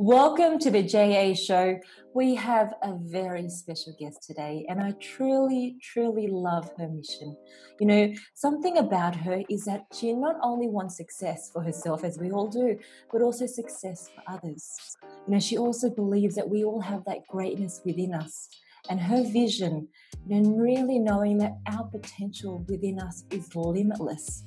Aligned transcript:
Welcome 0.00 0.60
to 0.60 0.70
the 0.70 0.84
JA 0.84 1.34
show. 1.34 1.80
We 2.14 2.36
have 2.36 2.72
a 2.84 2.94
very 2.94 3.48
special 3.48 3.96
guest 3.98 4.22
today, 4.22 4.64
and 4.68 4.80
I 4.80 4.92
truly, 5.00 5.74
truly 5.82 6.28
love 6.28 6.70
her 6.78 6.86
mission. 6.86 7.36
You 7.80 7.86
know, 7.88 8.14
something 8.32 8.78
about 8.78 9.16
her 9.16 9.42
is 9.50 9.64
that 9.64 9.86
she 9.92 10.12
not 10.12 10.36
only 10.40 10.68
wants 10.68 10.96
success 10.96 11.50
for 11.52 11.64
herself, 11.64 12.04
as 12.04 12.16
we 12.16 12.30
all 12.30 12.46
do, 12.46 12.78
but 13.10 13.22
also 13.22 13.46
success 13.46 14.08
for 14.14 14.22
others. 14.32 14.96
You 15.26 15.34
know, 15.34 15.40
she 15.40 15.58
also 15.58 15.90
believes 15.90 16.36
that 16.36 16.48
we 16.48 16.62
all 16.62 16.80
have 16.80 17.04
that 17.06 17.26
greatness 17.26 17.80
within 17.84 18.14
us. 18.14 18.48
And 18.88 19.00
her 19.00 19.24
vision, 19.24 19.88
and 20.30 20.62
really 20.62 21.00
knowing 21.00 21.38
that 21.38 21.58
our 21.66 21.86
potential 21.86 22.64
within 22.68 23.00
us 23.00 23.24
is 23.32 23.52
limitless. 23.56 24.44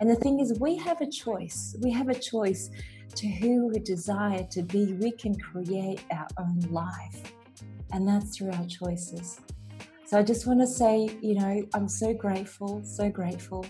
And 0.00 0.10
the 0.10 0.16
thing 0.16 0.40
is, 0.40 0.58
we 0.58 0.76
have 0.78 1.00
a 1.00 1.08
choice. 1.08 1.76
We 1.80 1.92
have 1.92 2.08
a 2.08 2.18
choice 2.18 2.68
to 3.14 3.26
who 3.26 3.68
we 3.68 3.78
desire 3.80 4.46
to 4.50 4.62
be, 4.62 4.92
we 4.94 5.10
can 5.10 5.34
create 5.38 6.04
our 6.12 6.26
own 6.38 6.60
life. 6.70 7.32
And 7.92 8.06
that's 8.06 8.36
through 8.36 8.52
our 8.52 8.66
choices. 8.66 9.40
So 10.06 10.18
I 10.18 10.22
just 10.22 10.46
want 10.46 10.60
to 10.60 10.66
say, 10.66 11.10
you 11.20 11.34
know, 11.34 11.66
I'm 11.74 11.88
so 11.88 12.14
grateful, 12.14 12.82
so 12.84 13.10
grateful 13.10 13.66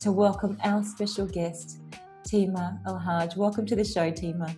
to 0.00 0.12
welcome 0.12 0.56
our 0.64 0.82
special 0.82 1.26
guest, 1.26 1.80
Tima 2.26 2.82
Elhajj 2.84 3.36
Welcome 3.36 3.66
to 3.66 3.76
the 3.76 3.84
show, 3.84 4.10
Tima. 4.10 4.56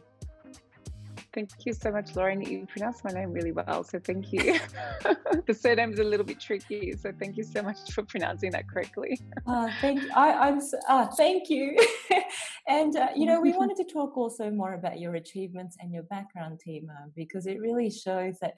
Thank 1.35 1.51
you 1.67 1.73
so 1.73 1.91
much, 1.91 2.15
Lauren. 2.15 2.41
You 2.43 2.65
pronounced 2.67 3.05
my 3.05 3.11
name 3.11 3.33
really 3.33 3.51
well, 3.51 3.83
so 3.83 3.99
thank 3.99 4.33
you. 4.33 4.61
the 5.47 5.53
surname 5.53 5.93
is 5.93 5.99
a 5.99 6.05
little 6.05 6.25
bit 6.25 6.39
tricky, 6.39 6.93
so 6.97 7.13
thank 7.19 7.37
you 7.37 7.43
so 7.43 7.61
much 7.61 7.91
for 7.93 8.05
pronouncing 8.05 8.53
that 8.53 8.69
correctly. 8.69 9.21
uh, 9.47 9.69
thank 9.81 10.01
I, 10.17 10.49
am 10.49 10.61
uh, 10.89 11.09
thank 11.09 11.51
you. 11.51 11.77
and 12.69 12.97
uh, 12.97 13.09
you 13.17 13.27
know, 13.27 13.41
we 13.41 13.53
wanted 13.53 13.77
to 13.79 13.93
talk 13.93 14.17
also 14.17 14.49
more 14.49 14.75
about 14.75 15.01
your 15.01 15.17
achievements 15.17 15.77
and 15.81 15.93
your 15.93 16.05
background, 16.05 16.61
Tima, 16.65 17.13
because 17.17 17.47
it 17.47 17.59
really 17.59 17.91
shows 17.91 18.39
that 18.41 18.55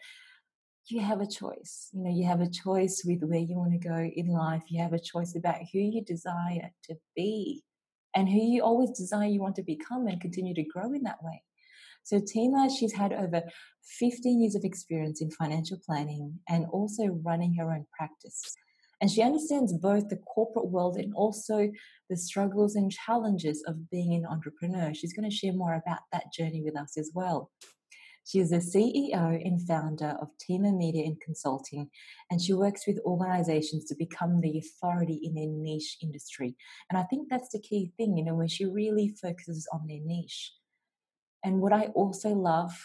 you 0.89 1.01
have 1.01 1.23
a 1.23 1.27
choice. 1.27 1.89
You 1.95 2.05
know, 2.05 2.11
you 2.11 2.27
have 2.27 2.43
a 2.43 2.51
choice 2.51 3.03
with 3.07 3.23
where 3.23 3.39
you 3.39 3.57
want 3.57 3.73
to 3.73 3.89
go 3.89 3.97
in 3.97 4.29
life. 4.29 4.65
You 4.69 4.83
have 4.83 4.93
a 4.93 5.01
choice 5.01 5.35
about 5.35 5.61
who 5.73 5.79
you 5.79 6.05
desire 6.05 6.71
to 6.85 6.95
be 7.17 7.65
and 8.15 8.29
who 8.29 8.39
you 8.39 8.63
always 8.63 8.91
desire 8.91 9.27
you 9.27 9.41
want 9.41 9.57
to 9.57 9.63
become 9.63 10.07
and 10.09 10.21
continue 10.21 10.55
to 10.55 10.63
grow 10.63 10.93
in 10.93 11.03
that 11.05 11.23
way. 11.23 11.43
So 12.07 12.21
Tima, 12.21 12.71
she's 12.71 12.93
had 12.93 13.13
over 13.13 13.43
15 13.99 14.41
years 14.41 14.55
of 14.55 14.63
experience 14.63 15.21
in 15.21 15.29
financial 15.29 15.77
planning 15.85 16.39
and 16.49 16.65
also 16.67 17.07
running 17.07 17.57
her 17.57 17.73
own 17.73 17.85
practice. 17.99 18.41
And 19.01 19.11
she 19.11 19.23
understands 19.23 19.73
both 19.73 20.09
the 20.09 20.19
corporate 20.19 20.69
world 20.69 20.99
and 20.99 21.13
also 21.17 21.69
the 22.09 22.17
struggles 22.17 22.77
and 22.77 22.93
challenges 22.93 23.61
of 23.67 23.91
being 23.91 24.15
an 24.15 24.25
entrepreneur. 24.25 24.95
She's 24.95 25.15
going 25.15 25.29
to 25.29 25.35
share 25.35 25.53
more 25.53 25.75
about 25.75 25.99
that 26.13 26.33
journey 26.33 26.63
with 26.65 26.79
us 26.79 26.97
as 26.97 27.11
well. 27.13 27.51
She 28.25 28.39
is 28.39 28.51
the 28.51 28.59
CEO 28.59 29.45
and 29.45 29.67
founder 29.67 30.17
of 30.21 30.29
Tima 30.39 30.77
Media 30.77 31.07
and 31.07 31.21
Consulting, 31.21 31.91
and 32.31 32.41
she 32.41 32.53
works 32.53 32.87
with 32.87 33.01
organizations 33.05 33.85
to 33.87 33.97
become 33.97 34.41
the 34.41 34.59
authority 34.59 35.21
in 35.25 35.35
their 35.35 35.49
niche 35.49 35.99
industry. 36.01 36.55
And 36.89 36.99
I 36.99 37.03
think 37.03 37.29
that's 37.29 37.49
the 37.49 37.61
key 37.61 37.91
thing, 37.97 38.17
you 38.17 38.25
know, 38.25 38.37
when 38.37 38.47
she 38.47 38.65
really 38.65 39.09
focuses 39.21 39.67
on 39.73 39.89
their 39.89 40.01
niche. 40.05 40.53
And 41.47 41.61
what 41.61 41.73
I 41.73 41.85
also 41.95 42.31
love, 42.31 42.77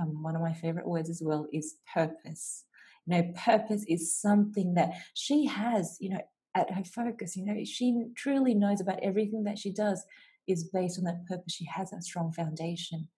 um, 0.00 0.22
one 0.22 0.34
of 0.34 0.40
my 0.40 0.54
favorite 0.54 0.88
words 0.88 1.10
as 1.10 1.20
well, 1.22 1.46
is 1.52 1.76
purpose. 1.92 2.64
You 3.04 3.16
know, 3.16 3.32
purpose 3.36 3.84
is 3.86 4.14
something 4.14 4.72
that 4.74 4.92
she 5.12 5.44
has, 5.44 5.98
you 6.00 6.08
know, 6.08 6.22
at 6.54 6.70
her 6.70 6.84
focus. 6.84 7.36
You 7.36 7.44
know, 7.44 7.64
she 7.64 8.04
truly 8.16 8.54
knows 8.54 8.80
about 8.80 9.00
everything 9.02 9.44
that 9.44 9.58
she 9.58 9.70
does 9.70 10.02
is 10.46 10.70
based 10.70 10.98
on 10.98 11.04
that 11.04 11.26
purpose. 11.26 11.52
She 11.52 11.66
has 11.66 11.90
that 11.90 12.02
strong 12.02 12.32
foundation. 12.32 13.08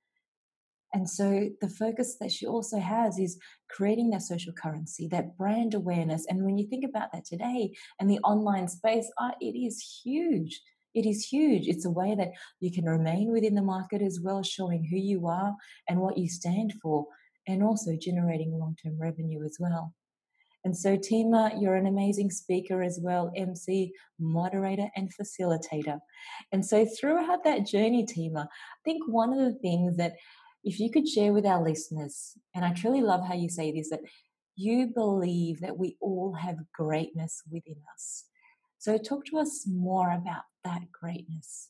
And 0.92 1.08
so 1.08 1.50
the 1.60 1.68
focus 1.68 2.16
that 2.20 2.32
she 2.32 2.48
also 2.48 2.80
has 2.80 3.16
is 3.16 3.38
creating 3.70 4.10
that 4.10 4.22
social 4.22 4.52
currency, 4.52 5.06
that 5.12 5.36
brand 5.38 5.74
awareness. 5.74 6.26
And 6.28 6.44
when 6.44 6.58
you 6.58 6.66
think 6.66 6.84
about 6.84 7.12
that 7.12 7.24
today 7.24 7.76
and 8.00 8.10
the 8.10 8.18
online 8.24 8.66
space, 8.66 9.08
it 9.40 9.56
is 9.56 10.00
huge 10.02 10.60
it 10.94 11.06
is 11.06 11.26
huge. 11.26 11.68
It's 11.68 11.84
a 11.84 11.90
way 11.90 12.14
that 12.14 12.32
you 12.60 12.72
can 12.72 12.84
remain 12.84 13.30
within 13.30 13.54
the 13.54 13.62
market 13.62 14.02
as 14.02 14.20
well, 14.20 14.42
showing 14.42 14.84
who 14.84 14.96
you 14.96 15.26
are 15.26 15.54
and 15.88 16.00
what 16.00 16.18
you 16.18 16.28
stand 16.28 16.74
for, 16.82 17.06
and 17.46 17.62
also 17.62 17.96
generating 17.96 18.52
long 18.58 18.76
term 18.82 18.98
revenue 18.98 19.44
as 19.44 19.56
well. 19.60 19.94
And 20.64 20.76
so, 20.76 20.96
Tima, 20.96 21.60
you're 21.60 21.76
an 21.76 21.86
amazing 21.86 22.30
speaker 22.30 22.82
as 22.82 22.98
well, 23.00 23.32
MC, 23.34 23.92
moderator, 24.18 24.88
and 24.94 25.10
facilitator. 25.14 26.00
And 26.52 26.64
so, 26.64 26.84
throughout 26.84 27.44
that 27.44 27.66
journey, 27.66 28.04
Tima, 28.04 28.44
I 28.44 28.82
think 28.84 29.02
one 29.06 29.32
of 29.32 29.38
the 29.38 29.58
things 29.58 29.96
that 29.96 30.16
if 30.62 30.78
you 30.78 30.90
could 30.90 31.08
share 31.08 31.32
with 31.32 31.46
our 31.46 31.62
listeners, 31.62 32.36
and 32.54 32.64
I 32.64 32.74
truly 32.74 33.00
love 33.00 33.26
how 33.26 33.34
you 33.34 33.48
say 33.48 33.72
this, 33.72 33.88
that 33.88 34.00
you 34.54 34.88
believe 34.88 35.60
that 35.60 35.78
we 35.78 35.96
all 36.00 36.34
have 36.34 36.58
greatness 36.74 37.42
within 37.50 37.76
us. 37.94 38.24
So, 38.78 38.98
talk 38.98 39.24
to 39.26 39.38
us 39.38 39.64
more 39.66 40.10
about 40.10 40.42
that 40.64 40.90
greatness. 40.92 41.68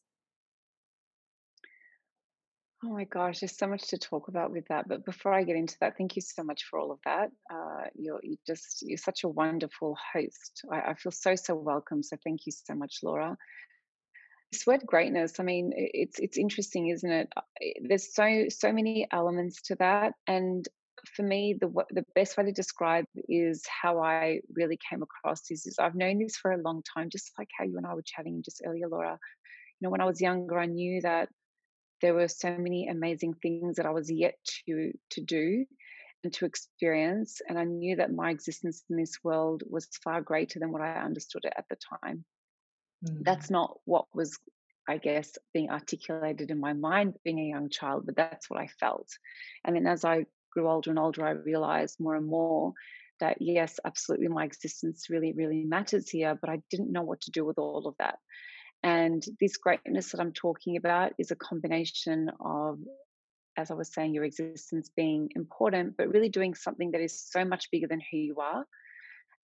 Oh 2.82 2.88
my 2.88 3.04
gosh, 3.04 3.40
there's 3.40 3.58
so 3.58 3.66
much 3.66 3.88
to 3.88 3.98
talk 3.98 4.28
about 4.28 4.52
with 4.52 4.66
that. 4.68 4.88
But 4.88 5.04
before 5.04 5.34
I 5.34 5.42
get 5.42 5.56
into 5.56 5.76
that, 5.80 5.98
thank 5.98 6.16
you 6.16 6.22
so 6.22 6.42
much 6.42 6.64
for 6.64 6.78
all 6.78 6.92
of 6.92 6.98
that. 7.04 7.30
Uh, 7.52 7.88
you're 7.94 8.20
you 8.22 8.38
just 8.46 8.82
you're 8.82 8.96
such 8.96 9.24
a 9.24 9.28
wonderful 9.28 9.98
host. 10.14 10.62
I, 10.72 10.92
I, 10.92 10.94
feel 10.94 11.12
so 11.12 11.34
so 11.34 11.54
welcome. 11.54 12.02
So 12.02 12.16
thank 12.24 12.46
you 12.46 12.52
so 12.52 12.74
much, 12.74 13.00
Laura. 13.02 13.36
This 14.50 14.66
word 14.66 14.82
greatness. 14.86 15.38
I 15.38 15.42
mean, 15.42 15.72
it's 15.76 16.18
it's 16.18 16.38
interesting, 16.38 16.88
isn't 16.88 17.10
it? 17.10 17.28
Uh, 17.36 17.42
there's 17.86 18.14
so 18.14 18.46
so 18.48 18.72
many 18.72 19.06
elements 19.12 19.60
to 19.62 19.74
that, 19.74 20.14
and 20.26 20.66
for 21.14 21.22
me, 21.22 21.56
the 21.58 21.68
the 21.90 22.04
best 22.14 22.36
way 22.36 22.44
to 22.44 22.52
describe 22.52 23.04
is 23.28 23.62
how 23.66 24.00
I 24.00 24.40
really 24.54 24.78
came 24.88 25.02
across 25.02 25.50
is, 25.50 25.66
is 25.66 25.78
I've 25.78 25.94
known 25.94 26.18
this 26.18 26.36
for 26.36 26.52
a 26.52 26.62
long 26.62 26.82
time, 26.82 27.10
just 27.10 27.32
like 27.38 27.48
how 27.56 27.64
you 27.64 27.76
and 27.76 27.86
I 27.86 27.94
were 27.94 28.02
chatting 28.04 28.42
just 28.44 28.62
earlier, 28.64 28.88
Laura. 28.88 29.18
You 29.80 29.86
know, 29.86 29.90
when 29.90 30.00
I 30.00 30.06
was 30.06 30.20
younger, 30.20 30.58
I 30.58 30.66
knew 30.66 31.00
that 31.02 31.28
there 32.02 32.14
were 32.14 32.28
so 32.28 32.56
many 32.56 32.88
amazing 32.88 33.34
things 33.34 33.76
that 33.76 33.86
I 33.86 33.90
was 33.90 34.10
yet 34.10 34.34
to 34.66 34.92
to 35.10 35.20
do 35.20 35.66
and 36.22 36.32
to 36.34 36.44
experience, 36.44 37.40
and 37.48 37.58
I 37.58 37.64
knew 37.64 37.96
that 37.96 38.12
my 38.12 38.30
existence 38.30 38.84
in 38.90 38.96
this 38.96 39.18
world 39.24 39.62
was 39.68 39.88
far 40.04 40.20
greater 40.20 40.58
than 40.58 40.72
what 40.72 40.82
I 40.82 41.00
understood 41.00 41.44
it 41.44 41.54
at 41.56 41.64
the 41.70 41.76
time. 42.02 42.24
Mm. 43.06 43.24
That's 43.24 43.50
not 43.50 43.78
what 43.84 44.06
was 44.14 44.38
I 44.88 44.98
guess, 44.98 45.38
being 45.54 45.70
articulated 45.70 46.50
in 46.50 46.58
my 46.58 46.72
mind 46.72 47.14
being 47.22 47.38
a 47.38 47.48
young 47.48 47.70
child, 47.70 48.06
but 48.06 48.16
that's 48.16 48.50
what 48.50 48.58
I 48.58 48.66
felt. 48.66 49.08
And 49.64 49.76
then 49.76 49.86
as 49.86 50.04
I 50.04 50.26
grew 50.50 50.68
older 50.68 50.90
and 50.90 50.98
older, 50.98 51.26
I 51.26 51.30
realized 51.30 52.00
more 52.00 52.16
and 52.16 52.26
more 52.26 52.74
that 53.20 53.36
yes, 53.40 53.78
absolutely, 53.84 54.28
my 54.28 54.44
existence 54.44 55.08
really, 55.10 55.32
really 55.32 55.64
matters 55.64 56.10
here, 56.10 56.36
but 56.40 56.50
I 56.50 56.60
didn't 56.70 56.92
know 56.92 57.02
what 57.02 57.20
to 57.22 57.30
do 57.30 57.44
with 57.44 57.58
all 57.58 57.86
of 57.86 57.94
that. 57.98 58.18
And 58.82 59.22
this 59.40 59.56
greatness 59.58 60.10
that 60.10 60.20
I'm 60.20 60.32
talking 60.32 60.76
about 60.76 61.12
is 61.18 61.30
a 61.30 61.36
combination 61.36 62.30
of, 62.40 62.78
as 63.56 63.70
I 63.70 63.74
was 63.74 63.92
saying, 63.92 64.14
your 64.14 64.24
existence 64.24 64.90
being 64.96 65.28
important, 65.36 65.96
but 65.98 66.08
really 66.08 66.30
doing 66.30 66.54
something 66.54 66.92
that 66.92 67.02
is 67.02 67.20
so 67.20 67.44
much 67.44 67.70
bigger 67.70 67.86
than 67.86 68.00
who 68.10 68.16
you 68.16 68.36
are. 68.40 68.64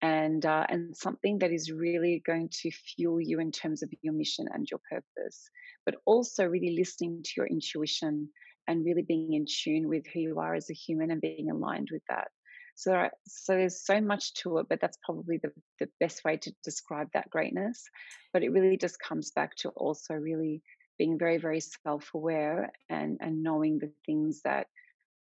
And 0.02 0.44
uh, 0.44 0.66
and 0.68 0.94
something 0.94 1.38
that 1.38 1.52
is 1.52 1.72
really 1.72 2.22
going 2.26 2.50
to 2.60 2.70
fuel 2.70 3.18
you 3.18 3.40
in 3.40 3.50
terms 3.50 3.82
of 3.82 3.90
your 4.02 4.12
mission 4.12 4.46
and 4.52 4.68
your 4.70 4.80
purpose, 4.90 5.50
but 5.86 5.96
also 6.04 6.44
really 6.44 6.76
listening 6.76 7.22
to 7.22 7.30
your 7.38 7.46
intuition 7.46 8.28
and 8.68 8.84
really 8.84 9.02
being 9.02 9.32
in 9.32 9.46
tune 9.46 9.88
with 9.88 10.06
who 10.06 10.20
you 10.20 10.38
are 10.40 10.54
as 10.54 10.70
a 10.70 10.74
human 10.74 11.10
and 11.10 11.20
being 11.20 11.50
aligned 11.50 11.88
with 11.92 12.02
that. 12.08 12.28
So, 12.74 13.08
so 13.26 13.54
there's 13.54 13.84
so 13.84 14.00
much 14.00 14.34
to 14.34 14.58
it, 14.58 14.66
but 14.68 14.80
that's 14.80 14.98
probably 15.04 15.38
the, 15.38 15.50
the 15.80 15.88
best 15.98 16.24
way 16.24 16.36
to 16.36 16.52
describe 16.62 17.08
that 17.14 17.30
greatness. 17.30 17.84
But 18.32 18.42
it 18.42 18.50
really 18.50 18.76
just 18.76 19.00
comes 19.00 19.30
back 19.30 19.56
to 19.56 19.70
also 19.70 20.14
really 20.14 20.62
being 20.98 21.18
very, 21.18 21.38
very 21.38 21.60
self 21.60 22.10
aware 22.14 22.70
and, 22.90 23.16
and 23.20 23.42
knowing 23.42 23.78
the 23.78 23.92
things 24.04 24.42
that 24.44 24.66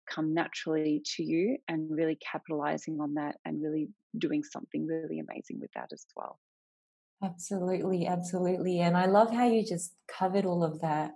come 0.08 0.34
naturally 0.34 1.02
to 1.16 1.22
you 1.22 1.58
and 1.68 1.90
really 1.90 2.16
capitalizing 2.16 3.00
on 3.00 3.14
that 3.14 3.36
and 3.44 3.62
really 3.62 3.88
doing 4.18 4.44
something 4.44 4.86
really 4.86 5.18
amazing 5.18 5.58
with 5.60 5.70
that 5.74 5.88
as 5.92 6.06
well. 6.14 6.38
Absolutely, 7.22 8.06
absolutely. 8.06 8.80
And 8.80 8.96
I 8.96 9.06
love 9.06 9.32
how 9.32 9.46
you 9.46 9.64
just 9.64 9.94
covered 10.06 10.44
all 10.44 10.62
of 10.62 10.80
that 10.82 11.12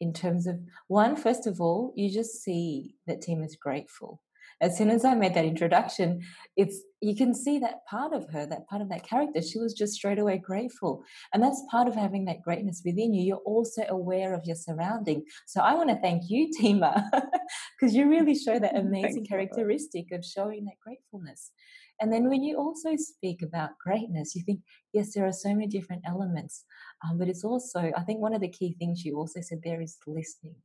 in 0.00 0.12
terms 0.12 0.46
of 0.46 0.58
one, 0.88 1.16
first 1.16 1.46
of 1.46 1.60
all, 1.60 1.92
you 1.96 2.10
just 2.10 2.42
see 2.42 2.94
that 3.06 3.20
Tima 3.20 3.44
is 3.44 3.56
grateful. 3.56 4.22
As 4.62 4.76
soon 4.76 4.90
as 4.90 5.06
I 5.06 5.14
made 5.14 5.32
that 5.34 5.46
introduction, 5.46 6.20
it's 6.54 6.82
you 7.00 7.16
can 7.16 7.34
see 7.34 7.58
that 7.60 7.86
part 7.88 8.12
of 8.12 8.28
her, 8.30 8.44
that 8.44 8.68
part 8.68 8.82
of 8.82 8.90
that 8.90 9.08
character. 9.08 9.40
She 9.40 9.58
was 9.58 9.72
just 9.72 9.94
straight 9.94 10.18
away 10.18 10.36
grateful. 10.36 11.02
And 11.32 11.42
that's 11.42 11.62
part 11.70 11.88
of 11.88 11.94
having 11.94 12.26
that 12.26 12.42
greatness 12.42 12.82
within 12.84 13.14
you. 13.14 13.24
You're 13.24 13.36
also 13.38 13.84
aware 13.88 14.34
of 14.34 14.44
your 14.44 14.56
surrounding. 14.56 15.24
So 15.46 15.62
I 15.62 15.74
want 15.74 15.88
to 15.88 15.96
thank 15.96 16.24
you, 16.28 16.50
Tima, 16.60 17.02
because 17.80 17.94
you 17.94 18.10
really 18.10 18.34
show 18.34 18.58
that 18.58 18.76
amazing 18.76 19.24
characteristic 19.24 20.12
of 20.12 20.24
showing 20.24 20.66
that 20.66 20.78
gratefulness. 20.84 21.52
And 22.00 22.12
then 22.12 22.28
when 22.28 22.42
you 22.42 22.56
also 22.56 22.96
speak 22.96 23.42
about 23.42 23.78
greatness, 23.82 24.34
you 24.34 24.42
think, 24.42 24.60
yes, 24.92 25.14
there 25.14 25.26
are 25.26 25.32
so 25.32 25.50
many 25.50 25.66
different 25.66 26.02
elements. 26.06 26.64
Um, 27.04 27.18
but 27.18 27.28
it's 27.28 27.44
also, 27.44 27.92
I 27.96 28.02
think 28.02 28.20
one 28.20 28.34
of 28.34 28.40
the 28.40 28.48
key 28.48 28.76
things 28.78 29.04
you 29.04 29.16
also 29.16 29.40
said 29.40 29.60
there 29.64 29.80
is 29.80 29.96
listening. 30.06 30.56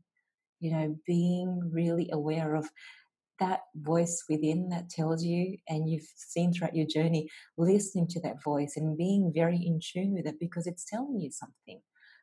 you 0.60 0.72
know, 0.72 0.98
being 1.08 1.72
really 1.74 2.10
aware 2.14 2.56
of 2.56 2.70
that 3.40 3.62
voice 3.76 4.24
within 4.30 4.70
that 4.70 4.90
tells 4.90 5.24
you, 5.24 5.58
and 5.68 5.90
you've 5.90 6.08
seen 6.16 6.54
throughout 6.54 6.76
your 6.76 6.88
journey, 6.88 7.30
listening 7.58 8.08
to 8.08 8.20
that 8.22 8.42
voice 8.44 8.74
and 8.78 8.98
being 8.98 9.32
very 9.34 9.58
in 9.58 9.80
tune 9.82 10.14
with 10.14 10.26
it 10.26 10.40
because 10.40 10.68
it's 10.68 10.86
telling 10.90 11.20
you 11.20 11.32
something. 11.32 11.82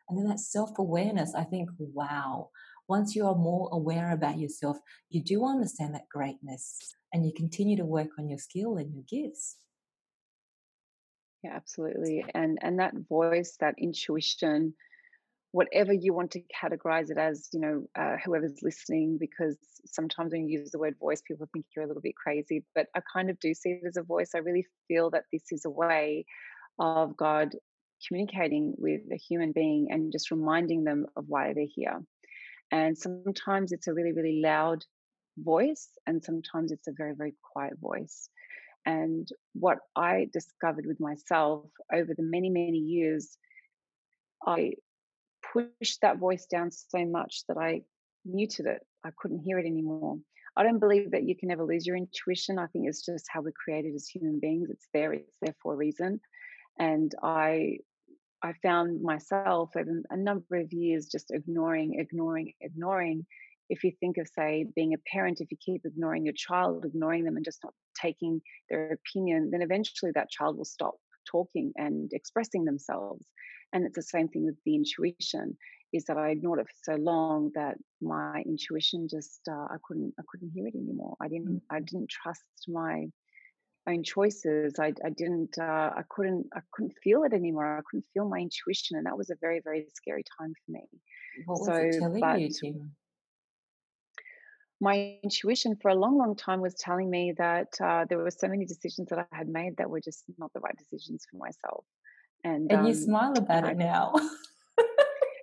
And 0.09 0.19
then 0.19 0.29
that 0.29 0.41
self 0.41 0.71
awareness, 0.79 1.35
I 1.35 1.45
think, 1.45 1.71
wow, 1.79 2.51
once 2.89 3.15
you 3.15 3.27
are 3.27 3.35
more 3.35 3.69
aware 3.73 4.11
about 4.13 4.39
yourself, 4.39 4.79
you 5.11 5.23
do 5.23 5.45
understand 5.47 5.95
that 5.95 6.09
greatness 6.11 6.97
and 7.13 7.27
you 7.27 7.33
continue 7.37 7.77
to 7.77 7.85
work 7.85 8.11
on 8.19 8.29
your 8.29 8.39
skill 8.39 8.77
and 8.77 8.93
your 8.95 9.05
gifts. 9.09 9.57
Yeah, 11.43 11.55
absolutely. 11.55 12.25
And 12.35 12.59
and 12.63 12.79
that 12.79 12.95
voice, 13.09 13.57
that 13.61 13.75
intuition, 13.79 14.75
whatever 15.53 15.93
you 15.93 16.15
want 16.15 16.33
to 16.33 16.43
categorize 16.63 17.11
it 17.11 17.19
as, 17.19 17.49
you 17.53 17.61
know, 17.61 17.87
uh, 17.97 18.17
whoever's 18.25 18.61
listening, 18.63 19.19
because 19.21 19.59
sometimes 19.87 20.33
when 20.33 20.49
you 20.49 20.61
use 20.61 20.71
the 20.73 20.79
word 20.79 20.97
voice, 21.01 21.23
people 21.23 21.49
think 21.53 21.67
you're 21.77 21.85
a 21.85 21.89
little 21.89 22.03
bit 22.03 22.17
crazy. 22.17 22.65
But 22.75 22.89
I 22.97 23.01
kind 23.13 23.31
of 23.31 23.41
do 23.41 23.55
see 23.55 23.73
it 23.73 23.87
as 23.87 23.97
a 23.97 24.03
voice. 24.03 24.31
I 24.35 24.39
really 24.41 24.67
feel 24.89 25.11
that 25.11 25.25
this 25.33 25.45
is 25.53 25.65
a 25.67 25.71
way 25.71 26.27
of 26.79 27.17
God 27.17 27.51
communicating 28.09 28.75
with 28.79 29.03
a 29.13 29.17
human 29.17 29.53
being 29.53 29.89
and 29.91 30.13
just 30.13 30.31
reminding 30.31 30.85
them 30.85 31.07
of 31.17 31.27
why 31.29 31.53
they're 31.55 31.67
here. 31.69 32.01
And 32.73 32.99
sometimes 32.99 33.73
it's 33.73 33.89
a 33.89 33.95
really, 33.95 34.13
really 34.13 34.41
loud 34.45 34.85
voice, 35.39 35.91
and 36.07 36.23
sometimes 36.25 36.73
it's 36.73 36.89
a 36.89 36.93
very, 36.97 37.15
very 37.15 37.35
quiet 37.53 37.75
voice. 37.81 38.29
And 38.85 39.29
what 39.55 39.79
I 39.95 40.29
discovered 40.33 40.87
with 40.87 41.01
myself 41.01 41.67
over 41.93 42.15
the 42.15 42.23
many, 42.23 42.51
many 42.51 42.79
years, 42.79 43.37
I 44.47 44.73
pushed 45.53 46.01
that 46.03 46.19
voice 46.19 46.47
down 46.47 46.71
so 46.71 47.05
much 47.05 47.43
that 47.49 47.57
I 47.57 47.83
muted 48.25 48.67
it. 48.67 48.81
I 49.05 49.11
couldn't 49.17 49.41
hear 49.41 49.59
it 49.59 49.67
anymore. 49.67 50.19
I 50.57 50.63
don't 50.63 50.81
believe 50.81 51.13
that 51.13 51.25
you 51.25 51.37
can 51.37 51.51
ever 51.51 51.65
lose 51.65 51.87
your 51.87 51.97
intuition. 51.97 52.59
I 52.59 52.67
think 52.67 52.87
it's 52.87 53.05
just 53.05 53.27
how 53.29 53.41
we're 53.41 53.53
created 53.53 53.95
as 53.95 54.07
human 54.07 54.39
beings. 54.39 54.69
It's 54.71 54.89
there, 54.93 55.13
it's 55.13 55.39
there 55.41 55.55
for 55.63 55.75
a 55.75 55.77
reason. 55.77 56.21
And 56.79 57.15
I 57.23 57.79
I 58.43 58.55
found 58.55 59.03
myself 59.03 59.71
over 59.77 60.03
a 60.11 60.17
number 60.17 60.57
of 60.57 60.73
years 60.73 61.07
just 61.07 61.31
ignoring, 61.31 62.01
ignoring, 62.01 62.53
ignoring. 62.61 63.25
If 63.75 63.79
you 63.85 63.93
think 64.01 64.15
of, 64.19 64.27
say, 64.39 64.51
being 64.79 64.93
a 64.95 65.05
parent, 65.13 65.41
if 65.41 65.51
you 65.51 65.59
keep 65.69 65.83
ignoring 65.85 66.25
your 66.27 66.39
child, 66.47 66.85
ignoring 66.85 67.23
them 67.25 67.37
and 67.37 67.45
just 67.51 67.65
not 67.65 67.75
taking 68.05 68.35
their 68.69 68.83
opinion, 68.99 69.41
then 69.51 69.63
eventually 69.69 70.13
that 70.15 70.35
child 70.37 70.53
will 70.57 70.73
stop 70.77 70.97
talking 71.35 71.69
and 71.85 72.11
expressing 72.13 72.65
themselves. 72.65 73.25
And 73.73 73.81
it's 73.87 74.01
the 74.01 74.11
same 74.15 74.29
thing 74.29 74.45
with 74.49 74.59
the 74.67 74.75
intuition, 74.81 75.47
is 75.97 76.05
that 76.07 76.19
I 76.25 76.29
ignored 76.31 76.61
it 76.63 76.69
for 76.71 76.81
so 76.91 76.97
long 77.13 77.51
that 77.55 77.77
my 78.01 78.43
intuition 78.53 79.01
just 79.17 79.41
uh, 79.55 79.67
I 79.75 79.79
couldn't 79.87 80.13
I 80.21 80.23
couldn't 80.29 80.53
hear 80.55 80.67
it 80.71 80.75
anymore. 80.85 81.15
I 81.25 81.29
didn't 81.33 81.49
mm-hmm. 81.49 81.77
I 81.77 81.79
didn't 81.81 82.11
trust 82.19 82.51
my 82.69 82.95
own 83.87 84.03
choices. 84.05 84.79
I, 84.79 84.91
I 85.09 85.11
didn't, 85.11 85.55
uh, 85.59 85.91
I 86.01 86.03
couldn't, 86.09 86.47
I 86.55 86.61
couldn't 86.73 86.95
feel 87.03 87.21
it 87.25 87.33
anymore. 87.33 87.67
I 87.79 87.83
couldn't 87.89 88.07
feel 88.13 88.29
my 88.29 88.39
intuition, 88.39 88.97
and 88.97 89.07
that 89.07 89.19
was 89.21 89.31
a 89.31 89.37
very, 89.41 89.61
very 89.69 89.87
scary 89.99 90.25
time 90.39 90.53
for 90.61 90.73
me. 90.77 90.85
What 91.47 91.61
was 91.61 91.67
so, 91.67 91.75
it 91.75 91.99
telling 91.99 92.41
you, 92.41 92.49
Tima? 92.49 92.89
My 94.83 95.17
intuition 95.23 95.77
for 95.81 95.91
a 95.91 95.95
long, 95.95 96.19
long 96.19 96.35
time 96.35 96.61
was 96.61 96.75
telling 96.75 97.09
me 97.09 97.33
that 97.39 97.69
uh, 97.81 98.05
there 98.09 98.19
were 98.19 98.33
so 98.33 98.49
many 98.49 98.67
decisions 98.67 99.09
that 99.11 99.29
I 99.33 99.37
had 99.37 99.49
made 99.49 99.77
that 99.79 99.89
were 99.89 100.01
just 100.01 100.25
not 100.39 100.53
the 100.53 100.61
right 100.61 100.77
decisions 100.77 101.25
for 101.31 101.37
myself. 101.37 101.85
And 102.45 102.71
and 102.71 102.81
um, 102.81 102.87
you 102.89 102.95
smile 102.95 103.35
about 103.39 103.65
it 103.65 103.69
I, 103.69 103.75
now. 103.75 104.15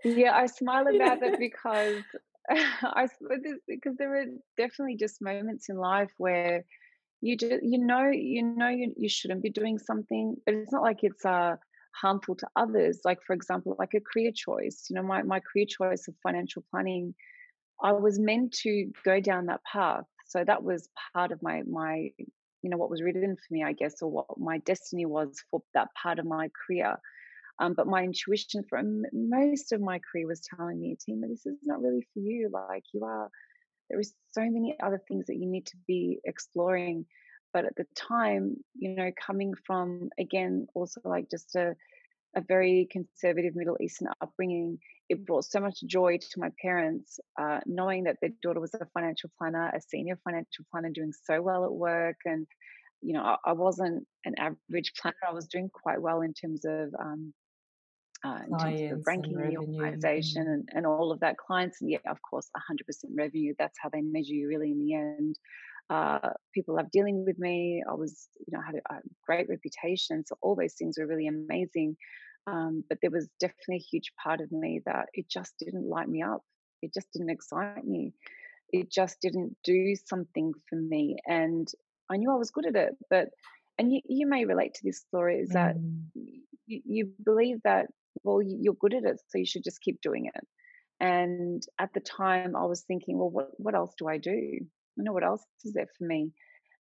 yeah, 0.04 0.36
I 0.36 0.46
smile 0.48 0.88
about 0.94 1.24
it 1.24 1.40
because 1.40 2.04
I 2.50 3.08
because 3.68 3.96
there 3.98 4.20
are 4.20 4.26
definitely 4.58 4.98
just 4.98 5.22
moments 5.22 5.70
in 5.70 5.78
life 5.78 6.12
where 6.18 6.66
you 7.22 7.38
do, 7.38 7.60
you 7.62 7.78
know 7.78 8.10
you 8.10 8.44
know 8.44 8.70
you, 8.70 8.94
you 8.98 9.10
shouldn't 9.10 9.44
be 9.44 9.50
doing 9.50 9.78
something 9.78 10.36
but 10.46 10.56
it's 10.56 10.72
not 10.72 10.82
like 10.82 11.04
it's 11.04 11.26
uh 11.26 11.56
harmful 11.94 12.36
to 12.36 12.48
others 12.56 13.02
like 13.04 13.20
for 13.26 13.34
example 13.34 13.76
like 13.78 13.94
a 13.94 14.00
career 14.00 14.32
choice 14.34 14.88
you 14.90 14.96
know 14.96 15.04
my, 15.04 15.22
my 15.24 15.40
career 15.40 15.66
choice 15.68 16.08
of 16.08 16.16
financial 16.24 16.64
planning 16.72 17.14
i 17.84 17.92
was 17.92 18.20
meant 18.20 18.52
to 18.54 18.92
go 19.04 19.20
down 19.20 19.48
that 19.48 19.62
path 19.64 20.06
so 20.26 20.44
that 20.44 20.64
was 20.64 20.90
part 21.14 21.32
of 21.32 21.42
my 21.42 21.64
my 21.64 22.12
you 22.62 22.70
know 22.70 22.78
what 22.78 22.90
was 22.90 23.02
written 23.02 23.36
for 23.36 23.54
me 23.54 23.64
i 23.64 23.74
guess 23.74 24.02
or 24.02 24.12
what 24.12 24.26
my 24.38 24.58
destiny 24.60 25.06
was 25.06 25.44
for 25.50 25.62
that 25.74 25.90
part 26.02 26.20
of 26.20 26.26
my 26.26 26.50
career. 26.66 26.96
Um, 27.62 27.74
but 27.74 27.88
my 27.88 28.04
intuition 28.04 28.64
for 28.70 28.82
most 29.12 29.74
of 29.74 29.82
my 29.82 30.00
career 30.00 30.28
was 30.28 30.40
telling 30.40 30.80
me 30.80 30.96
tima 30.96 31.28
this 31.28 31.46
is 31.46 31.58
not 31.62 31.82
really 31.82 32.08
for 32.14 32.22
you 32.22 32.50
like 32.54 32.84
you 32.94 33.04
are 33.04 33.30
there 33.90 34.00
is 34.00 34.14
so 34.32 34.42
many 34.42 34.78
other 34.82 35.02
things 35.08 35.26
that 35.28 35.36
you 35.36 35.48
need 35.48 35.66
to 35.68 35.78
be 35.88 36.20
exploring. 36.24 37.06
But 37.52 37.66
at 37.66 37.76
the 37.76 37.86
time 37.96 38.58
you 38.76 38.96
know 38.96 39.12
coming 39.20 39.54
from 39.66 40.10
again 40.18 40.68
also 40.74 41.02
like 41.04 41.30
just 41.30 41.56
a 41.56 41.76
a 42.36 42.42
very 42.42 42.88
conservative 42.92 43.56
Middle 43.56 43.78
Eastern 43.82 44.10
upbringing, 44.22 44.80
it 45.10 45.26
brought 45.26 45.46
so 45.46 45.60
much 45.60 45.82
joy 45.86 46.18
to 46.18 46.40
my 46.40 46.52
parents, 46.62 47.20
uh, 47.40 47.60
knowing 47.66 48.04
that 48.04 48.18
their 48.22 48.32
daughter 48.42 48.60
was 48.60 48.74
a 48.76 48.86
financial 48.94 49.30
planner, 49.38 49.72
a 49.76 49.82
senior 49.82 50.20
financial 50.24 50.66
planner, 50.72 50.90
doing 50.90 51.12
so 51.26 51.42
well 51.42 51.66
at 51.66 51.72
work. 51.74 52.18
And, 52.26 52.46
you 53.02 53.14
know, 53.14 53.24
I, 53.24 53.38
I 53.46 53.54
wasn't 53.54 54.06
an 54.26 54.36
average 54.38 54.94
planner. 55.00 55.16
I 55.28 55.34
was 55.34 55.48
doing 55.48 55.70
quite 55.74 56.02
well 56.02 56.22
in 56.22 56.34
terms 56.34 56.64
of 56.66 56.94
um, 57.00 57.34
uh, 58.26 58.40
in 58.50 58.58
terms 58.58 58.92
of 58.92 59.08
ranking 59.08 59.38
the 59.38 59.58
organization 59.58 60.48
and, 60.48 60.70
and 60.74 60.86
all 60.86 61.12
of 61.12 61.20
that 61.22 61.38
clients 61.38 61.82
and 61.82 61.90
yeah 61.90 62.00
of 62.10 62.18
course 62.30 62.50
100% 62.70 62.82
revenue 63.18 63.54
that's 63.58 63.78
how 63.82 63.90
they 63.90 64.02
measure 64.02 64.34
you 64.34 64.48
really 64.50 64.72
in 64.72 64.80
the 64.80 64.94
end 64.94 65.40
uh, 65.90 66.30
people 66.54 66.76
love 66.76 66.92
dealing 66.92 67.24
with 67.26 67.40
me 67.40 67.82
i 67.90 67.94
was 67.94 68.28
you 68.40 68.52
know 68.52 68.62
had 68.62 68.76
a, 68.76 68.94
a 68.94 69.00
great 69.26 69.48
reputation 69.48 70.24
so 70.26 70.36
all 70.42 70.56
those 70.56 70.74
things 70.74 70.98
were 71.00 71.08
really 71.08 71.28
amazing 71.28 71.96
um, 72.52 72.84
but 72.88 72.98
there 73.02 73.12
was 73.12 73.28
definitely 73.40 73.78
a 73.78 73.90
huge 73.92 74.12
part 74.22 74.42
of 74.42 74.52
me 74.52 74.82
that 74.86 75.08
it 75.14 75.30
just 75.30 75.54
didn't 75.60 75.88
light 75.88 76.10
me 76.10 76.22
up 76.22 76.42
it 76.82 76.94
just 76.94 77.08
didn't 77.14 77.30
excite 77.30 77.86
me 77.86 78.14
it 78.72 78.92
just 78.92 79.20
didn't 79.22 79.56
do 79.64 79.96
something 80.06 80.54
for 80.70 80.76
me 80.76 81.18
and 81.26 81.72
i 82.10 82.18
knew 82.18 82.32
i 82.32 82.36
was 82.36 82.52
good 82.52 82.66
at 82.66 82.76
it 82.76 82.96
but 83.10 83.30
and 83.78 83.94
you, 83.94 84.02
you 84.06 84.28
may 84.28 84.46
relate 84.46 84.74
to 84.74 84.82
this 84.84 85.00
story 85.00 85.40
is 85.40 85.50
that 85.50 85.76
mm. 85.78 86.04
you, 86.68 86.82
you 86.86 87.12
believe 87.24 87.58
that 87.64 87.88
well, 88.24 88.42
you're 88.42 88.74
good 88.74 88.94
at 88.94 89.04
it, 89.04 89.22
so 89.28 89.38
you 89.38 89.46
should 89.46 89.64
just 89.64 89.82
keep 89.82 90.02
doing 90.02 90.26
it. 90.26 90.48
And 91.00 91.64
at 91.80 91.94
the 91.94 92.02
time, 92.02 92.56
I 92.56 92.66
was 92.66 92.82
thinking, 92.82 93.18
well, 93.18 93.30
what 93.30 93.52
what 93.58 93.76
else 93.76 93.94
do 93.98 94.08
I 94.08 94.18
do? 94.18 94.32
You 94.32 94.68
know, 94.98 95.14
what 95.14 95.24
else 95.24 95.44
is 95.64 95.74
there 95.74 95.88
for 95.98 96.04
me? 96.04 96.32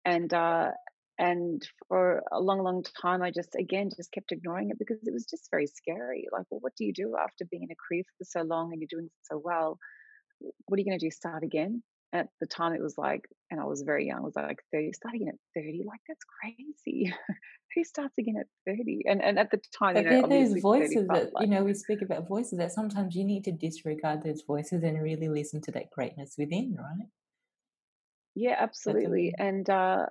And 0.06 0.34
uh, 0.34 0.72
and 1.18 1.68
for 1.88 2.24
a 2.32 2.40
long, 2.40 2.62
long 2.62 2.84
time, 3.02 3.22
I 3.22 3.32
just 3.32 3.56
again 3.56 3.90
just 3.96 4.12
kept 4.12 4.32
ignoring 4.32 4.70
it 4.70 4.80
because 4.80 5.00
it 5.08 5.14
was 5.14 5.26
just 5.26 5.50
very 5.52 5.68
scary. 5.68 6.28
Like, 6.32 6.46
well, 6.50 6.60
what 6.62 6.76
do 6.76 6.86
you 6.86 6.94
do 6.94 7.16
after 7.22 7.46
being 7.46 7.64
in 7.64 7.72
a 7.72 7.76
career 7.76 8.04
for 8.18 8.26
so 8.26 8.42
long 8.42 8.72
and 8.72 8.82
you're 8.82 9.00
doing 9.00 9.10
so 9.24 9.42
well? 9.44 9.78
What 10.40 10.78
are 10.78 10.80
you 10.80 10.86
going 10.86 11.00
to 11.00 11.06
do? 11.06 11.12
Start 11.12 11.44
again? 11.44 11.84
At 12.14 12.28
the 12.40 12.48
time, 12.48 12.74
it 12.74 12.82
was 12.82 12.98
like, 12.98 13.26
and 13.52 13.60
I 13.60 13.66
was 13.66 13.82
very 13.82 14.08
young. 14.08 14.20
I 14.20 14.22
was 14.22 14.36
like 14.36 14.60
30, 14.72 14.94
starting 14.94 15.28
at 15.28 15.36
30, 15.54 15.84
like 15.86 16.00
that's 16.08 16.24
crazy. 16.42 17.14
who 17.76 17.84
starts 17.84 18.18
again 18.18 18.36
at 18.40 18.48
30 18.66 19.04
and 19.06 19.22
and 19.22 19.38
at 19.38 19.52
the 19.52 19.60
time 19.78 19.94
but 19.96 20.06
you 20.06 20.22
know, 20.22 20.28
those 20.28 20.62
voices 20.62 21.08
that 21.10 21.34
like, 21.34 21.46
you 21.46 21.48
know 21.48 21.64
we 21.64 21.74
speak 21.74 22.02
about 22.02 22.28
voices 22.28 22.58
that 22.58 22.72
sometimes 22.72 23.16
you 23.16 23.24
need 23.24 23.44
to 23.44 23.52
disregard 23.52 24.24
those 24.24 24.42
voices 24.42 24.82
and 24.82 25.02
really 25.02 25.28
listen 25.28 25.62
to 25.62 25.72
that 25.72 25.90
greatness 25.92 26.36
within 26.38 26.76
right 26.80 27.08
yeah 28.34 28.56
absolutely 28.58 29.34
and 29.38 29.70
uh 29.70 30.06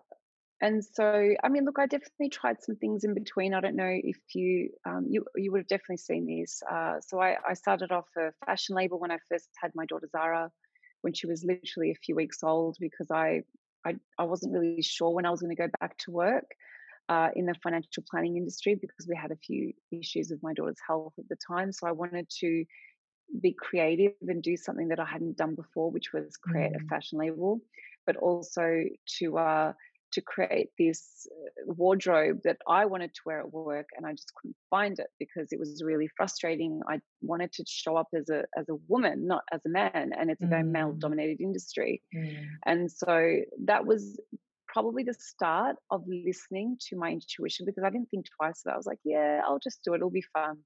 and 0.61 0.85
so 0.85 1.35
i 1.43 1.49
mean 1.49 1.65
look 1.65 1.79
i 1.79 1.87
definitely 1.87 2.29
tried 2.29 2.63
some 2.63 2.77
things 2.77 3.05
in 3.05 3.15
between 3.15 3.55
i 3.55 3.61
don't 3.61 3.77
know 3.77 3.99
if 4.03 4.17
you 4.35 4.71
um, 4.87 5.07
you 5.09 5.25
you 5.37 5.51
would 5.51 5.61
have 5.61 5.69
definitely 5.69 5.97
seen 5.97 6.27
this 6.27 6.63
uh, 6.71 6.95
so 7.01 7.21
I, 7.21 7.37
I 7.49 7.55
started 7.55 7.91
off 7.91 8.07
a 8.17 8.33
fashion 8.47 8.77
label 8.77 8.99
when 8.99 9.11
i 9.11 9.19
first 9.31 9.49
had 9.61 9.73
my 9.75 9.87
daughter 9.87 10.09
zara 10.11 10.51
when 11.03 11.13
she 11.13 11.27
was 11.27 11.45
literally 11.45 11.91
a 11.91 11.97
few 12.05 12.15
weeks 12.15 12.43
old 12.43 12.77
because 12.81 13.11
i 13.11 13.43
i, 13.85 13.97
I 14.19 14.25
wasn't 14.25 14.53
really 14.53 14.83
sure 14.83 15.11
when 15.11 15.27
i 15.27 15.31
was 15.31 15.41
going 15.41 15.55
to 15.55 15.63
go 15.63 15.69
back 15.81 15.99
to 15.99 16.11
work 16.11 16.47
uh, 17.09 17.29
in 17.37 17.47
the 17.47 17.55
financial 17.63 18.03
planning 18.11 18.37
industry 18.37 18.75
because 18.75 19.07
we 19.09 19.17
had 19.17 19.31
a 19.31 19.37
few 19.37 19.73
issues 19.91 20.31
with 20.31 20.43
my 20.43 20.55
daughter's 20.55 20.79
health 20.87 21.13
at 21.19 21.29
the 21.29 21.37
time. 21.37 21.73
So 21.73 21.87
I 21.87 21.93
wanted 21.93 22.29
to 22.41 22.65
be 23.41 23.55
creative 23.59 24.13
and 24.27 24.43
do 24.43 24.57
something 24.57 24.89
that 24.89 25.01
I 25.01 25.05
hadn't 25.05 25.37
done 25.37 25.55
before, 25.55 25.91
which 25.91 26.13
was 26.13 26.37
create 26.37 26.73
mm. 26.73 26.83
a 26.83 26.89
fashion 26.89 27.19
label, 27.19 27.61
but 28.07 28.17
also 28.17 28.85
to 29.19 29.39
uh, 29.39 29.73
to 30.15 30.21
create 30.23 30.71
this 30.79 31.27
uh, 31.31 31.73
wardrobe 31.75 32.41
that 32.45 32.59
I 32.69 32.87
wanted 32.87 33.15
to 33.15 33.21
wear 33.27 33.41
at 33.41 33.53
work, 33.53 33.89
and 33.97 34.07
I 34.07 34.13
just 34.13 34.33
couldn't 34.35 34.57
find 34.71 34.99
it 34.99 35.09
because 35.19 35.53
it 35.53 35.59
was 35.59 35.83
really 35.85 36.09
frustrating. 36.17 36.81
I 36.89 37.01
wanted 37.21 37.53
to 37.53 37.65
show 37.67 37.97
up 37.97 38.09
as 38.15 38.29
a 38.31 38.45
as 38.57 38.69
a 38.69 38.77
woman, 38.89 39.27
not 39.27 39.43
as 39.53 39.61
a 39.67 39.69
man, 39.69 40.13
and 40.19 40.31
it's 40.31 40.43
a 40.43 40.47
very 40.47 40.63
male 40.63 40.93
mm. 40.93 40.99
dominated 40.99 41.41
industry, 41.41 42.03
mm. 42.15 42.47
and 42.67 42.91
so 42.91 43.41
that 43.65 43.87
was 43.87 44.19
probably 44.75 45.05
the 45.05 45.15
start 45.15 45.77
of 45.91 46.03
listening 46.07 46.77
to 46.89 46.97
my 46.97 47.11
intuition 47.11 47.65
because 47.65 47.85
I 47.85 47.91
didn't 47.91 48.11
think 48.11 48.27
twice 48.37 48.63
about 48.65 48.73
it. 48.73 48.75
I 48.75 48.77
was 48.79 48.87
like, 48.87 48.99
yeah, 49.05 49.41
I'll 49.47 49.61
just 49.61 49.85
do 49.85 49.93
it. 49.93 49.99
It'll 49.99 50.11
be 50.11 50.25
fun. 50.33 50.59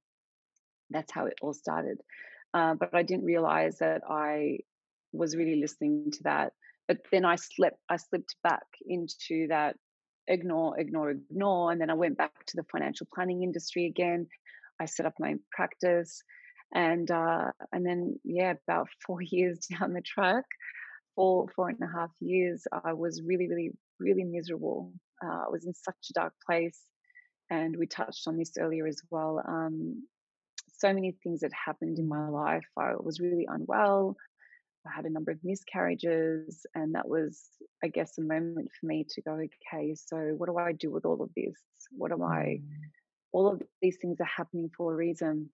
That's 0.88 1.12
how 1.12 1.26
it 1.26 1.34
all 1.42 1.52
started. 1.52 1.98
Uh, 2.54 2.74
but 2.74 2.94
I 2.94 3.02
didn't 3.02 3.26
realize 3.26 3.78
that 3.78 4.00
I 4.08 4.60
was 5.12 5.36
really 5.36 5.60
listening 5.60 6.10
to 6.12 6.22
that. 6.24 6.52
But 6.88 6.98
then 7.12 7.24
I 7.24 7.36
slipped 7.36 7.78
I 7.88 7.96
slipped 7.96 8.34
back 8.42 8.66
into 8.86 9.46
that 9.48 9.76
ignore, 10.26 10.78
ignore, 10.78 11.10
ignore. 11.10 11.72
And 11.72 11.80
then 11.80 11.90
I 11.90 11.94
went 11.94 12.18
back 12.18 12.44
to 12.46 12.56
the 12.56 12.64
financial 12.72 13.06
planning 13.14 13.42
industry 13.42 13.86
again. 13.86 14.26
I 14.80 14.86
set 14.86 15.06
up 15.06 15.14
my 15.18 15.34
practice. 15.52 16.22
And 16.74 17.10
uh, 17.10 17.52
and 17.72 17.84
then 17.84 18.18
yeah, 18.24 18.54
about 18.66 18.88
four 19.06 19.22
years 19.22 19.66
down 19.78 19.92
the 19.92 20.02
track, 20.02 20.44
four 21.14 21.46
four 21.54 21.68
and 21.68 21.82
a 21.82 21.86
half 21.86 22.10
years, 22.20 22.66
I 22.84 22.92
was 22.92 23.22
really, 23.22 23.48
really, 23.48 23.70
really 23.98 24.24
miserable. 24.24 24.92
Uh, 25.24 25.44
I 25.46 25.48
was 25.50 25.66
in 25.66 25.74
such 25.74 25.96
a 26.10 26.12
dark 26.12 26.34
place, 26.46 26.80
and 27.50 27.76
we 27.76 27.86
touched 27.86 28.28
on 28.28 28.36
this 28.36 28.52
earlier 28.58 28.86
as 28.86 29.00
well. 29.10 29.42
Um, 29.46 30.06
so 30.76 30.92
many 30.92 31.12
things 31.22 31.40
that 31.40 31.52
happened 31.52 31.98
in 31.98 32.06
my 32.06 32.28
life. 32.28 32.66
I 32.78 32.92
was 32.98 33.18
really 33.18 33.46
unwell. 33.48 34.16
I 34.88 34.96
had 34.96 35.04
a 35.04 35.10
number 35.10 35.30
of 35.30 35.38
miscarriages, 35.42 36.66
and 36.74 36.94
that 36.94 37.08
was, 37.08 37.48
I 37.82 37.88
guess, 37.88 38.18
a 38.18 38.22
moment 38.22 38.70
for 38.78 38.86
me 38.86 39.06
to 39.10 39.22
go, 39.22 39.32
okay, 39.32 39.94
so 39.94 40.16
what 40.36 40.48
do 40.48 40.56
I 40.56 40.72
do 40.72 40.90
with 40.90 41.04
all 41.04 41.22
of 41.22 41.30
this? 41.36 41.54
What 41.90 42.12
am 42.12 42.22
I? 42.22 42.60
Mm. 42.60 42.62
All 43.32 43.52
of 43.52 43.62
these 43.82 43.98
things 44.00 44.18
are 44.20 44.24
happening 44.36 44.70
for 44.76 44.92
a 44.92 44.96
reason. 44.96 45.50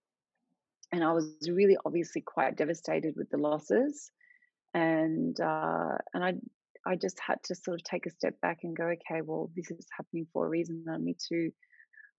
And 0.93 1.03
I 1.03 1.13
was 1.13 1.29
really 1.51 1.77
obviously 1.85 2.21
quite 2.21 2.57
devastated 2.57 3.15
with 3.17 3.31
the 3.31 3.39
losses. 3.39 4.11
And 4.75 5.39
uh, 5.41 5.97
and 6.13 6.25
I 6.25 6.35
I 6.87 6.97
just 6.97 7.19
had 7.19 7.43
to 7.45 7.55
sort 7.55 7.81
of 7.81 7.85
take 7.85 8.07
a 8.07 8.11
step 8.11 8.41
back 8.41 8.61
and 8.63 8.77
go, 8.77 8.85
okay, 8.85 9.23
well, 9.23 9.51
this 9.57 9.71
is 9.71 9.87
happening 9.97 10.27
for 10.33 10.47
a 10.47 10.49
reason. 10.49 10.85
I 10.89 10.99
need 10.99 11.19
to 11.31 11.51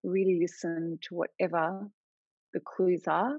really 0.04 0.40
listen 0.40 1.00
to 1.04 1.16
whatever 1.16 1.88
the 2.54 2.60
clues 2.60 3.04
are. 3.08 3.38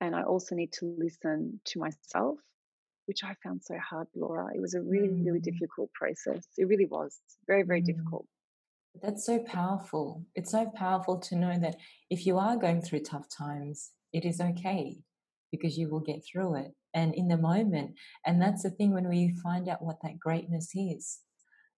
And 0.00 0.14
I 0.14 0.22
also 0.22 0.54
need 0.54 0.72
to 0.74 0.94
listen 0.98 1.60
to 1.66 1.80
myself 1.80 2.38
which 3.08 3.24
I 3.24 3.34
found 3.42 3.62
so 3.64 3.74
hard, 3.78 4.06
Laura. 4.14 4.50
It 4.54 4.60
was 4.60 4.74
a 4.74 4.82
really, 4.82 5.08
mm. 5.08 5.24
really 5.24 5.40
difficult 5.40 5.90
process. 5.94 6.46
It 6.58 6.68
really 6.68 6.86
was 6.86 7.18
very, 7.46 7.62
very 7.62 7.80
mm. 7.80 7.86
difficult. 7.86 8.26
That's 9.02 9.24
so 9.24 9.38
powerful. 9.40 10.24
It's 10.34 10.50
so 10.50 10.70
powerful 10.74 11.18
to 11.20 11.36
know 11.36 11.58
that 11.58 11.76
if 12.10 12.26
you 12.26 12.38
are 12.38 12.56
going 12.56 12.82
through 12.82 13.00
tough 13.00 13.26
times, 13.28 13.90
it 14.12 14.24
is 14.24 14.40
okay 14.40 14.98
because 15.50 15.78
you 15.78 15.88
will 15.88 16.00
get 16.00 16.22
through 16.24 16.56
it. 16.56 16.72
And 16.94 17.14
in 17.14 17.28
the 17.28 17.38
moment, 17.38 17.92
and 18.26 18.40
that's 18.40 18.62
the 18.62 18.70
thing 18.70 18.92
when 18.92 19.08
we 19.08 19.34
find 19.42 19.68
out 19.68 19.82
what 19.82 19.98
that 20.02 20.18
greatness 20.18 20.70
is. 20.74 21.20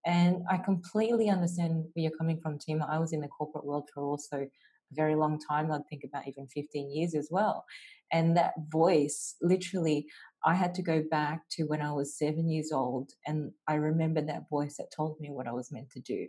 And 0.07 0.43
I 0.51 0.57
completely 0.57 1.29
understand 1.29 1.85
where 1.93 2.05
you're 2.05 2.19
coming 2.19 2.41
from, 2.41 2.59
Tima. 2.59 2.89
I 2.89 2.99
was 2.99 3.13
in 3.13 3.21
the 3.21 3.29
corporate 3.29 3.67
world 3.67 3.89
for 3.93 4.03
also 4.03 4.39
a 4.39 4.49
very 4.93 5.15
long 5.15 5.39
time. 5.39 5.71
I'd 5.71 5.87
think 5.89 6.05
about 6.05 6.27
even 6.27 6.49
15 6.49 6.91
years 6.91 7.15
as 7.15 7.29
well. 7.31 7.65
And 8.13 8.37
that 8.37 8.55
voice, 8.69 9.37
literally, 9.41 10.07
I 10.45 10.55
had 10.55 10.75
to 10.77 10.83
go 10.83 11.03
back 11.11 11.43
to 11.53 11.65
when 11.65 11.83
I 11.83 11.93
was 11.93 12.17
seven 12.17 12.49
years 12.49 12.73
old, 12.73 13.13
and 13.27 13.53
I 13.69 13.75
remember 13.75 14.21
that 14.23 14.49
voice 14.49 14.77
that 14.79 14.93
told 14.95 15.21
me 15.21 15.31
what 15.31 15.47
I 15.47 15.53
was 15.53 15.71
meant 15.71 15.91
to 15.91 16.01
do. 16.01 16.27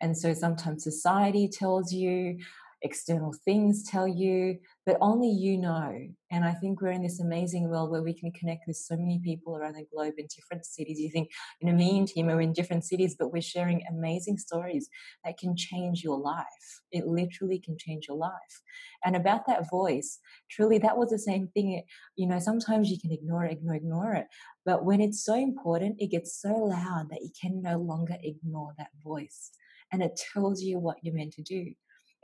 And 0.00 0.16
so 0.16 0.32
sometimes 0.32 0.82
society 0.82 1.48
tells 1.48 1.92
you, 1.92 2.38
external 2.82 3.34
things 3.44 3.84
tell 3.84 4.08
you, 4.08 4.58
but 4.86 4.96
only 5.00 5.28
you 5.28 5.58
know. 5.58 5.98
And 6.30 6.44
I 6.44 6.52
think 6.52 6.80
we're 6.80 6.92
in 6.92 7.02
this 7.02 7.20
amazing 7.20 7.68
world 7.68 7.90
where 7.90 8.02
we 8.02 8.14
can 8.14 8.32
connect 8.32 8.66
with 8.66 8.76
so 8.76 8.96
many 8.96 9.20
people 9.22 9.56
around 9.56 9.74
the 9.74 9.84
globe 9.92 10.14
in 10.16 10.26
different 10.34 10.64
cities. 10.64 10.98
You 10.98 11.10
think, 11.10 11.30
you 11.60 11.68
know, 11.68 11.76
me 11.76 11.98
and 11.98 12.08
Tima 12.08 12.34
are 12.34 12.40
in 12.40 12.52
different 12.52 12.84
cities, 12.84 13.16
but 13.18 13.32
we're 13.32 13.42
sharing 13.42 13.84
amazing 13.90 14.38
stories 14.38 14.88
that 15.24 15.38
can 15.38 15.56
change 15.56 16.02
your 16.02 16.18
life. 16.18 16.46
It 16.92 17.06
literally 17.06 17.58
can 17.58 17.76
change 17.78 18.06
your 18.08 18.16
life. 18.16 18.62
And 19.04 19.16
about 19.16 19.46
that 19.46 19.68
voice, 19.70 20.18
truly, 20.50 20.78
that 20.78 20.96
was 20.96 21.10
the 21.10 21.18
same 21.18 21.48
thing. 21.48 21.82
You 22.16 22.26
know, 22.28 22.38
sometimes 22.38 22.90
you 22.90 22.98
can 22.98 23.12
ignore 23.12 23.44
it, 23.44 23.52
ignore, 23.52 23.74
ignore 23.74 24.14
it. 24.14 24.26
But 24.64 24.84
when 24.84 25.00
it's 25.00 25.24
so 25.24 25.34
important, 25.34 25.96
it 25.98 26.10
gets 26.10 26.40
so 26.40 26.54
loud 26.54 27.08
that 27.10 27.22
you 27.22 27.30
can 27.40 27.62
no 27.62 27.78
longer 27.78 28.16
ignore 28.22 28.72
that 28.78 28.90
voice. 29.02 29.50
And 29.92 30.02
it 30.02 30.20
tells 30.32 30.62
you 30.62 30.78
what 30.78 30.98
you're 31.02 31.14
meant 31.14 31.32
to 31.34 31.42
do. 31.42 31.72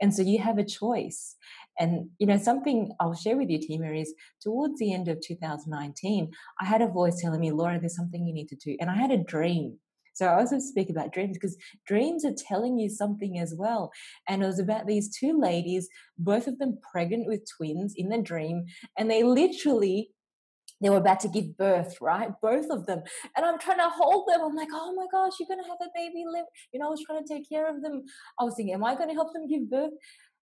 And 0.01 0.13
so 0.13 0.21
you 0.21 0.39
have 0.39 0.57
a 0.57 0.65
choice. 0.65 1.35
And, 1.79 2.09
you 2.17 2.27
know, 2.27 2.37
something 2.37 2.91
I'll 2.99 3.15
share 3.15 3.37
with 3.37 3.49
you, 3.49 3.59
Tima, 3.59 3.99
is 3.99 4.13
towards 4.41 4.79
the 4.79 4.93
end 4.93 5.07
of 5.07 5.21
2019, 5.21 6.31
I 6.59 6.65
had 6.65 6.81
a 6.81 6.87
voice 6.87 7.21
telling 7.21 7.39
me, 7.39 7.51
Laura, 7.51 7.79
there's 7.79 7.95
something 7.95 8.25
you 8.25 8.33
need 8.33 8.49
to 8.49 8.55
do. 8.55 8.77
And 8.79 8.89
I 8.89 8.95
had 8.95 9.11
a 9.11 9.17
dream. 9.17 9.79
So 10.13 10.25
I 10.25 10.39
also 10.39 10.57
speak 10.57 10.89
about 10.89 11.13
dreams 11.13 11.37
because 11.37 11.55
dreams 11.85 12.25
are 12.25 12.33
telling 12.33 12.79
you 12.79 12.89
something 12.89 13.37
as 13.37 13.53
well. 13.55 13.91
And 14.27 14.41
it 14.41 14.47
was 14.47 14.57
about 14.57 14.87
these 14.87 15.15
two 15.15 15.39
ladies, 15.39 15.87
both 16.17 16.47
of 16.47 16.57
them 16.57 16.79
pregnant 16.91 17.27
with 17.27 17.47
twins 17.55 17.93
in 17.95 18.09
the 18.09 18.17
dream. 18.17 18.65
And 18.97 19.11
they 19.11 19.21
literally 19.21 20.09
they 20.81 20.89
were 20.89 20.97
about 20.97 21.19
to 21.21 21.27
give 21.27 21.57
birth, 21.57 21.97
right? 22.01 22.29
Both 22.41 22.69
of 22.69 22.85
them. 22.85 23.01
And 23.35 23.45
I'm 23.45 23.59
trying 23.59 23.79
to 23.79 23.89
hold 23.89 24.27
them. 24.27 24.41
I'm 24.43 24.55
like, 24.55 24.69
oh 24.71 24.93
my 24.95 25.05
gosh, 25.11 25.33
you're 25.39 25.47
going 25.47 25.63
to 25.63 25.69
have 25.69 25.79
a 25.81 25.89
baby 25.95 26.23
live. 26.31 26.45
You 26.71 26.79
know, 26.79 26.87
I 26.87 26.89
was 26.89 27.03
trying 27.05 27.25
to 27.25 27.33
take 27.33 27.49
care 27.49 27.69
of 27.69 27.81
them. 27.81 28.03
I 28.39 28.43
was 28.43 28.55
thinking, 28.55 28.75
am 28.75 28.83
I 28.83 28.95
going 28.95 29.09
to 29.09 29.15
help 29.15 29.33
them 29.33 29.47
give 29.47 29.69
birth? 29.69 29.93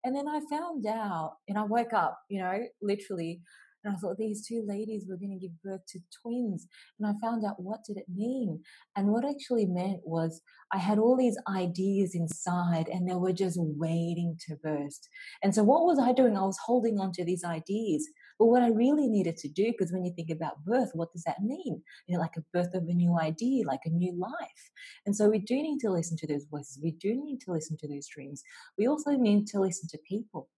And 0.05 0.17
then 0.17 0.27
I 0.29 0.41
found 0.51 0.85
out, 0.87 1.35
and 1.49 1.59
I 1.59 1.63
woke 1.63 1.93
up, 1.93 2.19
you 2.29 2.41
know, 2.41 2.59
literally, 2.81 3.41
and 3.85 3.95
I 3.95 3.99
thought 3.99 4.17
these 4.17 4.47
two 4.47 4.65
ladies 4.67 5.07
were 5.09 5.17
going 5.17 5.39
to 5.39 5.45
give 5.45 5.61
birth 5.63 5.85
to 5.89 6.01
twins. 6.23 6.67
And 6.99 7.09
I 7.09 7.15
found 7.21 7.45
out 7.45 7.61
what 7.61 7.81
did 7.85 7.97
it 7.97 8.07
mean. 8.09 8.63
And 8.97 9.09
what 9.09 9.25
actually 9.25 9.67
meant 9.67 10.01
was 10.05 10.41
I 10.73 10.79
had 10.79 10.99
all 10.99 11.17
these 11.17 11.37
ideas 11.49 12.15
inside 12.15 12.89
and 12.89 13.09
they 13.09 13.15
were 13.15 13.33
just 13.33 13.59
waiting 13.61 14.37
to 14.47 14.57
burst. 14.63 15.09
And 15.43 15.55
so 15.55 15.65
what 15.65 15.85
was 15.85 15.99
I 15.99 16.13
doing? 16.13 16.37
I 16.37 16.43
was 16.43 16.59
holding 16.65 17.01
on 17.01 17.13
to 17.13 17.25
these 17.25 17.45
ideas. 17.45 18.09
But 18.39 18.47
what 18.47 18.63
I 18.63 18.69
really 18.69 19.09
needed 19.09 19.37
to 19.39 19.49
do, 19.49 19.67
because 19.67 19.93
when 19.93 20.05
you 20.05 20.13
think 20.15 20.31
about 20.31 20.65
birth, 20.65 20.91
what 20.95 21.13
does 21.13 21.25
that 21.25 21.43
mean? 21.43 21.83
You 22.07 22.17
know, 22.17 22.21
like 22.21 22.37
a 22.37 22.45
birth 22.53 22.75
of 22.75 22.85
a 22.89 22.95
new 22.95 23.19
idea, 23.19 23.67
like 23.67 23.83
a 23.85 23.91
new 23.91 24.13
life. 24.19 24.71
And 25.07 25.15
so 25.17 25.29
we 25.29 25.39
do 25.39 25.55
need 25.55 25.79
to 25.81 25.91
listen 25.91 26.17
to 26.19 26.27
those 26.27 26.45
voices. 26.51 26.81
We 26.83 26.93
do 26.93 27.15
need 27.15 27.41
to 27.43 27.53
listen 27.53 27.77
to 27.79 27.89
those 27.89 28.09
dreams. 28.09 28.43
We 28.79 28.87
also 28.87 29.13
need 29.13 29.47
to 29.49 29.61
listen 29.61 29.89
to 29.91 29.99
people. 30.09 30.49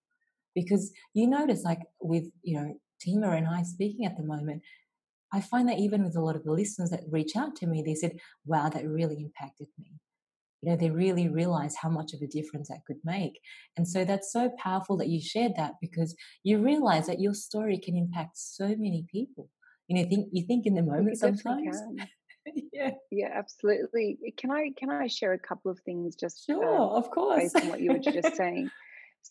Because 0.54 0.92
you 1.14 1.26
notice, 1.26 1.64
like 1.64 1.80
with, 2.00 2.24
you 2.42 2.56
know, 2.56 2.74
Tima 3.04 3.36
and 3.36 3.48
I 3.48 3.62
speaking 3.62 4.06
at 4.06 4.16
the 4.16 4.22
moment, 4.22 4.62
I 5.32 5.40
find 5.40 5.68
that 5.68 5.78
even 5.78 6.04
with 6.04 6.16
a 6.16 6.20
lot 6.20 6.36
of 6.36 6.44
the 6.44 6.52
listeners 6.52 6.90
that 6.90 7.02
reach 7.10 7.34
out 7.36 7.56
to 7.56 7.66
me, 7.66 7.82
they 7.82 7.96
said, 7.96 8.18
wow, 8.46 8.68
that 8.68 8.86
really 8.86 9.20
impacted 9.20 9.66
me 9.78 9.98
you 10.64 10.70
know 10.70 10.76
they 10.76 10.90
really 10.90 11.28
realize 11.28 11.76
how 11.76 11.90
much 11.90 12.14
of 12.14 12.22
a 12.22 12.26
difference 12.26 12.68
that 12.68 12.84
could 12.86 12.96
make. 13.04 13.38
And 13.76 13.86
so 13.86 14.04
that's 14.04 14.32
so 14.32 14.50
powerful 14.58 14.96
that 14.96 15.08
you 15.08 15.20
shared 15.20 15.52
that 15.56 15.74
because 15.80 16.16
you 16.42 16.58
realize 16.58 17.06
that 17.06 17.20
your 17.20 17.34
story 17.34 17.78
can 17.78 17.96
impact 17.96 18.38
so 18.38 18.68
many 18.68 19.04
people. 19.10 19.50
You 19.88 19.96
know 19.96 20.08
think 20.08 20.28
you 20.32 20.46
think 20.46 20.64
in 20.64 20.74
the 20.74 20.82
moment 20.82 21.18
sometimes. 21.18 21.82
yeah. 22.72 22.92
Yeah 23.10 23.30
absolutely. 23.34 24.18
Can 24.38 24.50
i 24.50 24.70
can 24.78 24.90
i 24.90 25.06
share 25.06 25.34
a 25.34 25.38
couple 25.38 25.70
of 25.70 25.78
things 25.80 26.16
just 26.16 26.48
uh, 26.48 26.54
sure 26.54 26.80
uh, 26.80 26.88
of 26.88 27.10
course. 27.10 27.42
based 27.42 27.56
on 27.56 27.68
what 27.68 27.80
you 27.80 27.92
were 27.92 27.98
just 27.98 28.34
saying? 28.42 28.70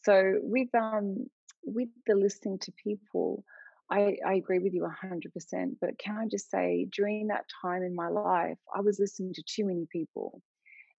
So 0.06 0.36
with 0.42 0.70
um 0.76 1.26
with 1.66 1.90
the 2.06 2.16
listening 2.16 2.60
to 2.60 2.72
people 2.74 3.44
I, 3.90 4.18
I 4.26 4.34
agree 4.36 4.60
with 4.60 4.74
you 4.74 4.88
100%. 5.04 5.76
But 5.80 6.00
can 6.00 6.18
I 6.18 6.26
just 6.28 6.50
say, 6.50 6.88
during 6.92 7.28
that 7.28 7.46
time 7.62 7.84
in 7.84 7.94
my 7.94 8.08
life, 8.08 8.58
I 8.74 8.82
was 8.82 8.98
listening 8.98 9.34
to 9.36 9.44
too 9.44 9.66
many 9.66 9.88
people. 9.92 10.42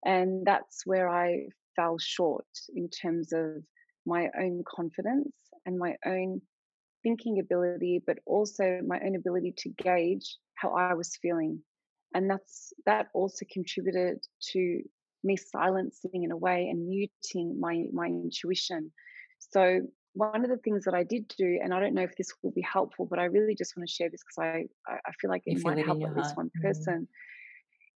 And 0.04 0.46
that's 0.46 0.82
where 0.84 1.08
I 1.08 1.46
fell 1.76 1.96
short 1.98 2.46
in 2.74 2.88
terms 2.88 3.32
of 3.32 3.62
my 4.06 4.28
own 4.38 4.62
confidence 4.68 5.32
and 5.66 5.78
my 5.78 5.94
own 6.04 6.42
thinking 7.02 7.38
ability, 7.38 8.02
but 8.06 8.18
also 8.26 8.80
my 8.86 9.00
own 9.04 9.16
ability 9.16 9.54
to 9.58 9.70
gauge 9.70 10.36
how 10.56 10.70
I 10.70 10.94
was 10.94 11.16
feeling. 11.20 11.60
And 12.14 12.30
that's 12.30 12.72
that 12.86 13.08
also 13.14 13.44
contributed 13.52 14.18
to 14.52 14.82
me 15.24 15.36
silencing 15.36 16.22
in 16.24 16.30
a 16.30 16.36
way 16.36 16.68
and 16.70 16.86
muting 16.86 17.58
my 17.58 17.84
my 17.92 18.06
intuition. 18.06 18.92
So 19.38 19.80
one 20.12 20.44
of 20.44 20.50
the 20.50 20.58
things 20.58 20.84
that 20.84 20.94
I 20.94 21.02
did 21.02 21.26
do, 21.36 21.58
and 21.62 21.74
I 21.74 21.80
don't 21.80 21.94
know 21.94 22.02
if 22.02 22.16
this 22.16 22.30
will 22.42 22.52
be 22.52 22.62
helpful, 22.62 23.06
but 23.06 23.18
I 23.18 23.24
really 23.24 23.56
just 23.56 23.76
want 23.76 23.88
to 23.88 23.92
share 23.92 24.10
this 24.10 24.22
because 24.22 24.38
I 24.38 24.66
I 24.86 25.12
feel 25.20 25.30
like 25.30 25.42
it 25.46 25.64
might 25.64 25.84
help 25.84 26.02
at 26.02 26.16
least 26.16 26.36
one 26.36 26.46
mm-hmm. 26.46 26.66
person. 26.66 27.02
Mm 27.02 27.06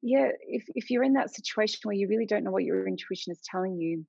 yeah, 0.03 0.29
if, 0.47 0.65
if 0.75 0.91
you're 0.91 1.03
in 1.03 1.15
that 1.15 1.35
situation 1.35 1.81
where 1.83 1.95
you 1.95 2.09
really 2.09 2.27
don't 2.27 2.45
know 2.45 2.51
what 2.51 2.65
your 2.65 2.87
intuition 2.87 3.33
is 3.33 3.41
telling 3.45 3.77
you, 3.77 4.05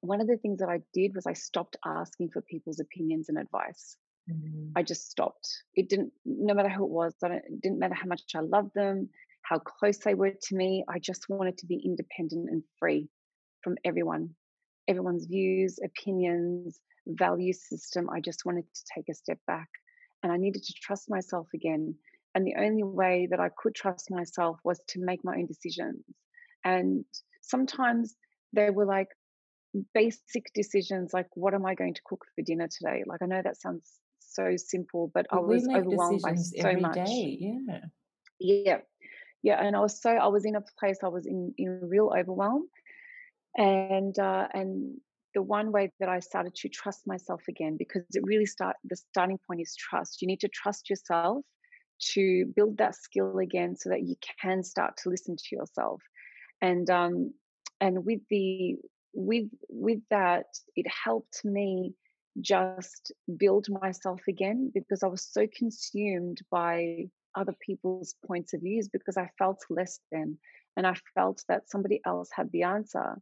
one 0.00 0.20
of 0.20 0.26
the 0.26 0.36
things 0.36 0.60
that 0.60 0.68
I 0.68 0.80
did 0.94 1.14
was 1.14 1.26
I 1.26 1.32
stopped 1.32 1.76
asking 1.84 2.30
for 2.30 2.40
people's 2.42 2.80
opinions 2.80 3.28
and 3.28 3.38
advice. 3.38 3.96
Mm-hmm. 4.30 4.72
I 4.76 4.82
just 4.82 5.10
stopped. 5.10 5.48
It 5.74 5.88
didn't, 5.88 6.12
no 6.24 6.54
matter 6.54 6.68
who 6.68 6.84
it 6.84 6.90
was, 6.90 7.14
it 7.22 7.62
didn't 7.62 7.78
matter 7.78 7.94
how 7.94 8.06
much 8.06 8.22
I 8.34 8.40
loved 8.40 8.72
them, 8.74 9.08
how 9.42 9.58
close 9.58 9.98
they 9.98 10.14
were 10.14 10.30
to 10.30 10.54
me. 10.54 10.84
I 10.88 10.98
just 10.98 11.28
wanted 11.28 11.58
to 11.58 11.66
be 11.66 11.82
independent 11.84 12.48
and 12.50 12.62
free 12.78 13.08
from 13.62 13.76
everyone, 13.84 14.30
everyone's 14.86 15.26
views, 15.26 15.78
opinions, 15.84 16.78
value 17.06 17.52
system. 17.52 18.08
I 18.10 18.20
just 18.20 18.44
wanted 18.44 18.64
to 18.72 18.82
take 18.94 19.08
a 19.08 19.14
step 19.14 19.38
back 19.46 19.68
and 20.22 20.32
I 20.32 20.36
needed 20.36 20.62
to 20.62 20.74
trust 20.80 21.10
myself 21.10 21.48
again 21.54 21.94
and 22.34 22.46
the 22.46 22.54
only 22.58 22.82
way 22.82 23.26
that 23.30 23.40
I 23.40 23.50
could 23.56 23.74
trust 23.74 24.10
myself 24.10 24.58
was 24.64 24.80
to 24.88 25.00
make 25.00 25.24
my 25.24 25.36
own 25.36 25.46
decisions. 25.46 26.04
And 26.64 27.04
sometimes 27.42 28.16
they 28.52 28.70
were 28.70 28.86
like 28.86 29.08
basic 29.94 30.52
decisions 30.54 31.12
like, 31.12 31.26
what 31.34 31.54
am 31.54 31.66
I 31.66 31.74
going 31.74 31.94
to 31.94 32.02
cook 32.04 32.24
for 32.34 32.42
dinner 32.42 32.68
today? 32.68 33.02
Like, 33.06 33.22
I 33.22 33.26
know 33.26 33.42
that 33.42 33.60
sounds 33.60 34.00
so 34.20 34.56
simple, 34.56 35.10
but 35.14 35.26
But 35.30 35.38
I 35.38 35.40
was 35.40 35.68
overwhelmed 35.74 36.22
by 36.22 36.34
so 36.34 36.70
every 36.70 36.82
much. 36.82 36.98
day. 36.98 37.36
Yeah. 37.40 37.80
Yeah, 38.40 38.78
yeah, 39.42 39.60
and 39.64 39.76
I 39.76 39.80
was 39.80 40.00
so 40.00 40.10
I 40.10 40.28
was 40.28 40.44
in 40.44 40.56
a 40.56 40.64
place 40.78 40.98
I 41.02 41.08
was 41.08 41.26
in 41.26 41.54
in 41.58 41.80
real 41.88 42.12
overwhelm, 42.16 42.68
and 43.56 44.18
uh, 44.18 44.48
and 44.54 44.98
the 45.34 45.42
one 45.42 45.72
way 45.72 45.92
that 46.00 46.08
I 46.08 46.20
started 46.20 46.54
to 46.56 46.68
trust 46.68 47.06
myself 47.06 47.42
again 47.48 47.76
because 47.78 48.04
it 48.14 48.22
really 48.24 48.46
start 48.46 48.76
the 48.84 48.96
starting 48.96 49.38
point 49.46 49.60
is 49.60 49.76
trust. 49.76 50.22
You 50.22 50.28
need 50.28 50.40
to 50.40 50.48
trust 50.48 50.90
yourself 50.90 51.44
to 52.00 52.46
build 52.56 52.78
that 52.78 52.94
skill 52.94 53.38
again 53.38 53.76
so 53.76 53.90
that 53.90 54.02
you 54.02 54.16
can 54.40 54.62
start 54.62 54.96
to 54.98 55.08
listen 55.10 55.36
to 55.36 55.56
yourself. 55.56 56.02
And 56.60 56.88
um 56.90 57.32
and 57.80 58.04
with 58.04 58.20
the 58.30 58.76
with 59.14 59.48
with 59.68 60.00
that 60.10 60.46
it 60.76 60.86
helped 61.04 61.44
me 61.44 61.94
just 62.40 63.12
build 63.36 63.66
myself 63.68 64.20
again 64.28 64.70
because 64.74 65.02
i 65.02 65.06
was 65.06 65.22
so 65.22 65.46
consumed 65.56 66.40
by 66.50 67.04
other 67.34 67.54
people's 67.60 68.14
points 68.26 68.52
of 68.52 68.60
views 68.60 68.88
because 68.88 69.16
i 69.16 69.28
felt 69.38 69.58
less 69.70 70.00
than 70.12 70.38
and 70.76 70.86
i 70.86 70.94
felt 71.14 71.42
that 71.48 71.68
somebody 71.68 72.00
else 72.06 72.30
had 72.32 72.50
the 72.52 72.62
answer 72.62 73.16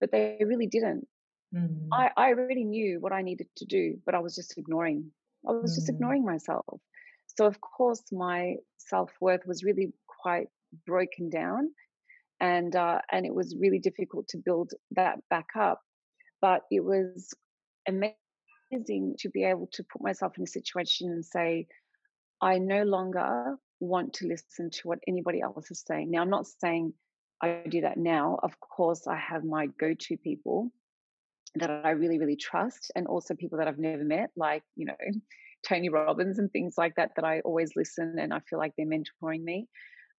but 0.00 0.12
they 0.12 0.38
really 0.44 0.66
didn't. 0.66 1.08
Mm, 1.54 1.88
i 1.92 2.10
i 2.16 2.28
already 2.28 2.64
knew 2.64 3.00
what 3.00 3.12
i 3.12 3.22
needed 3.22 3.48
to 3.56 3.64
do 3.64 3.98
but 4.04 4.14
i 4.14 4.18
was 4.18 4.34
just 4.34 4.56
ignoring 4.58 5.10
i 5.48 5.52
was 5.52 5.74
just 5.74 5.88
mm, 5.88 5.94
ignoring 5.94 6.24
myself 6.24 6.80
so 7.36 7.46
of 7.46 7.60
course 7.60 8.02
my 8.12 8.56
self-worth 8.78 9.46
was 9.46 9.64
really 9.64 9.92
quite 10.22 10.48
broken 10.86 11.30
down 11.30 11.70
and 12.40 12.74
uh, 12.76 13.00
and 13.10 13.24
it 13.24 13.34
was 13.34 13.56
really 13.58 13.78
difficult 13.78 14.28
to 14.28 14.38
build 14.38 14.72
that 14.92 15.18
back 15.30 15.48
up. 15.58 15.80
But 16.40 16.62
it 16.70 16.84
was 16.84 17.34
amazing 17.88 19.16
to 19.18 19.30
be 19.30 19.44
able 19.44 19.68
to 19.72 19.84
put 19.84 20.02
myself 20.02 20.36
in 20.36 20.44
a 20.44 20.46
situation 20.46 21.10
and 21.10 21.24
say, 21.24 21.66
I 22.40 22.58
no 22.58 22.82
longer 22.82 23.56
want 23.80 24.14
to 24.14 24.26
listen 24.26 24.70
to 24.70 24.88
what 24.88 24.98
anybody 25.06 25.40
else 25.40 25.70
is 25.70 25.82
saying. 25.86 26.10
Now, 26.10 26.20
I'm 26.20 26.30
not 26.30 26.46
saying 26.46 26.92
I 27.42 27.62
do 27.68 27.82
that 27.82 27.96
now. 27.96 28.38
Of 28.42 28.58
course, 28.60 29.06
I 29.06 29.16
have 29.16 29.44
my 29.44 29.66
go-to 29.78 30.16
people 30.16 30.70
that 31.54 31.70
I 31.70 31.90
really, 31.90 32.18
really 32.18 32.36
trust, 32.36 32.92
and 32.94 33.06
also 33.06 33.34
people 33.34 33.58
that 33.58 33.68
I've 33.68 33.78
never 33.78 34.04
met, 34.04 34.30
like 34.36 34.62
you 34.74 34.86
know 34.86 34.94
Tony 35.66 35.88
Robbins 35.88 36.38
and 36.38 36.50
things 36.50 36.74
like 36.76 36.94
that. 36.96 37.12
That 37.16 37.24
I 37.24 37.40
always 37.40 37.72
listen, 37.76 38.16
and 38.18 38.32
I 38.32 38.40
feel 38.40 38.58
like 38.58 38.72
they're 38.76 38.86
mentoring 38.86 39.42
me 39.42 39.68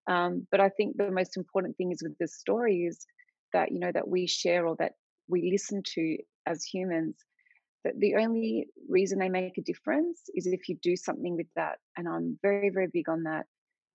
um, 0.08 0.48
but 0.52 0.60
I 0.62 0.70
think 0.70 0.98
the 0.98 1.12
most 1.12 1.38
important 1.38 1.76
thing 1.78 1.92
is 1.92 2.02
with 2.02 2.18
this 2.18 2.38
story 2.38 2.86
is 2.90 3.06
that 3.54 3.72
you 3.72 3.80
know 3.80 3.92
that 3.92 4.08
we 4.08 4.28
share 4.28 4.66
or 4.66 4.76
that 4.80 4.94
we 5.28 5.50
listen 5.52 5.84
to 5.96 6.18
as 6.46 6.64
humans. 6.64 7.16
That 7.84 8.00
the 8.00 8.16
only 8.16 8.68
reason 8.90 9.20
they 9.20 9.30
make 9.30 9.58
a 9.58 9.62
difference 9.62 10.22
is 10.34 10.48
if 10.48 10.68
you 10.68 10.78
do 10.82 10.96
something 10.96 11.36
with 11.36 11.48
that, 11.56 11.78
and 11.98 12.08
I'm 12.08 12.40
very 12.42 12.70
very 12.70 12.88
big 12.92 13.10
on 13.10 13.24
that. 13.24 13.46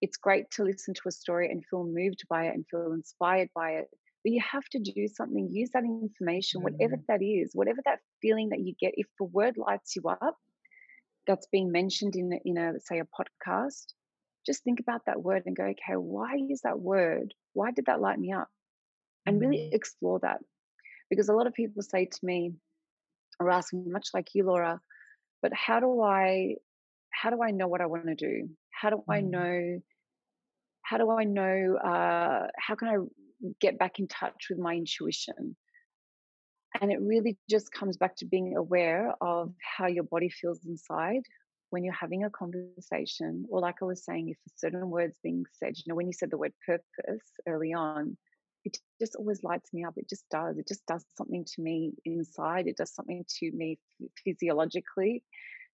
It's 0.02 0.16
great 0.16 0.50
to 0.52 0.64
listen 0.64 0.94
to 0.94 1.02
a 1.08 1.12
story 1.12 1.48
and 1.50 1.64
feel 1.70 1.84
moved 1.84 2.24
by 2.28 2.46
it 2.46 2.54
and 2.54 2.66
feel 2.70 2.92
inspired 2.92 3.48
by 3.54 3.72
it, 3.72 3.86
but 4.24 4.32
you 4.32 4.42
have 4.50 4.64
to 4.72 4.80
do 4.80 5.08
something. 5.08 5.48
Use 5.50 5.70
that 5.74 5.84
information, 5.84 6.62
whatever 6.62 6.96
mm, 6.96 7.06
that 7.08 7.22
is, 7.22 7.52
whatever 7.54 7.80
that 7.84 8.00
feeling 8.20 8.50
that 8.50 8.60
you 8.60 8.74
get. 8.80 8.94
If 8.96 9.06
the 9.18 9.26
word 9.26 9.56
lights 9.56 9.94
you 9.96 10.02
up, 10.08 10.36
that's 11.26 11.46
being 11.52 11.72
mentioned 11.72 12.16
in 12.16 12.32
a, 12.32 12.38
in 12.44 12.58
a 12.58 12.80
say 12.80 13.00
a 13.00 13.04
podcast 13.04 13.92
just 14.44 14.64
think 14.64 14.80
about 14.80 15.02
that 15.06 15.22
word 15.22 15.42
and 15.46 15.56
go 15.56 15.64
okay 15.64 15.96
why 15.96 16.36
is 16.50 16.62
that 16.62 16.78
word 16.78 17.34
why 17.54 17.70
did 17.70 17.86
that 17.86 18.00
light 18.00 18.18
me 18.18 18.32
up? 18.32 18.48
And 19.26 19.40
really 19.40 19.68
mm, 19.68 19.72
explore 19.72 20.18
that. 20.20 20.38
Because 21.10 21.28
a 21.28 21.34
lot 21.34 21.46
of 21.46 21.54
people 21.54 21.82
say 21.82 22.06
to 22.06 22.18
me 22.22 22.52
or 23.38 23.50
ask 23.50 23.72
me 23.72 23.84
much 23.86 24.08
like 24.14 24.28
you 24.34 24.44
laura 24.44 24.80
but 25.42 25.52
how 25.52 25.80
do 25.80 26.02
i 26.02 26.54
how 27.10 27.30
do 27.30 27.42
i 27.42 27.50
know 27.50 27.68
what 27.68 27.80
i 27.80 27.86
want 27.86 28.06
to 28.06 28.14
do? 28.14 28.48
How 28.70 28.90
do 28.90 29.02
i 29.08 29.20
mm, 29.20 29.30
know 29.30 29.80
how 30.82 30.98
do 30.98 31.10
i 31.10 31.24
know 31.24 31.76
uh, 31.76 32.46
how 32.58 32.74
can 32.74 32.88
i 32.88 32.96
get 33.60 33.78
back 33.78 33.98
in 33.98 34.08
touch 34.08 34.48
with 34.50 34.58
my 34.58 34.74
intuition 34.74 35.56
And 36.80 36.90
it 36.90 37.00
really 37.00 37.36
just 37.50 37.70
comes 37.72 37.96
back 37.96 38.16
to 38.16 38.24
being 38.24 38.56
aware 38.56 39.12
of 39.20 39.52
how 39.60 39.86
your 39.86 40.04
body 40.04 40.30
feels 40.30 40.64
inside 40.64 41.22
when 41.70 41.84
you're 41.84 41.92
having 41.94 42.24
a 42.24 42.30
conversation. 42.30 43.46
Or, 43.50 43.60
like 43.60 43.76
I 43.82 43.84
was 43.84 44.04
saying, 44.04 44.30
if 44.30 44.36
a 44.46 44.50
certain 44.56 44.88
words 44.90 45.14
being 45.22 45.44
said, 45.52 45.74
you 45.76 45.84
know, 45.86 45.94
when 45.94 46.06
you 46.06 46.12
said 46.12 46.30
the 46.30 46.38
word 46.38 46.52
purpose 46.66 47.26
early 47.46 47.72
on, 47.72 48.16
it 48.64 48.78
just 49.00 49.16
always 49.16 49.42
lights 49.42 49.72
me 49.72 49.84
up. 49.84 49.94
It 49.96 50.08
just 50.08 50.24
does. 50.30 50.56
It 50.58 50.68
just 50.68 50.86
does 50.86 51.04
something 51.16 51.44
to 51.44 51.62
me 51.62 51.92
inside. 52.04 52.66
It 52.68 52.76
does 52.76 52.94
something 52.94 53.24
to 53.40 53.52
me 53.52 53.78
physiologically. 54.24 55.24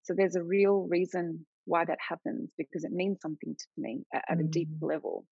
So 0.04 0.14
there's 0.14 0.36
a 0.36 0.44
real 0.44 0.88
reason 0.90 1.46
why 1.66 1.84
that 1.84 2.00
happens 2.08 2.50
because 2.58 2.86
it 2.86 2.92
means 2.92 3.20
something 3.22 3.54
to 3.54 3.66
me 3.78 4.06
at, 4.14 4.24
at 4.30 4.40
a 4.40 4.44
deep 4.44 4.70
mm. 4.70 4.88
level 4.88 5.26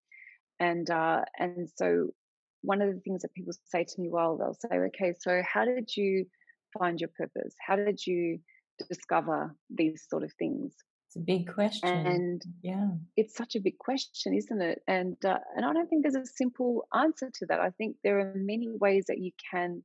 and 0.60 0.90
uh, 0.90 1.22
and 1.38 1.70
so 1.76 2.10
one 2.66 2.82
of 2.82 2.94
the 2.94 3.02
things 3.02 3.22
that 3.22 3.34
people 3.34 3.54
say 3.66 3.84
to 3.86 4.02
me, 4.02 4.10
well, 4.10 4.38
they'll 4.38 4.56
say, 4.56 4.78
okay, 4.78 5.14
so 5.20 5.42
how 5.44 5.66
did 5.66 5.96
you 5.96 6.26
find 6.78 7.00
your 7.00 7.10
purpose? 7.18 7.56
How 7.66 7.76
did 7.76 8.06
you 8.06 8.40
discover 8.90 9.56
these 9.70 10.06
sort 10.10 10.24
of 10.24 10.34
things? 10.40 10.76
It's 11.08 11.16
a 11.16 11.20
big 11.20 11.48
question. 11.48 12.26
And 12.26 12.42
Yeah. 12.62 12.98
it's 13.18 13.36
such 13.36 13.56
a 13.56 13.62
big 13.62 13.78
question, 13.80 14.36
isn't 14.36 14.62
it? 14.62 14.82
And 14.88 15.18
uh, 15.26 15.40
and 15.56 15.66
I 15.66 15.74
don't 15.74 15.90
think 15.90 16.04
there's 16.04 16.16
a 16.16 16.26
simple 16.26 16.88
answer 16.94 17.32
to 17.34 17.46
that. 17.48 17.60
I 17.62 17.72
think 17.72 17.98
there 18.04 18.20
are 18.20 18.34
many 18.36 18.70
ways 18.70 19.06
that 19.08 19.20
you 19.20 19.32
can 19.52 19.84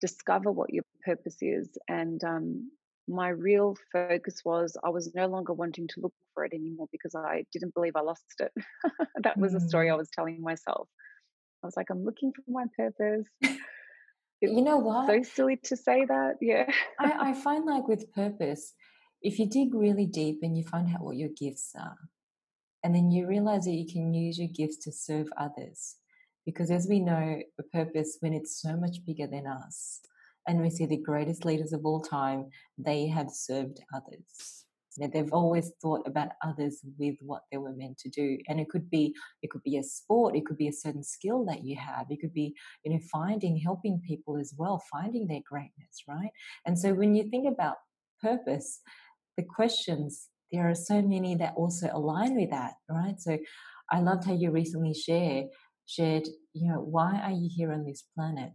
discover 0.00 0.52
what 0.52 0.72
your 0.72 0.84
purpose 1.04 1.38
is. 1.42 1.70
And 1.88 2.22
um, 2.24 2.72
my 3.08 3.28
real 3.28 3.76
focus 3.92 4.42
was 4.44 4.76
I 4.84 4.90
was 4.90 5.14
no 5.14 5.26
longer 5.26 5.52
wanting 5.52 5.88
to 5.88 6.00
look 6.00 6.14
for 6.34 6.44
it 6.44 6.54
anymore 6.54 6.88
because 6.92 7.14
I 7.14 7.44
didn't 7.52 7.74
believe 7.74 7.96
I 7.96 8.02
lost 8.02 8.24
it. 8.40 8.52
that 9.22 9.40
was 9.40 9.52
the 9.52 9.60
story 9.60 9.90
I 9.90 9.94
Mm. 9.94 9.96
was 9.96 10.10
telling 10.10 10.42
myself. 10.42 10.88
I 11.62 11.66
was 11.66 11.76
like, 11.76 11.90
I'm 11.90 12.04
looking 12.04 12.32
for 12.32 12.42
my 12.50 12.64
purpose. 12.76 13.26
It's 14.42 14.54
You 14.54 14.62
know 14.62 14.78
what? 14.78 15.06
so 15.06 15.22
silly 15.22 15.58
to 15.64 15.76
say 15.76 16.06
that. 16.06 16.36
Yeah. 16.40 16.64
I, 16.98 17.30
I 17.30 17.34
find 17.44 17.66
like 17.66 17.86
with 17.86 18.10
purpose, 18.14 18.72
if 19.20 19.38
you 19.38 19.46
dig 19.46 19.74
really 19.74 20.06
deep 20.06 20.38
and 20.42 20.56
you 20.56 20.64
find 20.64 20.88
out 20.94 21.02
what 21.02 21.16
your 21.16 21.28
gifts 21.38 21.72
are, 21.78 21.98
and 22.82 22.94
then 22.94 23.10
you 23.10 23.26
realize 23.26 23.64
that 23.64 23.72
you 23.72 23.86
can 23.86 24.14
use 24.14 24.38
your 24.38 24.48
gifts 24.48 24.78
to 24.84 24.92
serve 24.92 25.28
others. 25.36 25.96
Because 26.46 26.70
as 26.70 26.86
we 26.88 27.00
know, 27.00 27.38
a 27.58 27.62
purpose, 27.64 28.16
when 28.20 28.32
it's 28.32 28.62
so 28.62 28.76
much 28.76 29.04
bigger 29.06 29.26
than 29.26 29.46
us, 29.46 30.00
and 30.48 30.62
we 30.62 30.70
see 30.70 30.86
the 30.86 30.96
greatest 30.96 31.44
leaders 31.44 31.74
of 31.74 31.84
all 31.84 32.00
time, 32.00 32.46
they 32.78 33.08
have 33.08 33.30
served 33.30 33.80
others. 33.94 34.64
Know, 34.98 35.08
they've 35.12 35.32
always 35.32 35.72
thought 35.80 36.06
about 36.06 36.30
others 36.44 36.80
with 36.98 37.16
what 37.20 37.42
they 37.50 37.58
were 37.58 37.72
meant 37.72 37.98
to 37.98 38.08
do. 38.08 38.38
And 38.48 38.58
it 38.58 38.68
could 38.68 38.90
be 38.90 39.14
it 39.42 39.50
could 39.50 39.62
be 39.62 39.76
a 39.76 39.82
sport, 39.82 40.36
it 40.36 40.46
could 40.46 40.58
be 40.58 40.68
a 40.68 40.72
certain 40.72 41.04
skill 41.04 41.44
that 41.46 41.64
you 41.64 41.76
have, 41.76 42.06
it 42.10 42.20
could 42.20 42.34
be, 42.34 42.54
you 42.84 42.92
know, 42.92 43.00
finding, 43.12 43.56
helping 43.56 44.00
people 44.06 44.36
as 44.36 44.52
well, 44.56 44.82
finding 44.92 45.26
their 45.26 45.42
greatness, 45.48 46.02
right? 46.08 46.30
And 46.66 46.78
so 46.78 46.92
when 46.92 47.14
you 47.14 47.30
think 47.30 47.46
about 47.46 47.76
purpose, 48.20 48.80
the 49.36 49.44
questions 49.44 50.28
there 50.52 50.68
are 50.68 50.74
so 50.74 51.00
many 51.00 51.36
that 51.36 51.54
also 51.56 51.88
align 51.92 52.36
with 52.36 52.50
that 52.50 52.74
right 52.88 53.20
so 53.20 53.38
i 53.90 54.00
loved 54.00 54.24
how 54.24 54.34
you 54.34 54.50
recently 54.50 54.94
share 54.94 55.44
shared 55.86 56.26
you 56.52 56.68
know 56.68 56.80
why 56.80 57.20
are 57.22 57.32
you 57.32 57.48
here 57.50 57.72
on 57.72 57.84
this 57.84 58.04
planet 58.14 58.50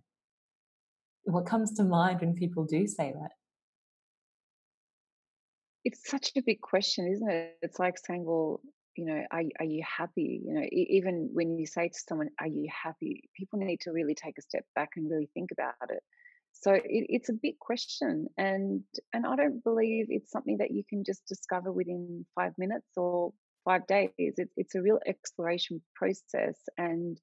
what 1.24 1.46
comes 1.46 1.74
to 1.74 1.84
mind 1.84 2.20
when 2.20 2.36
people 2.36 2.66
do 2.66 2.86
say 2.86 3.14
that 3.14 3.32
It's 5.86 6.10
such 6.10 6.32
a 6.36 6.42
big 6.42 6.60
question, 6.62 7.08
isn't 7.08 7.30
it? 7.30 7.58
It's 7.62 7.80
like 7.80 7.98
saying, 7.98 8.26
well, 8.26 8.60
you 8.98 9.06
know, 9.06 9.22
are, 9.32 9.44
are 9.60 9.66
you 9.66 9.84
happy? 9.86 10.42
You 10.46 10.54
know, 10.54 10.68
even 10.72 11.30
when 11.34 11.58
you 11.60 11.66
say 11.66 11.88
to 11.90 12.00
someone, 12.08 12.30
are 12.40 12.48
you 12.48 12.68
happy? 12.84 13.30
People 13.38 13.60
need 13.60 13.82
to 13.82 13.92
really 13.92 14.16
take 14.16 14.38
a 14.38 14.42
step 14.42 14.66
back 14.76 14.90
and 14.96 15.10
really 15.10 15.30
think 15.34 15.52
about 15.52 15.76
it. 15.90 16.02
So 16.54 16.74
it, 16.74 16.84
it's 16.86 17.30
a 17.30 17.34
big 17.34 17.60
question, 17.60 18.28
and 18.38 18.82
and 19.14 19.28
I 19.28 19.36
don't 19.36 19.64
believe 19.64 20.08
it's 20.10 20.32
something 20.32 20.58
that 20.60 20.72
you 20.72 20.84
can 20.90 21.04
just 21.06 21.28
discover 21.28 21.72
within 21.72 22.26
five 22.34 22.54
minutes 22.58 22.88
or 22.96 23.34
five 23.66 23.86
days. 23.88 24.12
It's 24.18 24.40
it's 24.56 24.76
a 24.76 24.82
real 24.82 25.00
exploration 25.06 25.82
process, 25.96 26.58
and 26.78 27.20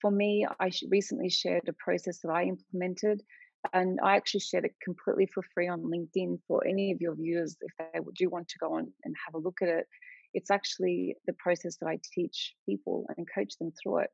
for 0.00 0.10
me, 0.10 0.46
I 0.60 0.70
recently 0.90 1.30
shared 1.30 1.68
a 1.68 1.72
process 1.72 2.20
that 2.20 2.30
I 2.30 2.44
implemented, 2.44 3.22
and 3.72 3.98
I 4.02 4.16
actually 4.16 4.40
shared 4.40 4.64
it 4.64 4.74
completely 4.82 5.28
for 5.32 5.42
free 5.54 5.68
on 5.68 5.82
LinkedIn 5.82 6.40
for 6.46 6.66
any 6.66 6.92
of 6.92 7.00
your 7.00 7.14
viewers 7.14 7.56
if 7.60 7.72
they 7.78 8.00
do 8.16 8.28
want 8.28 8.48
to 8.48 8.58
go 8.58 8.74
on 8.74 8.92
and 9.04 9.14
have 9.24 9.34
a 9.34 9.38
look 9.38 9.58
at 9.62 9.68
it. 9.68 9.86
It's 10.34 10.50
actually 10.50 11.16
the 11.26 11.32
process 11.34 11.76
that 11.78 11.86
I 11.88 11.98
teach 12.12 12.54
people 12.66 13.06
and 13.16 13.26
coach 13.32 13.54
them 13.58 13.72
through 13.82 13.98
it. 14.00 14.10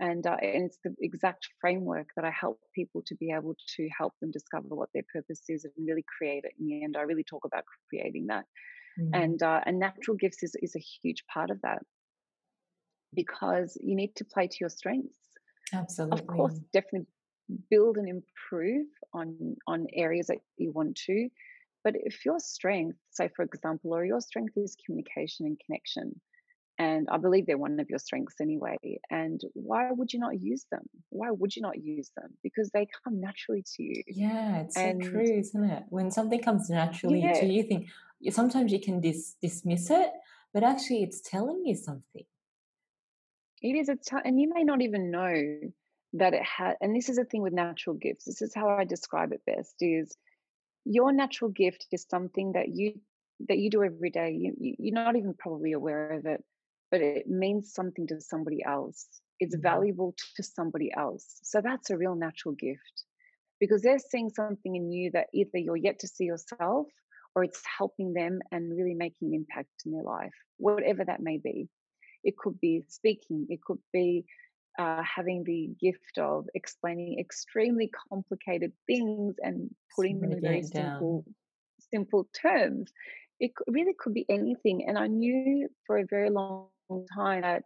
And, 0.00 0.26
uh, 0.26 0.36
and 0.42 0.64
it's 0.64 0.78
the 0.82 0.94
exact 1.00 1.46
framework 1.60 2.08
that 2.16 2.24
I 2.24 2.30
help 2.30 2.58
people 2.74 3.02
to 3.06 3.14
be 3.16 3.30
able 3.30 3.54
to 3.76 3.88
help 3.96 4.14
them 4.20 4.32
discover 4.32 4.74
what 4.74 4.88
their 4.92 5.04
purpose 5.12 5.42
is 5.48 5.64
and 5.64 5.72
really 5.86 6.04
create 6.18 6.44
it. 6.44 6.52
In 6.58 6.66
the 6.66 6.82
end, 6.82 6.96
I 6.96 7.02
really 7.02 7.24
talk 7.24 7.44
about 7.44 7.64
creating 7.88 8.26
that. 8.26 8.46
mm, 8.98 9.10
And 9.12 9.42
uh, 9.42 9.60
and 9.64 9.78
natural 9.78 10.16
gifts 10.16 10.42
is, 10.42 10.56
is 10.60 10.74
a 10.74 10.80
huge 10.80 11.24
part 11.32 11.50
of 11.50 11.60
that 11.62 11.82
because 13.14 13.76
you 13.80 13.94
need 13.94 14.16
to 14.16 14.24
play 14.24 14.48
to 14.48 14.56
your 14.60 14.70
strengths 14.70 15.18
Absolutely. 15.72 16.20
of 16.20 16.26
course, 16.26 16.58
definitely 16.72 17.06
build 17.70 17.96
and 17.96 18.08
improve 18.08 18.86
on 19.12 19.56
on 19.66 19.86
areas 19.92 20.26
that 20.28 20.38
you 20.56 20.72
want 20.72 20.96
to. 21.06 21.28
But 21.84 21.94
if 21.96 22.24
your 22.24 22.38
strength, 22.38 22.98
say 23.10 23.28
for 23.34 23.42
example, 23.42 23.94
or 23.94 24.04
your 24.04 24.20
strength 24.20 24.56
is 24.56 24.76
communication 24.86 25.46
and 25.46 25.60
connection, 25.66 26.20
and 26.78 27.08
I 27.10 27.18
believe 27.18 27.46
they're 27.46 27.58
one 27.58 27.78
of 27.80 27.90
your 27.90 27.98
strengths 27.98 28.40
anyway. 28.40 28.76
And 29.10 29.40
why 29.54 29.90
would 29.90 30.12
you 30.12 30.18
not 30.18 30.40
use 30.40 30.64
them? 30.70 30.82
Why 31.10 31.30
would 31.30 31.54
you 31.54 31.62
not 31.62 31.82
use 31.82 32.10
them? 32.16 32.30
Because 32.42 32.70
they 32.70 32.88
come 33.04 33.20
naturally 33.20 33.64
to 33.76 33.82
you. 33.82 34.02
Yeah, 34.06 34.60
it's 34.60 34.76
and, 34.76 35.02
so 35.02 35.10
true, 35.10 35.38
isn't 35.38 35.64
it? 35.64 35.84
When 35.90 36.10
something 36.10 36.40
comes 36.40 36.70
naturally 36.70 37.20
yeah. 37.20 37.40
to 37.40 37.46
you, 37.46 37.52
you 37.52 37.62
think 37.64 37.88
sometimes 38.30 38.72
you 38.72 38.80
can 38.80 39.00
dis- 39.00 39.36
dismiss 39.42 39.90
it, 39.90 40.10
but 40.54 40.62
actually 40.62 41.02
it's 41.02 41.20
telling 41.20 41.64
you 41.64 41.74
something. 41.74 42.24
It 43.60 43.76
is 43.76 43.88
a 43.88 43.94
t- 43.96 44.16
and 44.24 44.40
you 44.40 44.52
may 44.52 44.64
not 44.64 44.82
even 44.82 45.10
know 45.10 45.34
that 46.14 46.34
it 46.34 46.42
had. 46.42 46.76
And 46.80 46.94
this 46.94 47.08
is 47.08 47.18
a 47.18 47.24
thing 47.24 47.42
with 47.42 47.52
natural 47.52 47.96
gifts. 47.96 48.24
This 48.24 48.42
is 48.42 48.54
how 48.54 48.68
I 48.68 48.84
describe 48.84 49.32
it 49.32 49.42
best: 49.46 49.74
is 49.80 50.16
your 50.84 51.12
natural 51.12 51.50
gift 51.50 51.86
is 51.92 52.06
something 52.08 52.52
that 52.52 52.68
you 52.68 53.00
that 53.48 53.58
you 53.58 53.70
do 53.70 53.82
every 53.82 54.10
day. 54.10 54.36
You, 54.38 54.54
you 54.58 54.74
you're 54.78 54.94
not 54.94 55.16
even 55.16 55.34
probably 55.34 55.72
aware 55.72 56.12
of 56.12 56.26
it 56.26 56.44
but 56.92 57.00
it 57.00 57.26
means 57.26 57.72
something 57.72 58.06
to 58.06 58.20
somebody 58.20 58.62
else. 58.64 59.08
It's 59.40 59.56
mm-hmm. 59.56 59.62
valuable 59.62 60.14
to 60.36 60.42
somebody 60.42 60.92
else. 60.94 61.40
So 61.42 61.60
that's 61.60 61.90
a 61.90 61.96
real 61.96 62.14
natural 62.14 62.54
gift 62.54 63.04
because 63.58 63.80
they're 63.80 63.98
seeing 63.98 64.28
something 64.28 64.76
in 64.76 64.92
you 64.92 65.10
that 65.12 65.28
either 65.32 65.56
you're 65.56 65.76
yet 65.76 66.00
to 66.00 66.06
see 66.06 66.24
yourself 66.24 66.86
or 67.34 67.42
it's 67.42 67.62
helping 67.78 68.12
them 68.12 68.40
and 68.52 68.76
really 68.76 68.94
making 68.94 69.28
an 69.28 69.34
impact 69.34 69.70
in 69.86 69.92
their 69.92 70.02
life, 70.02 70.34
whatever 70.58 71.02
that 71.02 71.22
may 71.22 71.38
be. 71.38 71.66
It 72.22 72.36
could 72.36 72.60
be 72.60 72.84
speaking, 72.88 73.46
it 73.48 73.62
could 73.62 73.78
be 73.92 74.26
uh, 74.78 75.02
having 75.02 75.44
the 75.44 75.70
gift 75.80 76.18
of 76.18 76.46
explaining 76.54 77.18
extremely 77.18 77.90
complicated 78.10 78.72
things 78.86 79.36
and 79.42 79.70
putting 79.94 80.20
them 80.20 80.32
in 80.32 80.40
very 80.40 80.62
simple, 80.62 81.24
simple 81.90 82.28
terms. 82.40 82.92
It 83.40 83.52
really 83.68 83.94
could 83.98 84.14
be 84.14 84.26
anything. 84.28 84.86
And 84.86 84.96
I 84.96 85.08
knew 85.08 85.68
for 85.86 85.98
a 85.98 86.06
very 86.08 86.30
long 86.30 86.68
time 87.14 87.42
that 87.42 87.64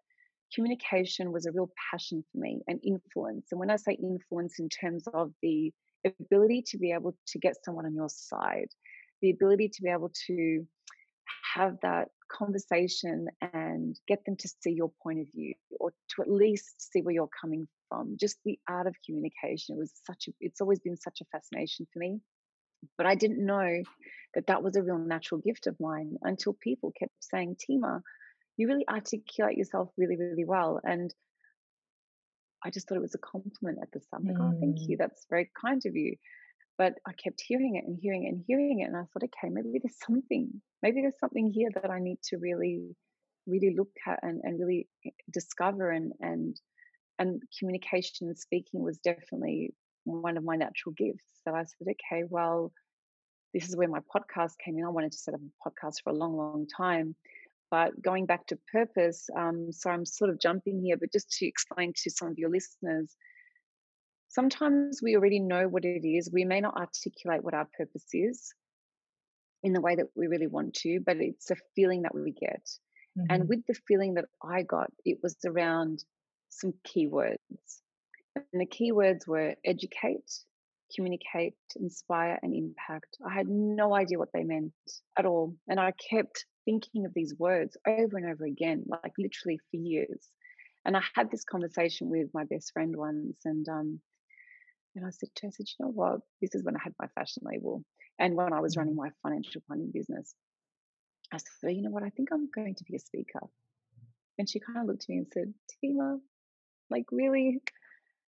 communication 0.54 1.32
was 1.32 1.46
a 1.46 1.52
real 1.52 1.70
passion 1.90 2.24
for 2.32 2.38
me 2.38 2.60
and 2.66 2.80
influence. 2.84 3.48
And 3.50 3.60
when 3.60 3.70
I 3.70 3.76
say 3.76 3.92
influence 3.92 4.58
in 4.58 4.68
terms 4.68 5.04
of 5.12 5.32
the 5.42 5.72
ability 6.04 6.62
to 6.68 6.78
be 6.78 6.92
able 6.92 7.16
to 7.28 7.38
get 7.38 7.56
someone 7.64 7.86
on 7.86 7.94
your 7.94 8.08
side, 8.08 8.68
the 9.22 9.30
ability 9.30 9.68
to 9.70 9.82
be 9.82 9.90
able 9.90 10.12
to 10.26 10.66
have 11.54 11.76
that 11.82 12.08
conversation 12.30 13.28
and 13.52 13.98
get 14.08 14.24
them 14.24 14.36
to 14.36 14.48
see 14.60 14.72
your 14.72 14.90
point 15.02 15.20
of 15.20 15.26
view 15.34 15.54
or 15.80 15.90
to 15.90 16.22
at 16.22 16.30
least 16.30 16.92
see 16.92 17.00
where 17.00 17.14
you're 17.14 17.28
coming 17.40 17.66
from 17.88 18.16
just 18.18 18.36
the 18.44 18.58
art 18.68 18.86
of 18.86 18.94
communication 19.04 19.76
it 19.76 19.78
was 19.78 19.92
such 20.04 20.28
a 20.28 20.32
it's 20.40 20.60
always 20.60 20.80
been 20.80 20.96
such 20.96 21.20
a 21.20 21.24
fascination 21.26 21.86
for 21.92 22.00
me 22.00 22.18
but 22.98 23.06
i 23.06 23.14
didn't 23.14 23.44
know 23.44 23.82
that 24.34 24.46
that 24.48 24.62
was 24.62 24.76
a 24.76 24.82
real 24.82 24.98
natural 24.98 25.40
gift 25.40 25.66
of 25.66 25.76
mine 25.78 26.16
until 26.22 26.52
people 26.52 26.92
kept 26.98 27.12
saying 27.20 27.56
tima 27.56 28.00
you 28.56 28.68
really 28.68 28.88
articulate 28.88 29.56
yourself 29.56 29.90
really, 29.96 30.16
really 30.16 30.44
well. 30.44 30.80
And 30.82 31.14
I 32.64 32.70
just 32.70 32.88
thought 32.88 32.96
it 32.96 33.02
was 33.02 33.14
a 33.14 33.18
compliment 33.18 33.78
at 33.82 33.92
the 33.92 34.00
time. 34.10 34.24
Like, 34.24 34.36
mm. 34.36 34.54
oh, 34.54 34.58
thank 34.60 34.76
you. 34.88 34.96
That's 34.96 35.26
very 35.28 35.50
kind 35.60 35.82
of 35.84 35.94
you. 35.94 36.16
But 36.78 36.94
I 37.06 37.12
kept 37.12 37.42
hearing 37.46 37.76
it 37.76 37.84
and 37.86 37.98
hearing 38.00 38.24
it 38.24 38.28
and 38.28 38.44
hearing 38.46 38.80
it. 38.80 38.84
And 38.84 38.96
I 38.96 39.00
thought, 39.00 39.24
okay, 39.24 39.48
maybe 39.50 39.80
there's 39.82 39.98
something, 40.06 40.60
maybe 40.82 41.00
there's 41.00 41.18
something 41.18 41.50
here 41.50 41.70
that 41.74 41.90
I 41.90 42.00
need 42.00 42.18
to 42.24 42.38
really, 42.38 42.94
really 43.46 43.74
look 43.76 43.92
at 44.06 44.20
and, 44.22 44.40
and 44.44 44.60
really 44.60 44.88
eh, 45.06 45.10
discover. 45.32 45.90
And, 45.90 46.12
and, 46.20 46.60
and 47.18 47.42
communication 47.58 48.28
and 48.28 48.38
speaking 48.38 48.82
was 48.82 48.98
definitely 48.98 49.72
one 50.04 50.36
of 50.36 50.44
my 50.44 50.56
natural 50.56 50.92
gifts. 50.96 51.24
So 51.44 51.54
I 51.54 51.64
said, 51.64 51.88
okay, 51.88 52.24
well, 52.28 52.72
this 53.54 53.68
is 53.68 53.76
where 53.76 53.88
my 53.88 54.00
podcast 54.14 54.58
came 54.62 54.78
in. 54.78 54.84
I 54.84 54.90
wanted 54.90 55.12
to 55.12 55.18
set 55.18 55.34
up 55.34 55.40
a 55.40 55.68
podcast 55.70 56.02
for 56.04 56.10
a 56.10 56.16
long, 56.16 56.36
long 56.36 56.66
time. 56.76 57.14
But 57.70 58.00
going 58.00 58.26
back 58.26 58.46
to 58.48 58.58
purpose, 58.70 59.28
um, 59.36 59.72
so 59.72 59.90
I'm 59.90 60.06
sort 60.06 60.30
of 60.30 60.40
jumping 60.40 60.80
here, 60.80 60.96
but 60.96 61.12
just 61.12 61.30
to 61.38 61.46
explain 61.46 61.92
to 61.96 62.10
some 62.10 62.28
of 62.28 62.38
your 62.38 62.50
listeners, 62.50 63.16
sometimes 64.36 65.00
we 65.02 65.16
already 65.16 65.40
know 65.40 65.66
what 65.66 65.86
it 65.86 66.06
is. 66.06 66.30
We 66.30 66.44
may 66.44 66.60
not 66.60 66.76
articulate 66.76 67.42
what 67.42 67.54
our 67.54 67.66
purpose 67.76 68.04
is 68.12 68.52
in 69.62 69.72
the 69.72 69.80
way 69.80 69.96
that 69.96 70.08
we 70.14 70.26
really 70.26 70.46
want 70.46 70.74
to, 70.74 71.00
but 71.04 71.16
it's 71.16 71.50
a 71.50 71.56
feeling 71.74 72.02
that 72.02 72.14
we 72.14 72.32
get. 72.32 72.62
Mm-hmm. 73.18 73.26
And 73.30 73.48
with 73.48 73.60
the 73.66 73.74
feeling 73.88 74.14
that 74.14 74.26
I 74.44 74.62
got, 74.62 74.90
it 75.06 75.18
was 75.22 75.36
around 75.46 76.04
some 76.50 76.74
keywords. 76.86 77.38
And 78.36 78.60
the 78.60 78.66
keywords 78.66 79.26
were 79.26 79.54
educate, 79.64 80.30
communicate, 80.94 81.54
inspire, 81.74 82.38
and 82.42 82.54
impact. 82.54 83.16
I 83.26 83.32
had 83.32 83.48
no 83.48 83.94
idea 83.94 84.18
what 84.18 84.34
they 84.34 84.44
meant 84.44 84.74
at 85.18 85.24
all. 85.24 85.56
And 85.66 85.80
I 85.80 85.92
kept 86.10 86.44
thinking 86.66 87.06
of 87.06 87.14
these 87.14 87.34
words 87.38 87.74
over 87.86 88.18
and 88.18 88.30
over 88.30 88.44
again, 88.44 88.84
like 88.86 89.14
literally 89.18 89.58
for 89.70 89.78
years. 89.78 90.28
And 90.84 90.94
I 90.94 91.02
had 91.14 91.30
this 91.30 91.44
conversation 91.44 92.10
with 92.10 92.28
my 92.34 92.44
best 92.44 92.72
friend 92.74 92.94
once, 92.94 93.38
and 93.46 93.66
um, 93.68 94.00
and 94.96 95.06
I 95.06 95.10
said 95.10 95.28
to 95.34 95.42
her, 95.42 95.48
I 95.48 95.50
said, 95.50 95.66
you 95.68 95.84
know 95.84 95.92
what? 95.92 96.20
This 96.40 96.54
is 96.54 96.64
when 96.64 96.76
I 96.76 96.80
had 96.82 96.94
my 96.98 97.06
fashion 97.08 97.42
label, 97.44 97.84
and 98.18 98.34
when 98.34 98.52
I 98.52 98.60
was 98.60 98.76
running 98.76 98.94
mm-hmm. 98.94 99.02
my 99.02 99.10
financial 99.22 99.62
planning 99.66 99.90
business. 99.92 100.34
I 101.32 101.38
said, 101.38 101.74
you 101.74 101.82
know 101.82 101.90
what? 101.90 102.02
I 102.02 102.10
think 102.10 102.28
I'm 102.32 102.48
going 102.54 102.74
to 102.76 102.84
be 102.84 102.96
a 102.96 103.00
speaker. 103.00 103.40
And 104.38 104.48
she 104.48 104.60
kind 104.60 104.78
of 104.78 104.86
looked 104.86 105.04
at 105.04 105.08
me 105.08 105.18
and 105.18 105.26
said, 105.32 105.52
Tima, 105.84 106.18
like 106.90 107.06
really, 107.10 107.60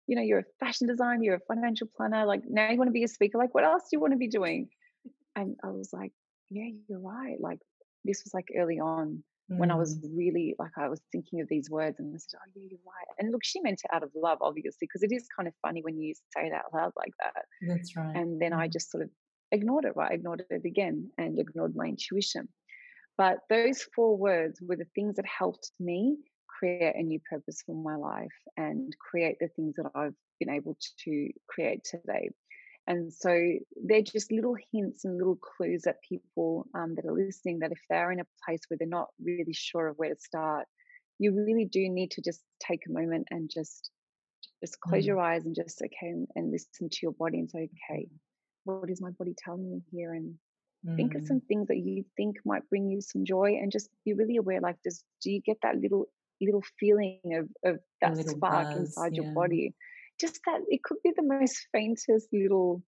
you 0.07 0.15
know, 0.15 0.21
you're 0.21 0.39
a 0.39 0.65
fashion 0.65 0.87
designer, 0.87 1.23
you're 1.23 1.35
a 1.35 1.53
financial 1.53 1.87
planner. 1.95 2.25
Like 2.25 2.41
now 2.47 2.69
you 2.71 2.77
want 2.77 2.87
to 2.87 2.93
be 2.93 3.03
a 3.03 3.07
speaker. 3.07 3.37
Like 3.37 3.53
what 3.53 3.63
else 3.63 3.83
do 3.83 3.89
you 3.91 3.99
want 3.99 4.13
to 4.13 4.17
be 4.17 4.27
doing? 4.27 4.69
And 5.35 5.55
I 5.63 5.67
was 5.67 5.91
like, 5.93 6.11
yeah, 6.49 6.69
you're 6.87 6.99
right. 6.99 7.39
Like 7.39 7.59
this 8.05 8.23
was 8.23 8.33
like 8.33 8.47
early 8.57 8.79
on 8.79 9.23
mm. 9.51 9.57
when 9.57 9.71
I 9.71 9.75
was 9.75 9.95
mm. 9.95 10.09
really 10.15 10.55
like 10.59 10.71
I 10.77 10.87
was 10.89 11.01
thinking 11.11 11.41
of 11.41 11.47
these 11.49 11.69
words 11.69 11.99
and 11.99 12.13
I 12.13 12.17
said, 12.17 12.39
"Oh 12.41 12.51
yeah, 12.55 12.67
you're 12.69 12.79
right." 12.85 13.15
And 13.17 13.31
look, 13.31 13.43
she 13.43 13.61
meant 13.61 13.81
it 13.83 13.93
out 13.93 14.03
of 14.03 14.11
love, 14.15 14.39
obviously, 14.41 14.87
because 14.87 15.03
it 15.03 15.11
is 15.11 15.27
kind 15.35 15.47
of 15.47 15.53
funny 15.61 15.81
when 15.81 15.97
you 15.99 16.13
say 16.35 16.47
it 16.47 16.53
out 16.53 16.73
loud 16.73 16.91
like 16.95 17.13
that. 17.19 17.45
That's 17.61 17.95
right. 17.95 18.15
And 18.15 18.41
then. 18.41 18.53
I 18.53 18.67
just 18.67 18.91
sort 18.91 19.03
of 19.03 19.09
ignored 19.51 19.85
it. 19.85 19.95
Right, 19.95 20.11
ignored 20.11 20.43
it 20.49 20.65
again 20.65 21.09
and 21.17 21.39
ignored 21.39 21.75
my 21.75 21.85
intuition. 21.85 22.49
But 23.17 23.39
those 23.49 23.85
four 23.95 24.17
words 24.17 24.61
were 24.61 24.77
the 24.77 24.87
things 24.95 25.15
that 25.17 25.25
helped 25.25 25.71
me 25.79 26.17
create 26.47 26.95
a 26.95 27.03
new 27.03 27.19
purpose 27.29 27.61
for 27.65 27.75
my 27.75 27.95
life 27.95 28.27
and 28.57 28.95
create 28.99 29.37
the 29.39 29.49
things 29.55 29.75
that 29.75 29.91
I've 29.95 30.15
been 30.39 30.49
able 30.49 30.77
to 31.05 31.29
create 31.47 31.83
today. 31.83 32.29
And 32.89 33.13
so 33.13 33.39
they're 33.85 34.01
just 34.01 34.31
little 34.31 34.55
hints 34.73 35.05
and 35.05 35.15
little 35.15 35.35
clues 35.35 35.83
that 35.83 36.01
people 36.01 36.65
um, 36.73 36.95
that 36.95 37.05
are 37.05 37.13
listening 37.13 37.59
that 37.59 37.71
if 37.71 37.79
they're 37.87 38.11
in 38.11 38.19
a 38.19 38.25
place 38.43 38.61
where 38.67 38.79
they're 38.79 38.87
not 38.87 39.09
really 39.23 39.53
sure 39.53 39.89
of 39.89 39.97
where 39.97 40.09
to 40.09 40.19
start, 40.19 40.65
you 41.19 41.31
really 41.31 41.65
do 41.65 41.87
need 41.87 42.09
to 42.11 42.21
just 42.23 42.41
take 42.59 42.81
a 42.87 42.91
moment 42.91 43.27
and 43.29 43.47
just 43.53 43.91
just 44.59 44.79
close 44.79 45.03
mm. 45.03 45.07
your 45.07 45.19
eyes 45.19 45.45
and 45.45 45.55
just 45.55 45.79
okay 45.83 46.13
and, 46.35 46.51
listen 46.51 46.89
to 46.89 46.97
your 47.03 47.11
body 47.11 47.37
and 47.37 47.49
say, 47.49 47.69
okay, 47.91 48.07
what 48.63 48.89
is 48.89 49.01
my 49.01 49.11
body 49.11 49.35
telling 49.37 49.69
me 49.69 49.81
here? 49.91 50.13
And 50.13 50.33
mm. 50.85 50.95
think 50.95 51.13
of 51.13 51.27
some 51.27 51.41
mm. 51.41 51.47
things 51.47 51.67
that 51.67 51.77
you 51.77 52.03
think 52.17 52.37
might 52.43 52.67
bring 52.69 52.89
you 52.89 53.01
some 53.01 53.23
joy 53.23 53.59
and 53.61 53.71
just 53.71 53.89
be 54.03 54.13
really 54.13 54.37
aware. 54.37 54.61
Like, 54.61 54.77
does 54.83 55.03
do 55.21 55.29
you 55.29 55.41
get 55.41 55.57
that 55.61 55.77
little 55.77 56.07
little 56.41 56.63
feeling 56.79 57.19
of 57.35 57.71
of 57.71 57.79
that 58.01 58.17
spark 58.17 58.69
buzz, 58.69 58.79
inside 58.79 59.15
yeah. 59.15 59.21
your 59.21 59.33
body? 59.33 59.75
Just 60.19 60.39
that 60.45 60.61
it 60.67 60.83
could 60.83 60.97
be 61.03 61.11
the 61.15 61.23
most 61.23 61.67
faintest 61.71 62.27
little 62.33 62.83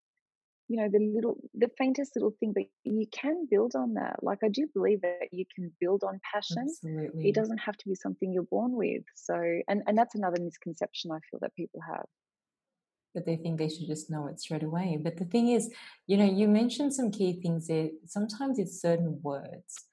you 0.72 0.78
know 0.78 0.88
the 0.90 1.00
little 1.14 1.36
the 1.54 1.70
faintest 1.78 2.14
little 2.16 2.34
thing 2.40 2.54
but 2.54 2.64
you 2.86 3.06
can 3.12 3.46
build 3.50 3.74
on 3.76 3.94
that. 3.96 4.16
Like 4.24 4.40
i 4.44 4.48
do 4.48 4.68
believe 4.74 5.02
that 5.02 5.28
you 5.32 5.46
can 5.54 5.72
build 5.82 6.04
on 6.04 6.20
passion. 6.34 6.68
Absolutely. 6.70 7.30
it 7.30 7.36
doesn't 7.36 7.58
have 7.58 7.78
to 7.78 7.90
be 7.90 7.96
something 7.96 8.32
you're 8.32 8.44
born 8.44 8.72
with. 8.74 9.04
So 9.16 9.36
and 9.68 9.84
and 9.86 9.98
that's 9.98 10.16
another 10.16 10.42
misconception 10.42 11.12
i 11.12 11.20
feel 11.30 11.40
that 11.42 11.56
people 11.56 11.82
have. 11.82 12.06
That 13.16 13.26
they 13.26 13.36
think 13.36 13.58
they 13.58 13.68
should 13.68 13.88
just 13.88 14.10
know 14.10 14.28
it 14.28 14.40
straight 14.40 14.64
away. 14.64 14.98
But 15.04 15.18
the 15.18 15.26
thing 15.26 15.50
is 15.50 15.74
you 16.08 16.16
know 16.16 16.30
you 16.40 16.48
mentioned 16.48 16.94
some 16.94 17.12
key 17.12 17.42
things 17.42 17.68
there. 17.68 17.90
Sometimes 18.06 18.58
it's 18.58 18.82
certain 18.82 19.20
words 19.22 19.88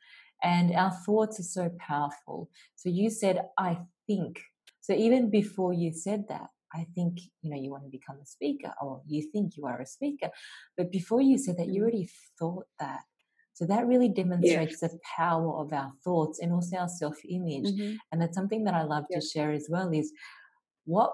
and 0.45 0.73
our 0.77 0.93
thoughts 0.93 1.41
are 1.41 1.51
so 1.59 1.71
powerful. 1.81 2.51
So 2.77 2.89
you 2.89 3.11
said 3.11 3.47
i 3.59 3.79
think. 4.07 4.41
So 4.81 4.93
even 4.95 5.29
before 5.29 5.73
you 5.73 5.93
said 5.93 6.29
that 6.29 6.49
I 6.75 6.87
think, 6.95 7.19
you 7.43 7.51
know, 7.51 7.57
you 7.57 7.71
want 7.71 7.85
to 7.85 7.91
become 7.91 8.17
a 8.23 8.27
speaker 8.27 8.73
or 8.81 9.03
you 9.07 9.23
think 9.33 9.57
you 9.57 9.67
are 9.67 9.81
a 9.81 9.87
speaker. 9.87 10.31
But 10.77 10.91
before 10.91 11.21
you 11.21 11.39
said 11.39 11.57
that, 11.59 11.69
you 11.69 11.75
mm-hmm. 11.75 11.83
already 11.83 12.11
thought 12.39 12.67
that. 12.79 13.01
So 13.55 13.67
that 13.67 13.87
really 13.87 14.09
demonstrates 14.09 14.79
yes. 14.81 14.93
the 14.93 14.99
power 15.17 15.53
of 15.59 15.73
our 15.73 15.93
thoughts 16.05 16.39
and 16.41 16.53
also 16.53 16.77
our 16.77 16.89
self 16.89 17.19
image. 17.29 17.67
Mm-hmm. 17.67 17.97
And 18.13 18.23
that's 18.23 18.37
something 18.37 18.65
that 18.65 18.75
I 18.75 18.85
love 18.85 19.05
to 19.11 19.21
share 19.21 19.51
as 19.51 19.67
well 19.69 19.91
is 19.93 20.13
what 20.85 21.13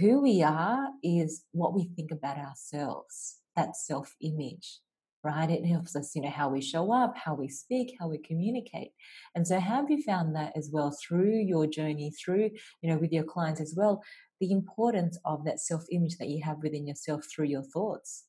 who 0.00 0.22
we 0.22 0.42
are 0.42 0.88
is 1.02 1.44
what 1.52 1.74
we 1.74 1.90
think 1.94 2.10
about 2.10 2.38
ourselves, 2.38 3.36
that 3.54 3.76
self 3.76 4.14
image 4.20 4.80
right? 5.24 5.50
It 5.50 5.64
helps 5.64 5.96
us, 5.96 6.14
you 6.14 6.20
know, 6.22 6.30
how 6.30 6.50
we 6.50 6.60
show 6.60 6.92
up, 6.92 7.16
how 7.16 7.34
we 7.34 7.48
speak, 7.48 7.96
how 7.98 8.08
we 8.08 8.18
communicate. 8.18 8.90
And 9.34 9.48
so, 9.48 9.58
have 9.58 9.90
you 9.90 10.02
found 10.02 10.36
that 10.36 10.52
as 10.54 10.68
well 10.70 10.94
through 11.02 11.36
your 11.36 11.66
journey, 11.66 12.12
through, 12.12 12.50
you 12.82 12.90
know, 12.90 12.98
with 12.98 13.10
your 13.10 13.24
clients 13.24 13.60
as 13.60 13.74
well, 13.76 14.02
the 14.40 14.50
importance 14.50 15.18
of 15.24 15.44
that 15.44 15.60
self 15.60 15.84
image 15.90 16.18
that 16.18 16.28
you 16.28 16.42
have 16.42 16.62
within 16.62 16.86
yourself 16.86 17.24
through 17.24 17.46
your 17.46 17.62
thoughts? 17.62 18.24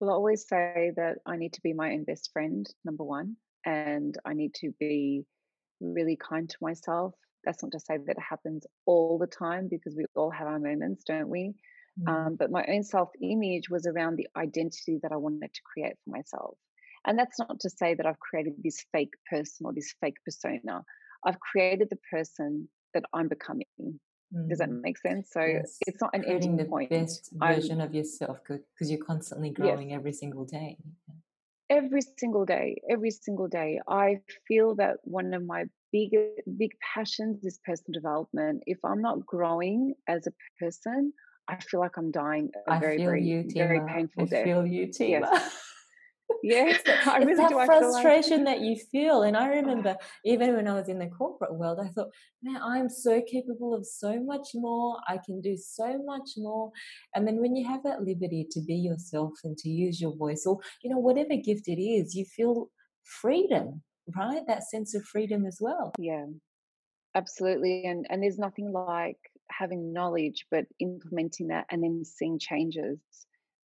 Well, 0.00 0.10
I 0.10 0.14
always 0.14 0.46
say 0.46 0.92
that 0.96 1.18
I 1.26 1.36
need 1.36 1.52
to 1.54 1.62
be 1.62 1.72
my 1.72 1.92
own 1.92 2.04
best 2.04 2.30
friend, 2.32 2.66
number 2.84 3.04
one, 3.04 3.36
and 3.64 4.16
I 4.24 4.34
need 4.34 4.54
to 4.56 4.72
be 4.78 5.24
really 5.80 6.16
kind 6.16 6.48
to 6.48 6.56
myself. 6.60 7.14
That's 7.44 7.62
not 7.62 7.72
to 7.72 7.80
say 7.80 7.98
that 7.98 8.16
it 8.16 8.22
happens 8.22 8.66
all 8.86 9.18
the 9.18 9.26
time 9.26 9.68
because 9.70 9.94
we 9.96 10.06
all 10.14 10.30
have 10.30 10.46
our 10.46 10.58
moments, 10.58 11.04
don't 11.04 11.28
we? 11.28 11.54
Mm. 12.00 12.08
Um, 12.08 12.36
but 12.36 12.50
my 12.50 12.64
own 12.68 12.82
self 12.82 13.10
image 13.22 13.70
was 13.70 13.86
around 13.86 14.16
the 14.16 14.28
identity 14.36 14.98
that 15.02 15.12
I 15.12 15.16
wanted 15.16 15.52
to 15.52 15.60
create 15.64 15.96
for 16.04 16.10
myself. 16.10 16.56
And 17.06 17.18
that's 17.18 17.38
not 17.38 17.60
to 17.60 17.70
say 17.70 17.94
that 17.94 18.06
I've 18.06 18.18
created 18.18 18.54
this 18.62 18.84
fake 18.92 19.12
person 19.30 19.66
or 19.66 19.72
this 19.72 19.94
fake 20.00 20.16
persona. 20.24 20.82
I've 21.24 21.40
created 21.40 21.88
the 21.90 21.98
person 22.10 22.68
that 22.94 23.04
I'm 23.12 23.28
becoming. 23.28 23.66
Does 24.48 24.58
that 24.58 24.68
Mm. 24.68 24.82
make 24.82 24.98
sense? 24.98 25.30
So 25.32 25.40
Yes. 25.40 25.78
it's 25.86 26.00
not 26.00 26.10
an 26.14 26.22
Creating 26.22 26.52
ending 26.52 26.64
the 26.64 26.70
point. 26.70 26.90
best 26.90 27.30
I'm 27.40 27.54
version 27.54 27.80
of 27.80 27.94
yourself 27.94 28.38
because 28.48 28.90
you're 28.90 29.04
constantly 29.04 29.50
yes, 29.50 29.56
growing 29.56 29.92
every 29.92 30.12
single 30.12 30.44
day. 30.44 30.76
every 31.70 32.02
single 32.18 32.44
day, 32.44 32.80
every 32.90 33.10
single 33.10 33.48
day. 33.48 33.80
I 33.88 34.20
feel 34.46 34.74
that 34.76 34.96
one 35.04 35.32
of 35.34 35.44
my 35.44 35.64
big 35.92 36.10
big 36.58 36.72
passions 36.94 37.44
is 37.44 37.58
personal 37.64 37.94
development. 38.00 38.62
If 38.66 38.78
I'm 38.84 39.00
not 39.00 39.24
growing 39.26 39.94
as 40.08 40.26
a 40.26 40.32
person, 40.60 41.12
I 41.48 41.56
feel 41.60 41.80
like 41.80 41.96
I'm 41.96 42.10
dying 42.10 42.50
a 42.66 42.72
I 42.72 42.80
very, 42.80 42.96
feel 42.96 43.06
very, 43.06 43.22
you, 43.22 43.44
very 43.54 43.80
painful 43.88 44.24
I 44.24 44.26
death. 44.26 44.44
feel 44.44 44.66
you, 44.66 44.82
Yes. 44.86 44.96
Tima. 44.98 45.28
Yeah, 45.30 45.48
it's 46.42 46.82
that 46.84 47.06
I 47.06 47.18
it's 47.18 47.26
really 47.26 47.36
that 47.36 47.48
do. 47.48 47.54
Feel 47.54 47.56
like 47.56 47.66
frustration 47.66 48.44
that 48.44 48.60
you 48.60 48.76
feel. 48.90 49.22
And 49.22 49.36
I 49.36 49.48
remember 49.48 49.96
even 50.24 50.54
when 50.54 50.68
I 50.68 50.74
was 50.74 50.88
in 50.88 50.98
the 50.98 51.06
corporate 51.06 51.54
world, 51.54 51.78
I 51.82 51.88
thought, 51.88 52.10
man, 52.42 52.60
I'm 52.62 52.88
so 52.88 53.22
capable 53.22 53.74
of 53.74 53.86
so 53.86 54.20
much 54.22 54.48
more. 54.54 54.98
I 55.08 55.18
can 55.24 55.40
do 55.40 55.56
so 55.56 56.02
much 56.04 56.30
more. 56.36 56.70
And 57.14 57.26
then 57.26 57.40
when 57.40 57.56
you 57.56 57.66
have 57.68 57.82
that 57.84 58.02
liberty 58.02 58.46
to 58.50 58.60
be 58.60 58.74
yourself 58.74 59.32
and 59.44 59.56
to 59.58 59.68
use 59.68 60.00
your 60.00 60.14
voice, 60.16 60.44
or 60.46 60.58
you 60.82 60.90
know, 60.90 60.98
whatever 60.98 61.36
gift 61.36 61.68
it 61.68 61.82
is, 61.82 62.14
you 62.14 62.24
feel 62.24 62.70
freedom, 63.04 63.82
right? 64.16 64.42
That 64.46 64.64
sense 64.64 64.94
of 64.94 65.04
freedom 65.04 65.46
as 65.46 65.58
well. 65.60 65.92
yeah, 65.98 66.26
absolutely. 67.14 67.84
And 67.86 68.06
and 68.10 68.22
there's 68.22 68.38
nothing 68.38 68.72
like 68.72 69.18
having 69.50 69.92
knowledge, 69.92 70.46
but 70.50 70.66
implementing 70.80 71.48
that 71.48 71.66
and 71.70 71.82
then 71.82 72.04
seeing 72.04 72.38
changes 72.38 72.98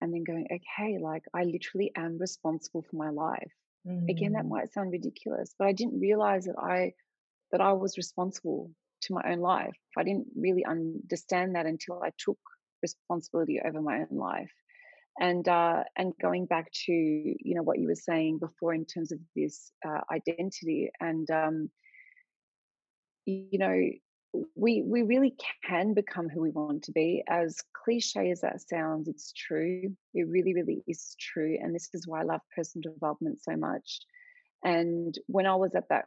and 0.01 0.13
then 0.13 0.23
going, 0.23 0.47
okay, 0.51 0.97
like 1.01 1.23
I 1.33 1.43
literally 1.43 1.91
am 1.95 2.17
responsible 2.17 2.83
for 2.83 2.95
my 2.97 3.09
life. 3.09 3.51
Again, 4.09 4.33
that 4.33 4.45
Mm, 4.45 4.47
might 4.47 4.71
sound 4.71 4.91
ridiculous, 4.91 5.53
but 5.57 5.67
I 5.67 5.73
didn't 5.73 5.99
realize 5.99 6.45
that 6.45 6.57
I 6.59 6.93
that 7.51 7.61
I 7.61 7.73
was 7.73 7.97
responsible 7.97 8.71
to 9.03 9.13
my 9.13 9.21
own 9.31 9.39
life. 9.39 9.75
I 9.97 10.03
didn't 10.03 10.27
really 10.35 10.65
understand 10.65 11.55
that 11.55 11.65
until 11.65 12.01
I 12.03 12.11
took 12.17 12.39
responsibility 12.81 13.59
over 13.65 13.81
my 13.81 13.99
own 13.99 14.17
life. 14.17 14.51
And 15.19 15.47
uh, 15.47 15.83
and 15.97 16.13
going 16.21 16.45
back 16.45 16.71
to 16.85 16.91
you 16.93 17.55
know 17.55 17.63
what 17.63 17.79
you 17.79 17.87
were 17.87 17.95
saying 17.95 18.39
before 18.39 18.73
in 18.73 18.85
terms 18.85 19.11
of 19.11 19.19
this 19.35 19.71
uh, 19.87 20.01
identity, 20.11 20.89
and 20.99 21.29
um, 21.31 21.69
you 23.25 23.57
know 23.59 23.79
we 24.55 24.83
we 24.83 25.01
really 25.01 25.35
can 25.67 25.93
become 25.93 26.29
who 26.29 26.41
we 26.41 26.51
want 26.51 26.83
to 26.83 26.91
be. 26.91 27.23
As 27.27 27.57
cliche 27.73 28.29
as 28.31 28.41
that 28.41 28.61
sounds, 28.61 29.07
it's 29.07 29.33
true. 29.33 29.95
It 30.13 30.27
really, 30.27 30.53
really 30.53 30.83
is 30.87 31.15
true. 31.19 31.57
And 31.59 31.73
this 31.73 31.89
is 31.93 32.07
why 32.07 32.21
I 32.21 32.23
love 32.23 32.41
personal 32.55 32.93
development 32.93 33.41
so 33.41 33.55
much. 33.55 33.99
And 34.63 35.17
when 35.27 35.45
I 35.45 35.55
was 35.55 35.73
at 35.73 35.89
that 35.89 36.05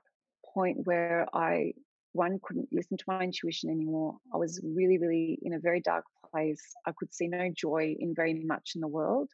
point 0.55 0.87
where 0.87 1.27
I, 1.35 1.73
one, 2.13 2.39
couldn't 2.43 2.69
listen 2.71 2.97
to 2.99 3.05
my 3.09 3.23
intuition 3.23 3.71
anymore, 3.71 4.19
I 4.33 4.37
was 4.37 4.61
really, 4.63 4.99
really 4.99 5.39
in 5.43 5.55
a 5.55 5.59
very 5.59 5.81
dark 5.81 6.05
place. 6.31 6.63
I 6.87 6.93
could 6.97 7.13
see 7.13 7.29
no 7.29 7.49
joy 7.55 7.97
in 7.99 8.15
very 8.15 8.35
much 8.35 8.73
in 8.75 8.83
the 8.83 8.89
world, 8.89 9.31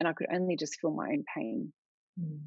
and 0.00 0.08
I 0.08 0.12
could 0.12 0.28
only 0.32 0.56
just 0.56 0.78
feel 0.80 0.92
my 0.92 1.08
own 1.08 1.24
pain. 1.36 1.72
mm. 2.18 2.38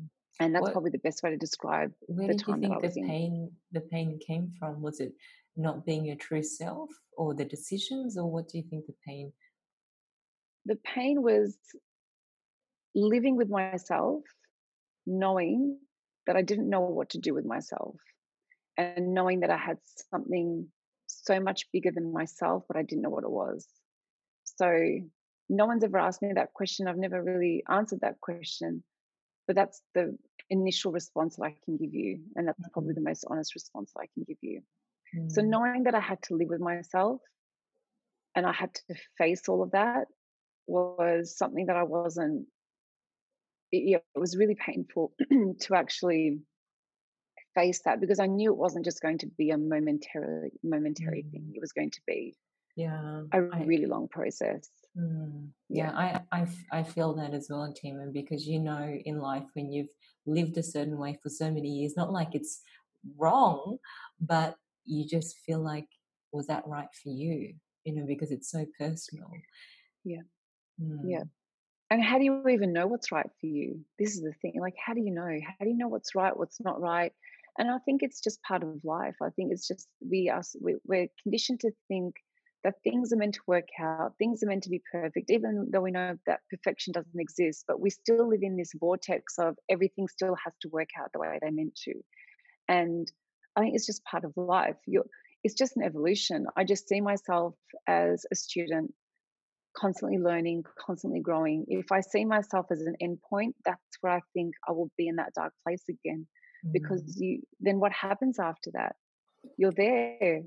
And 0.42 0.56
that's 0.56 0.64
What 0.64 0.72
probably 0.72 0.92
the 0.92 1.00
best 1.00 1.22
way 1.22 1.32
to 1.32 1.38
describe 1.38 1.92
where 2.08 2.28
the 2.28 2.34
did 2.34 2.48
you 2.48 2.54
time 2.54 2.62
that 2.62 2.72
I 2.72 2.80
think 2.80 2.82
the 2.82 2.88
was 2.88 2.98
in. 2.98 3.08
pain 3.08 3.52
the 3.74 3.82
pain 3.82 4.20
came 4.26 4.54
from? 4.58 4.82
Was 4.82 5.02
it 5.02 5.14
not 5.56 5.86
being 5.86 6.06
your 6.06 6.16
true 6.18 6.44
self 6.44 6.90
or 7.18 7.34
the 7.36 7.46
decisions 7.46 8.18
or 8.18 8.30
what 8.32 8.48
do 8.50 8.58
you 8.58 8.64
think 8.70 8.86
the 8.88 8.96
pain 9.06 9.34
The 10.64 10.78
pain 10.78 11.22
was 11.22 11.58
living 12.96 13.36
with 13.36 13.50
myself, 13.50 14.24
knowing 15.06 15.80
that 16.28 16.36
I 16.38 16.44
didn't 16.44 16.70
know 16.70 16.82
what 16.82 17.12
to 17.12 17.20
do 17.20 17.34
with 17.34 17.46
myself, 17.46 17.98
and 18.78 19.14
knowing 19.14 19.42
that 19.42 19.52
I 19.52 19.58
had 19.58 19.80
something 20.12 20.72
so 21.08 21.40
much 21.42 21.72
bigger 21.74 21.92
than 21.92 22.14
myself, 22.14 22.66
but 22.68 22.78
I 22.78 22.84
didn't 22.84 23.04
know 23.04 23.10
what 23.12 23.26
it 23.26 23.32
was. 23.32 23.68
So 24.46 24.80
no 25.50 25.68
one's 25.68 25.84
ever 25.84 26.00
asked 26.00 26.22
me 26.24 26.34
that 26.36 26.54
question. 26.54 26.88
I've 26.88 26.98
never 26.98 27.24
really 27.24 27.64
answered 27.70 28.02
that 28.02 28.22
question, 28.22 28.84
but 29.48 29.56
that's 29.56 29.82
the 29.96 30.18
initial 30.50 30.92
response 30.92 31.38
that 31.38 31.44
I 31.46 31.58
can 31.66 31.78
give 31.78 31.94
you. 31.94 32.26
And 32.36 32.48
that's 32.48 32.68
probably 32.74 32.94
Mhm. 32.94 32.96
the 32.96 33.02
most 33.02 33.26
honest 33.30 33.56
response 33.56 33.94
that 33.96 34.02
I 34.02 34.08
can 34.14 34.24
give 34.24 34.38
you. 34.42 34.64
So 35.28 35.42
Mm, 35.42 35.50
knowing 35.50 35.84
that 35.84 35.96
I 35.96 36.00
had 36.00 36.22
to 36.24 36.36
live 36.36 36.50
with 36.50 36.62
myself 36.62 37.22
and 38.36 38.46
I 38.46 38.52
had 38.54 38.74
to 38.76 38.96
face 39.18 39.48
all 39.50 39.64
of 39.64 39.72
that 39.72 40.08
was 40.68 41.36
something 41.38 41.66
that 41.68 41.76
I 41.76 41.84
wasn't, 41.84 42.46
it, 43.72 44.02
it 44.16 44.20
was 44.20 44.38
really 44.38 44.56
painful 44.56 45.14
to 45.62 45.76
actually 45.76 46.40
face 47.56 47.82
that 47.86 48.00
because 48.00 48.20
I 48.20 48.28
knew 48.28 48.52
it 48.52 48.58
wasn't 48.58 48.86
just 48.86 49.02
going 49.02 49.18
to 49.20 49.28
be 49.28 49.50
a 49.50 49.58
momentary 49.58 50.52
momentary 50.64 51.26
thing. 51.32 51.46
mm. 51.50 51.56
It 51.56 51.62
was 51.62 51.72
going 51.72 51.92
to 51.92 52.02
be 52.06 52.36
yeah 52.76 53.24
a 53.34 53.42
i 53.52 53.64
really 53.64 53.86
long 53.88 54.08
process. 54.08 54.70
mm, 54.98 55.48
Yeah. 55.70 56.20
yeah 56.32 56.46
I 56.72 56.84
feel 56.84 57.14
that 57.16 57.34
as 57.34 57.48
well 57.50 57.74
Tima 57.74 58.14
because 58.14 58.48
you 58.48 58.60
know 58.60 58.98
in 59.06 59.20
life 59.20 59.48
when 59.54 59.72
you've 59.72 59.94
lived 60.26 60.58
a 60.58 60.64
certain 60.64 60.98
way 60.98 61.18
for 61.22 61.30
so 61.30 61.52
many 61.52 61.70
years 61.70 61.98
not 61.98 62.12
like 62.12 62.36
it's 62.36 62.62
wrong 63.18 63.78
but 64.22 64.56
you 64.90 65.08
just 65.08 65.38
feel 65.46 65.62
like 65.64 65.88
was 66.34 66.48
that 66.48 66.68
right 66.68 66.90
for 67.04 67.10
you 67.10 67.56
you 67.86 67.96
know 67.96 68.06
because 68.08 68.32
it's 68.32 68.52
so 68.52 68.66
personal 68.80 69.32
Yeah. 70.04 70.22
mm, 70.80 71.20
Yeah. 71.20 71.26
And 71.92 72.04
how 72.04 72.20
do 72.20 72.26
you 72.26 72.48
even 72.50 72.74
know 72.74 72.88
what's 72.88 73.12
right 73.12 73.30
for 73.42 73.48
you? 73.48 73.86
This 74.00 74.16
is 74.16 74.22
the 74.24 74.34
thing. 74.42 74.56
Like, 74.62 74.76
how 74.84 74.94
do 74.94 75.02
you 75.02 75.12
know? 75.12 75.40
How 75.46 75.66
do 75.66 75.70
you 75.70 75.78
know 75.78 75.90
what's 75.90 76.16
right, 76.16 76.38
what's 76.38 76.60
not 76.62 76.82
right? 76.82 77.14
And 77.58 77.72
I 77.72 77.80
think 77.80 78.04
it's 78.04 78.22
just 78.22 78.42
part 78.44 78.64
of 78.64 78.84
life. 78.86 79.18
I 79.22 79.30
think 79.32 79.52
it's 79.54 79.68
just 79.68 79.90
we 80.02 80.30
are 80.30 80.44
we- 80.62 80.80
we're 80.86 81.10
conditioned 81.24 81.62
to 81.62 81.72
think 81.90 82.16
that 82.64 82.82
things 82.84 83.14
are 83.14 83.18
meant 83.18 83.36
to 83.36 83.42
work 83.48 83.68
out, 83.80 84.18
things 84.20 84.44
are 84.44 84.48
meant 84.48 84.64
to 84.64 84.70
be 84.72 84.84
perfect, 84.92 85.32
even 85.32 85.70
though 85.72 85.82
we 85.82 85.92
know 85.92 86.18
that 86.28 86.42
perfection 86.50 86.94
doesn't 86.94 87.20
exist. 87.20 87.66
But 87.68 87.82
we 87.82 87.90
still 87.92 88.28
live 88.30 88.44
in 88.44 88.58
this 88.58 88.74
vortex 88.76 89.40
of 89.40 89.58
everything 89.70 90.08
still 90.10 90.36
has 90.46 90.58
to 90.62 90.70
work 90.70 90.90
out 91.00 91.12
the 91.14 91.20
way 91.20 91.40
they're 91.42 91.52
meant 91.52 91.76
to. 91.86 91.96
And 92.68 93.12
I 93.56 93.62
think 93.62 93.76
it's 93.76 93.86
just 93.86 94.04
part 94.04 94.24
of 94.24 94.34
life. 94.36 94.78
you 94.86 95.04
it's 95.44 95.56
just 95.56 95.78
an 95.78 95.84
evolution. 95.84 96.48
I 96.58 96.64
just 96.64 96.88
see 96.88 97.02
myself 97.02 97.56
as 97.88 98.26
a 98.32 98.36
student 98.36 98.94
constantly 99.76 100.18
learning, 100.18 100.64
constantly 100.78 101.22
growing. 101.22 101.66
If 101.68 101.92
I 101.92 102.02
see 102.02 102.26
myself 102.26 102.68
as 102.72 102.82
an 102.82 102.96
endpoint, 103.02 103.54
that's 103.66 103.80
where 104.02 104.14
I 104.14 104.22
think 104.34 104.54
I 104.68 104.72
will 104.72 104.92
be 104.98 105.08
in 105.08 105.16
that 105.18 105.34
dark 105.36 105.54
place 105.66 105.84
again. 105.90 106.28
Because 106.74 107.02
mm, 107.04 107.14
you 107.16 107.42
then 107.62 107.80
what 107.80 107.94
happens 107.94 108.38
after 108.38 108.72
that? 108.74 108.96
You're 109.58 109.72
there, 109.72 110.42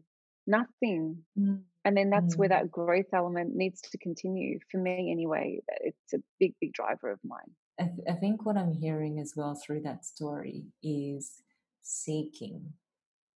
nothing. 0.47 1.25
mm, 1.39 1.63
And 1.87 1.97
then 1.97 2.11
that's 2.11 2.37
where 2.37 2.49
mm. 2.49 2.53
that 2.53 2.71
growth 2.71 3.07
element 3.15 3.55
needs 3.55 3.81
to 3.81 3.99
continue. 3.99 4.59
For 4.71 4.77
me 4.77 5.11
anyway, 5.11 5.61
it's 5.81 6.13
a 6.13 6.19
big, 6.39 6.53
big 6.61 6.75
driver 6.75 7.11
of 7.11 7.19
mine. 7.25 7.51
I, 7.81 7.85
th- 7.85 8.07
I 8.11 8.13
think 8.13 8.45
what 8.45 8.59
I'm 8.59 8.75
hearing 8.75 9.19
as 9.19 9.33
well 9.35 9.55
through 9.55 9.81
that 9.83 10.05
story 10.05 10.67
is 10.83 11.43
seeking. 11.81 12.75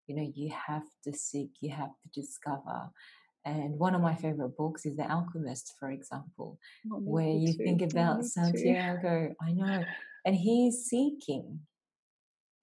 You 0.07 0.15
know, 0.15 0.31
you 0.33 0.51
have 0.67 0.83
to 1.03 1.13
seek, 1.13 1.51
you 1.61 1.71
have 1.71 1.89
to 2.03 2.21
discover. 2.21 2.89
And 3.43 3.77
one 3.77 3.93
of 3.93 4.01
my 4.01 4.15
favorite 4.15 4.57
books 4.57 4.85
is 4.85 4.95
The 4.95 5.09
Alchemist, 5.09 5.73
for 5.79 5.91
example, 5.91 6.57
Oh, 6.91 6.97
where 6.97 7.27
you 7.27 7.53
too. 7.53 7.63
think 7.63 7.81
about 7.83 8.17
me 8.17 8.23
too. 8.23 8.29
Santiago. 8.29 9.33
I 9.41 9.51
know. 9.51 9.83
And 10.27 10.35
he's 10.35 10.85
seeking, 10.85 11.59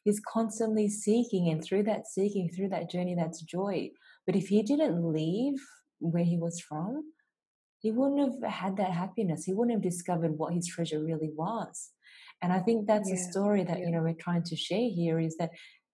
he's 0.03 0.21
constantly 0.27 0.89
seeking. 0.89 1.49
And 1.49 1.63
through 1.63 1.85
that 1.85 2.09
seeking, 2.09 2.49
through 2.51 2.71
that 2.71 2.91
journey, 2.91 3.15
that's 3.15 3.41
joy. 3.41 3.91
But 4.27 4.35
if 4.35 4.49
he 4.49 4.65
didn't 4.65 5.13
leave 5.13 5.61
where 6.01 6.25
he 6.25 6.37
was 6.37 6.59
from, 6.59 7.05
he 7.79 7.93
wouldn't 7.93 8.43
have 8.43 8.53
had 8.53 8.77
that 8.79 8.91
happiness. 8.91 9.45
He 9.45 9.53
wouldn't 9.55 9.77
have 9.77 9.83
discovered 9.93 10.37
what 10.37 10.55
his 10.55 10.67
treasure 10.67 11.01
really 11.01 11.31
was. 11.33 11.91
And 12.43 12.53
I 12.53 12.59
think 12.59 12.89
that's 12.89 13.13
a 13.13 13.17
story 13.17 13.63
that, 13.63 13.79
yeah, 13.79 13.85
you 13.87 13.93
know, 13.93 14.03
we're 14.03 14.15
trying 14.15 14.43
to 14.45 14.57
share 14.57 14.89
here 14.91 15.21
is 15.21 15.37
that 15.37 15.51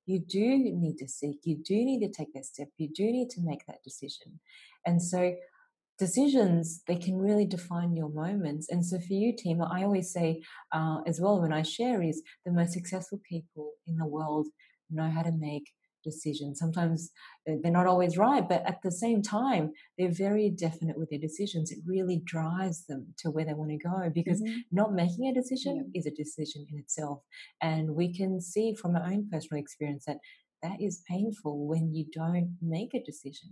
you 0.09 0.19
do 0.19 0.59
need 0.59 0.99
to 0.99 1.09
seek, 1.09 1.39
you 1.45 1.57
do 1.57 1.75
need 1.75 2.01
to 2.01 2.09
take 2.09 2.33
that 2.35 2.47
step, 2.47 2.69
you 2.79 2.89
do 2.89 3.05
need 3.05 3.31
to 3.31 3.41
make 3.43 3.67
that 3.67 3.83
decision. 3.85 4.41
And 4.87 5.03
so 5.03 5.35
decisions, 5.99 6.83
they 6.87 6.97
can 6.97 7.17
really 7.19 7.45
define 7.45 7.95
your 7.95 8.09
moments. 8.09 8.69
And 8.71 8.85
so 8.85 8.99
for 8.99 9.13
you, 9.13 9.35
Tima, 9.35 9.71
I 9.71 9.83
always 9.83 10.13
say 10.13 10.43
uh, 10.73 10.99
as 11.07 11.21
well 11.21 11.41
when 11.41 11.53
I 11.53 11.63
share 11.63 12.03
is 12.03 12.23
the 12.47 12.53
most 12.53 12.73
successful 12.73 13.21
people 13.29 13.73
in 13.87 13.97
the 13.97 14.07
world 14.07 14.47
know 14.91 15.11
how 15.11 15.23
to 15.23 15.33
make 15.33 15.71
decisions. 16.11 16.59
Sometimes 16.59 17.11
they're 17.47 17.79
not 17.81 17.87
always 17.93 18.17
right, 18.17 18.47
but 18.53 18.63
at 18.67 18.79
the 18.83 18.91
same 19.05 19.21
time, 19.23 19.65
they're 19.97 20.13
very 20.29 20.49
definite 20.51 20.99
with 20.99 21.11
their 21.11 21.19
decisions. 21.29 21.71
It 21.71 21.81
really 21.87 22.19
drives 22.25 22.79
them 22.87 23.03
to 23.21 23.31
where 23.31 23.47
they 23.47 23.55
want 23.55 23.71
to 23.71 23.89
go 23.93 24.11
because 24.21 24.41
mm-hmm. 24.41 24.61
not 24.81 24.93
making 25.03 25.25
a 25.29 25.35
decision 25.41 25.75
yeah. 25.77 25.99
is 25.99 26.07
a 26.07 26.19
decision 26.25 26.67
in 26.71 26.79
itself. 26.79 27.19
And 27.61 27.85
we 28.01 28.13
can 28.19 28.41
see 28.41 28.75
from 28.75 28.97
our 28.97 29.07
own 29.13 29.29
personal 29.31 29.61
experience 29.61 30.05
that 30.07 30.19
that 30.63 30.81
is 30.81 31.03
painful 31.09 31.67
when 31.67 31.95
you 31.95 32.05
don't 32.13 32.57
make 32.61 32.93
a 32.95 33.03
decision. 33.03 33.51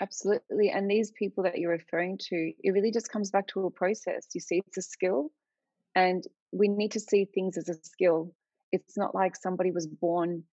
Absolutely. 0.00 0.70
And 0.70 0.88
these 0.88 1.10
people 1.10 1.42
that 1.44 1.58
you're 1.58 1.72
referring 1.72 2.18
to, 2.28 2.52
it 2.62 2.70
really 2.70 2.92
just 2.92 3.10
comes 3.10 3.30
back 3.30 3.48
to 3.48 3.66
a 3.66 3.70
process. 3.70 4.26
You 4.32 4.40
see, 4.40 4.62
it's 4.66 4.78
a 4.78 4.82
skill, 4.82 5.30
and 5.94 6.22
we 6.52 6.68
need 6.68 6.92
to 6.92 7.00
see 7.00 7.24
things 7.24 7.58
as 7.58 7.68
a 7.68 7.74
skill. 7.82 8.32
It's 8.70 8.96
not 8.96 9.14
like 9.14 9.34
somebody 9.34 9.72
was 9.72 9.86
born 9.86 10.44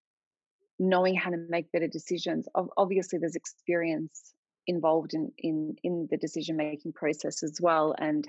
knowing 0.80 1.16
how 1.16 1.30
to 1.30 1.38
make 1.50 1.72
better 1.72 1.88
decisions. 1.88 2.48
Obviously, 2.78 3.20
there's 3.20 3.36
experience 3.36 4.34
involved 4.68 5.14
in 5.14 5.32
in 5.38 5.76
in 5.84 6.08
the 6.10 6.18
decision 6.18 6.58
making 6.58 6.94
process 6.94 7.44
as 7.44 7.60
well, 7.62 7.96
and 7.98 8.28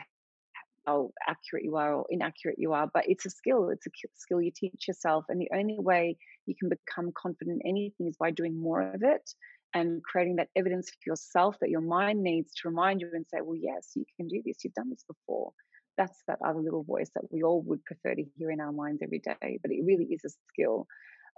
how 0.87 1.11
accurate 1.27 1.65
you 1.65 1.77
are 1.77 1.95
or 1.95 2.07
inaccurate 2.11 2.59
you 2.59 2.73
are. 2.73 2.89
But 2.93 3.09
it's 3.09 3.27
a 3.27 3.31
skill. 3.31 3.71
It's 3.71 3.87
a 3.87 3.91
skill 4.15 4.41
you 4.41 4.53
teach 4.55 4.87
yourself, 4.89 5.25
and 5.29 5.41
the 5.41 5.51
only 5.55 5.79
way 5.79 6.17
you 6.47 6.55
can 6.59 6.69
become 6.69 7.13
confident 7.13 7.63
in 7.65 7.69
anything 7.69 8.07
is 8.07 8.17
by 8.17 8.31
doing 8.31 8.59
more 8.59 8.83
of 8.83 9.03
it 9.03 9.35
and 9.75 10.03
creating 10.05 10.37
that 10.37 10.49
evidence 10.57 10.89
for 10.91 11.11
yourself 11.11 11.57
that 11.61 11.71
your 11.71 11.81
mind 11.81 12.23
needs 12.23 12.55
to 12.55 12.69
remind 12.69 13.01
you 13.01 13.11
and 13.13 13.27
say, 13.27 13.41
well, 13.43 13.57
yes, 13.57 13.91
you 13.95 14.05
can 14.17 14.29
do 14.29 14.41
this. 14.45 14.59
You've 14.63 14.75
done 14.75 14.91
this 14.91 15.05
before. 15.07 15.53
That's 15.99 16.23
that 16.29 16.39
other 16.45 16.61
little 16.61 16.85
voice 16.85 17.11
that 17.15 17.31
we 17.31 17.43
all 17.43 17.63
would 17.63 17.85
prefer 17.85 18.15
to 18.15 18.25
hear 18.37 18.51
in 18.51 18.61
our 18.61 18.73
minds 18.73 19.03
every 19.03 19.19
day, 19.19 19.59
but 19.61 19.71
it 19.71 19.85
really 19.85 20.07
is 20.07 20.25
a 20.25 20.31
skill. 20.53 20.87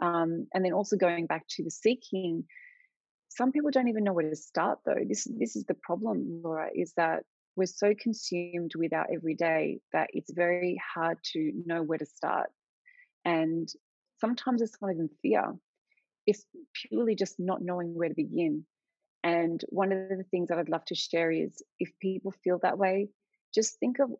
Um, 0.00 0.46
and 0.54 0.64
then 0.64 0.72
also 0.72 0.96
going 0.96 1.26
back 1.26 1.44
to 1.50 1.64
the 1.64 1.70
seeking, 1.70 2.44
some 3.28 3.52
people 3.52 3.70
don't 3.70 3.88
even 3.88 4.04
know 4.04 4.12
where 4.12 4.30
to 4.30 4.36
start 4.36 4.78
though. 4.84 5.04
This 5.06 5.26
this 5.38 5.56
is 5.56 5.64
the 5.64 5.74
problem, 5.74 6.40
Laura, 6.42 6.68
is 6.74 6.92
that 6.96 7.24
we're 7.56 7.66
so 7.66 7.94
consumed 7.98 8.72
with 8.76 8.92
our 8.92 9.06
everyday 9.12 9.80
that 9.92 10.10
it's 10.12 10.32
very 10.32 10.80
hard 10.94 11.18
to 11.32 11.52
know 11.66 11.82
where 11.82 11.98
to 11.98 12.06
start. 12.06 12.50
And 13.24 13.68
sometimes 14.20 14.62
it's 14.62 14.76
not 14.80 14.92
even 14.92 15.10
fear 15.22 15.54
it's 16.28 16.44
purely 16.74 17.14
just 17.14 17.40
not 17.40 17.62
knowing 17.62 17.94
where 17.94 18.10
to 18.10 18.14
begin. 18.14 18.66
And 19.24 19.64
one 19.70 19.92
of 19.92 20.10
the 20.10 20.24
things 20.30 20.48
that 20.48 20.58
I'd 20.58 20.68
love 20.68 20.84
to 20.88 20.94
share 20.94 21.32
is 21.32 21.62
if 21.80 21.90
people 22.02 22.34
feel 22.44 22.58
that 22.62 22.76
way, 22.76 23.08
just 23.54 23.78
think 23.80 23.98
of 23.98 24.10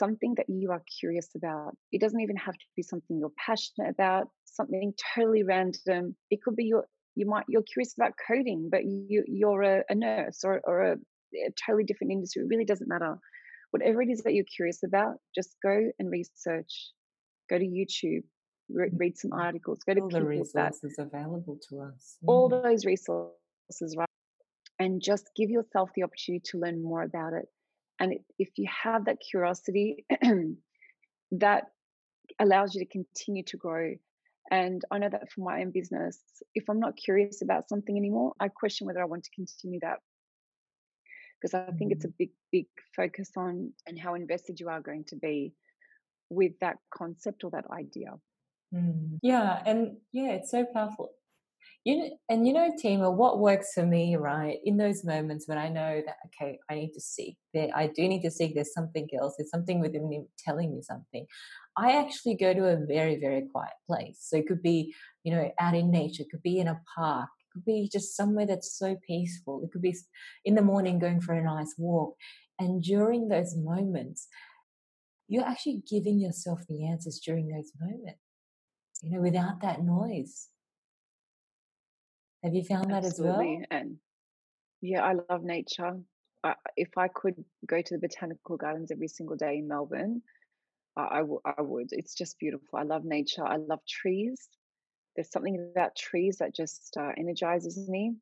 something 0.00 0.34
that 0.36 0.46
you 0.48 0.72
are 0.72 0.82
curious 0.98 1.28
about. 1.36 1.76
It 1.92 2.00
doesn't 2.00 2.20
even 2.20 2.36
have 2.36 2.54
to 2.54 2.64
be 2.74 2.82
something 2.82 3.18
you're 3.18 3.38
passionate 3.46 3.90
about, 3.90 4.28
something 4.44 4.92
totally 5.14 5.44
random. 5.44 6.16
It 6.30 6.42
could 6.42 6.56
be 6.56 6.64
your 6.64 6.86
you 7.14 7.26
might 7.26 7.44
you're 7.48 7.70
curious 7.72 7.94
about 7.96 8.12
coding, 8.26 8.68
but 8.72 8.82
you 8.84 9.22
you're 9.28 9.62
a, 9.62 9.82
a 9.88 9.94
nurse 9.94 10.40
or 10.42 10.60
or 10.64 10.76
a, 10.92 10.92
a 10.94 11.50
totally 11.64 11.84
different 11.84 12.12
industry. 12.12 12.42
It 12.42 12.48
really 12.48 12.64
doesn't 12.64 12.88
matter. 12.88 13.18
Whatever 13.70 14.02
it 14.02 14.08
is 14.08 14.22
that 14.22 14.34
you're 14.34 14.52
curious 14.56 14.82
about, 14.82 15.14
just 15.34 15.54
go 15.62 15.76
and 15.98 16.10
research. 16.10 16.90
Go 17.48 17.58
to 17.58 17.64
YouTube, 17.64 18.24
re- 18.68 18.88
mm-hmm. 18.88 18.96
read 18.96 19.18
some 19.18 19.32
articles, 19.32 19.80
go 19.86 19.94
to 19.94 20.00
all 20.02 20.08
the 20.08 20.24
resources 20.24 20.94
that, 20.96 21.02
available 21.12 21.58
to 21.68 21.80
us. 21.80 22.16
Yeah. 22.22 22.30
All 22.30 22.48
those 22.48 22.84
resources, 22.84 23.96
right? 23.96 24.08
And 24.78 25.02
just 25.02 25.30
give 25.36 25.50
yourself 25.50 25.90
the 25.94 26.04
opportunity 26.04 26.42
to 26.50 26.58
learn 26.58 26.82
more 26.82 27.02
about 27.02 27.32
it. 27.32 27.46
And 28.00 28.14
if 28.38 28.48
you 28.56 28.66
have 28.82 29.04
that 29.04 29.18
curiosity, 29.20 30.06
that 31.32 31.64
allows 32.40 32.74
you 32.74 32.84
to 32.84 32.90
continue 32.90 33.44
to 33.44 33.56
grow. 33.56 33.94
And 34.50 34.82
I 34.90 34.98
know 34.98 35.10
that 35.10 35.30
from 35.30 35.44
my 35.44 35.60
own 35.60 35.70
business, 35.70 36.18
if 36.54 36.68
I'm 36.68 36.80
not 36.80 36.96
curious 36.96 37.42
about 37.42 37.68
something 37.68 37.96
anymore, 37.96 38.32
I 38.40 38.48
question 38.48 38.86
whether 38.86 39.02
I 39.02 39.04
want 39.04 39.24
to 39.24 39.30
continue 39.30 39.78
that. 39.80 39.98
Because 41.40 41.54
I 41.54 41.70
think 41.72 41.92
it's 41.92 42.04
a 42.04 42.08
mm. 42.08 42.16
big, 42.18 42.30
big 42.50 42.66
focus 42.96 43.30
on 43.36 43.72
and 43.86 43.98
how 43.98 44.14
invested 44.14 44.58
you 44.58 44.68
are 44.68 44.80
going 44.80 45.04
to 45.08 45.16
be 45.16 45.52
with 46.30 46.52
that 46.60 46.76
concept 46.92 47.44
or 47.44 47.50
that 47.50 47.66
idea. 47.70 48.14
Mm. 48.74 49.18
Yeah, 49.22 49.62
and 49.64 49.96
yeah, 50.12 50.32
it's 50.32 50.50
so 50.50 50.64
powerful. 50.64 51.10
You 51.84 51.96
know, 51.96 52.10
and 52.28 52.46
you 52.46 52.52
know, 52.52 52.70
Tima, 52.82 53.12
what 53.14 53.38
works 53.38 53.72
for 53.74 53.86
me, 53.86 54.14
right? 54.16 54.58
In 54.64 54.76
those 54.76 55.02
moments 55.02 55.48
when 55.48 55.56
I 55.56 55.68
know 55.70 56.02
that 56.04 56.16
okay, 56.26 56.58
I 56.70 56.74
need 56.74 56.92
to 56.92 57.00
seek, 57.00 57.36
that 57.54 57.70
I 57.74 57.86
do 57.86 58.06
need 58.06 58.22
to 58.22 58.30
seek. 58.30 58.54
There's 58.54 58.74
something 58.74 59.08
else. 59.18 59.34
There's 59.38 59.50
something 59.50 59.80
within 59.80 60.08
me 60.08 60.24
telling 60.38 60.74
me 60.74 60.82
something. 60.82 61.26
I 61.78 61.92
actually 61.92 62.34
go 62.36 62.52
to 62.52 62.66
a 62.66 62.76
very, 62.76 63.18
very 63.18 63.48
quiet 63.50 63.72
place. 63.86 64.18
So 64.20 64.36
it 64.36 64.46
could 64.46 64.62
be, 64.62 64.94
you 65.24 65.34
know, 65.34 65.50
out 65.58 65.74
in 65.74 65.90
nature. 65.90 66.22
It 66.24 66.30
could 66.30 66.42
be 66.42 66.58
in 66.58 66.68
a 66.68 66.80
park. 66.94 67.30
It 67.40 67.52
could 67.54 67.64
be 67.64 67.88
just 67.90 68.14
somewhere 68.14 68.46
that's 68.46 68.78
so 68.78 68.96
peaceful. 69.06 69.62
It 69.64 69.72
could 69.72 69.82
be 69.82 69.96
in 70.44 70.56
the 70.56 70.62
morning 70.62 70.98
going 70.98 71.22
for 71.22 71.32
a 71.32 71.42
nice 71.42 71.74
walk. 71.78 72.14
And 72.58 72.82
during 72.82 73.28
those 73.28 73.56
moments, 73.56 74.28
you're 75.28 75.46
actually 75.46 75.82
giving 75.88 76.18
yourself 76.18 76.60
the 76.68 76.86
answers 76.86 77.20
during 77.24 77.48
those 77.48 77.72
moments 77.80 78.20
you 79.02 79.10
know, 79.12 79.20
without 79.20 79.60
that 79.62 79.82
noise. 79.82 80.48
Have 82.42 82.54
you 82.54 82.62
found 82.64 82.92
that 82.92 83.04
Absolutely. 83.04 83.16
as 83.16 83.18
well? 83.18 83.66
And 83.70 83.98
yeah, 84.82 85.04
I 85.04 85.14
love 85.14 85.44
nature. 85.44 86.00
I, 86.44 86.56
if 86.76 86.90
I 86.98 87.08
could 87.08 87.44
go 87.66 87.82
to 87.82 87.94
the 87.94 88.00
botanical 88.00 88.56
gardens 88.56 88.90
every 88.92 89.08
single 89.08 89.36
day 89.36 89.58
in 89.58 89.68
Melbourne, 89.68 90.22
I, 90.96 91.08
I, 91.10 91.18
w- 91.20 91.40
I 91.44 91.62
would. 91.62 91.88
It's 91.92 92.14
just 92.14 92.38
beautiful. 92.38 92.78
I 92.78 92.84
love 92.84 93.04
nature. 93.04 93.44
I 93.44 93.56
love 93.56 93.80
trees. 93.88 94.48
There's 95.16 95.30
something 95.30 95.72
about 95.74 95.96
trees 95.96 96.38
that 96.38 96.54
just 96.54 96.96
uh, 96.98 97.12
energizes 97.18 97.88
me. 97.88 98.16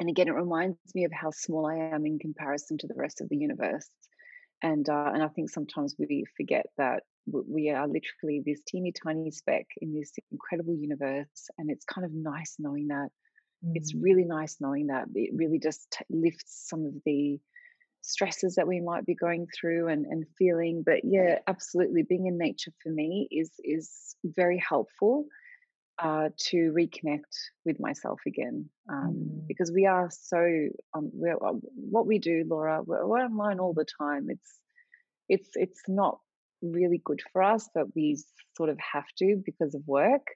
And 0.00 0.08
again, 0.08 0.28
it 0.28 0.32
reminds 0.32 0.78
me 0.94 1.04
of 1.04 1.12
how 1.12 1.30
small 1.30 1.66
I 1.66 1.76
am 1.76 2.06
in 2.06 2.18
comparison 2.18 2.78
to 2.78 2.86
the 2.88 2.94
rest 2.96 3.20
of 3.20 3.28
the 3.28 3.36
universe. 3.36 3.88
And 4.62 4.88
uh, 4.88 5.12
and 5.14 5.22
I 5.22 5.28
think 5.28 5.50
sometimes 5.50 5.96
we 5.98 6.24
forget 6.36 6.66
that 6.78 7.04
we 7.26 7.70
are 7.70 7.86
literally 7.86 8.42
this 8.44 8.60
teeny 8.66 8.92
tiny 8.92 9.30
speck 9.30 9.66
in 9.80 9.94
this 9.94 10.12
incredible 10.32 10.74
universe 10.74 11.48
and 11.58 11.70
it's 11.70 11.84
kind 11.84 12.04
of 12.04 12.12
nice 12.12 12.56
knowing 12.58 12.88
that 12.88 13.10
mm. 13.64 13.72
it's 13.74 13.94
really 13.94 14.24
nice 14.24 14.56
knowing 14.60 14.88
that 14.88 15.06
it 15.14 15.30
really 15.34 15.58
just 15.58 15.90
t- 15.90 16.04
lifts 16.10 16.66
some 16.68 16.86
of 16.86 16.94
the 17.04 17.38
stresses 18.02 18.54
that 18.54 18.66
we 18.66 18.80
might 18.80 19.04
be 19.04 19.14
going 19.14 19.46
through 19.58 19.88
and, 19.88 20.06
and 20.06 20.24
feeling 20.38 20.82
but 20.84 21.00
yeah 21.04 21.38
absolutely 21.46 22.02
being 22.02 22.26
in 22.26 22.38
nature 22.38 22.72
for 22.82 22.90
me 22.90 23.28
is 23.30 23.50
is 23.62 24.16
very 24.24 24.58
helpful 24.58 25.26
uh, 26.02 26.30
to 26.38 26.72
reconnect 26.74 27.36
with 27.66 27.78
myself 27.78 28.20
again 28.26 28.70
um, 28.88 29.14
mm. 29.14 29.46
because 29.46 29.70
we 29.70 29.84
are 29.84 30.08
so 30.10 30.68
um, 30.94 31.10
we're, 31.12 31.36
uh, 31.36 31.52
what 31.74 32.06
we 32.06 32.18
do 32.18 32.42
laura 32.48 32.82
we're, 32.82 33.06
we're 33.06 33.18
online 33.18 33.60
all 33.60 33.74
the 33.74 33.84
time 34.00 34.28
it's 34.30 34.58
it's 35.28 35.50
it's 35.54 35.82
not 35.86 36.18
really 36.62 37.00
good 37.04 37.20
for 37.32 37.42
us, 37.42 37.68
but 37.74 37.94
we 37.94 38.18
sort 38.56 38.68
of 38.68 38.78
have 38.78 39.06
to 39.18 39.40
because 39.44 39.74
of 39.74 39.82
work. 39.86 40.26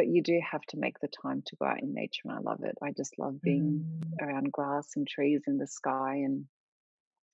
But 0.00 0.08
you 0.08 0.22
do 0.22 0.40
have 0.50 0.62
to 0.70 0.78
make 0.78 0.98
the 1.00 1.08
time 1.08 1.42
to 1.44 1.56
go 1.56 1.66
out 1.66 1.82
in 1.82 1.92
nature, 1.92 2.22
and 2.24 2.32
I 2.32 2.38
love 2.38 2.64
it. 2.64 2.74
I 2.82 2.90
just 2.92 3.18
love 3.18 3.42
being 3.42 3.84
mm. 3.84 4.26
around 4.26 4.50
grass 4.50 4.92
and 4.96 5.06
trees 5.06 5.42
and 5.46 5.60
the 5.60 5.66
sky, 5.66 6.22
and 6.24 6.46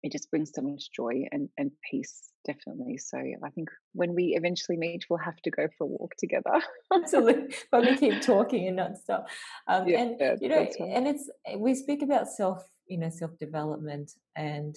it 0.02 0.11
just 0.11 0.33
brings 0.33 0.50
so 0.52 0.62
much 0.62 0.90
joy 0.90 1.26
and, 1.31 1.48
and 1.57 1.70
peace, 1.88 2.29
definitely. 2.44 2.98
So 2.98 3.18
I 3.18 3.50
think 3.50 3.68
when 3.92 4.16
we 4.16 4.35
eventually 4.37 4.79
meet, 4.79 5.05
we'll 5.09 5.20
have 5.20 5.40
to 5.42 5.50
go 5.52 5.68
for 5.79 5.85
a 5.85 5.87
walk 5.87 6.16
together. 6.18 6.61
Absolutely, 6.92 7.55
but 7.70 7.83
we 7.83 7.96
keep 7.96 8.20
talking 8.20 8.66
and 8.66 8.74
not 8.74 8.98
stop. 8.98 9.29
Um, 9.68 9.87
yeah, 9.87 10.00
and 10.00 10.16
yeah, 10.18 10.35
you 10.40 10.48
know, 10.48 10.57
right. 10.57 10.74
and 10.81 11.07
it's 11.07 11.31
we 11.57 11.76
speak 11.76 12.02
about 12.02 12.26
self, 12.26 12.64
you 12.88 12.98
know, 12.98 13.11
self 13.11 13.38
development 13.38 14.11
and 14.35 14.76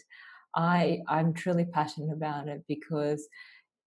I 0.56 0.99
I'm 1.08 1.34
truly 1.34 1.65
passionate 1.65 2.13
about 2.13 2.49
it 2.49 2.65
because 2.67 3.28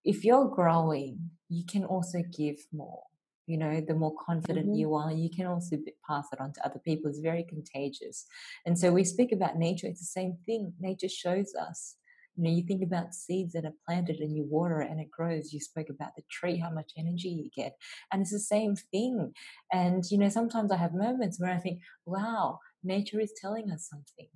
if 0.05 0.25
you're 0.25 0.49
growing, 0.49 1.31
you 1.49 1.65
can 1.65 1.85
also 1.85 2.25
give 2.37 2.57
more. 2.73 3.05
You 3.47 3.59
know, 3.59 3.81
the 3.81 3.95
more 3.95 4.15
confident 4.25 4.67
mm-hmm. 4.67 4.77
you 4.77 4.95
are, 4.95 5.13
you 5.13 5.31
can 5.31 5.47
also 5.47 5.77
pass 6.09 6.27
it 6.33 6.41
on 6.41 6.53
to 6.53 6.67
other 6.67 6.81
people. 6.85 7.11
It's 7.11 7.19
very 7.19 7.45
contagious. 7.45 8.27
And 8.67 8.79
so 8.79 8.93
we 8.93 9.05
speak 9.05 9.33
about 9.33 9.57
nature, 9.57 9.87
it's 9.87 10.01
the 10.01 10.07
same 10.07 10.37
thing. 10.47 10.73
Nature 10.81 11.09
shows 11.09 11.55
us. 11.55 11.97
You 12.37 12.45
know, 12.45 12.51
you 12.51 12.63
think 12.63 12.83
about 12.83 13.15
seeds 13.15 13.53
that 13.53 13.67
are 13.67 13.75
planted 13.87 14.21
and 14.21 14.35
you 14.35 14.45
water 14.49 14.81
it 14.81 14.91
and 14.91 14.99
it 15.01 15.11
grows. 15.11 15.53
You 15.53 15.61
spoke 15.61 15.91
about 15.91 16.13
the 16.17 16.23
tree, 16.31 16.57
how 16.57 16.71
much 16.71 16.93
energy 16.97 17.29
you 17.29 17.51
get. 17.55 17.77
And 18.11 18.23
it's 18.23 18.31
the 18.31 18.39
same 18.39 18.75
thing. 18.91 19.35
And, 19.71 20.03
you 20.11 20.17
know, 20.17 20.31
sometimes 20.31 20.73
I 20.73 20.77
have 20.77 20.95
moments 20.95 21.39
where 21.39 21.53
I 21.53 21.59
think, 21.59 21.81
wow, 22.07 22.61
nature 22.83 23.21
is 23.21 23.35
telling 23.39 23.71
us 23.71 23.87
something 23.91 24.29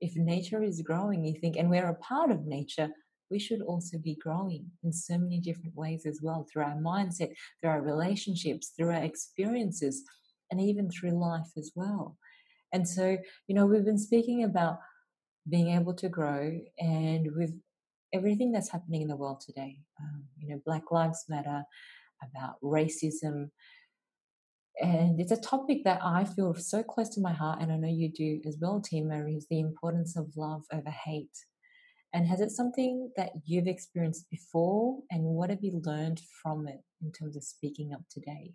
if 0.00 0.16
nature 0.16 0.62
is 0.62 0.82
growing, 0.82 1.24
you 1.24 1.34
think, 1.40 1.56
and 1.56 1.70
we're 1.70 1.88
a 1.88 1.94
part 1.94 2.30
of 2.30 2.46
nature, 2.46 2.90
we 3.30 3.38
should 3.38 3.62
also 3.62 3.98
be 3.98 4.14
growing 4.16 4.66
in 4.82 4.92
so 4.92 5.18
many 5.18 5.40
different 5.40 5.74
ways 5.74 6.06
as 6.06 6.20
well 6.22 6.46
through 6.50 6.64
our 6.64 6.76
mindset, 6.76 7.34
through 7.60 7.70
our 7.70 7.82
relationships, 7.82 8.72
through 8.76 8.90
our 8.90 9.02
experiences, 9.02 10.02
and 10.50 10.60
even 10.60 10.90
through 10.90 11.10
life 11.10 11.50
as 11.56 11.72
well. 11.74 12.16
And 12.72 12.88
so, 12.88 13.16
you 13.46 13.54
know, 13.54 13.66
we've 13.66 13.84
been 13.84 13.98
speaking 13.98 14.44
about 14.44 14.78
being 15.48 15.70
able 15.70 15.94
to 15.94 16.08
grow, 16.08 16.58
and 16.78 17.28
with 17.36 17.52
everything 18.12 18.52
that's 18.52 18.70
happening 18.70 19.02
in 19.02 19.08
the 19.08 19.16
world 19.16 19.40
today, 19.40 19.78
um, 20.00 20.24
you 20.38 20.48
know, 20.48 20.60
Black 20.64 20.90
Lives 20.90 21.24
Matter, 21.28 21.62
about 22.22 22.60
racism, 22.62 23.50
and 24.80 25.20
it's 25.20 25.32
a 25.32 25.40
topic 25.40 25.84
that 25.84 26.00
I 26.02 26.24
feel 26.24 26.54
so 26.54 26.82
close 26.82 27.08
to 27.10 27.20
my 27.20 27.32
heart, 27.32 27.62
and 27.62 27.72
I 27.72 27.76
know 27.76 27.88
you 27.88 28.10
do 28.10 28.40
as 28.46 28.58
well, 28.60 28.80
Tima, 28.80 29.34
is 29.34 29.46
the 29.48 29.60
importance 29.60 30.16
of 30.16 30.36
love 30.36 30.64
over 30.72 30.90
hate. 30.90 31.30
And 32.16 32.26
has 32.28 32.40
it 32.40 32.50
something 32.50 33.10
that 33.18 33.32
you've 33.44 33.66
experienced 33.66 34.24
before, 34.30 35.00
and 35.10 35.22
what 35.22 35.50
have 35.50 35.62
you 35.62 35.82
learned 35.84 36.18
from 36.42 36.66
it 36.66 36.80
in 37.02 37.12
terms 37.12 37.36
of 37.36 37.44
speaking 37.44 37.92
up 37.92 38.00
today? 38.10 38.54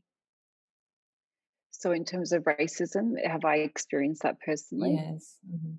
So, 1.70 1.92
in 1.92 2.04
terms 2.04 2.32
of 2.32 2.42
racism, 2.46 3.14
have 3.24 3.46
I 3.46 3.58
experienced 3.58 4.24
that 4.24 4.38
personally? 4.44 4.96
Yes. 5.00 5.36
Mm-hmm. 5.48 5.74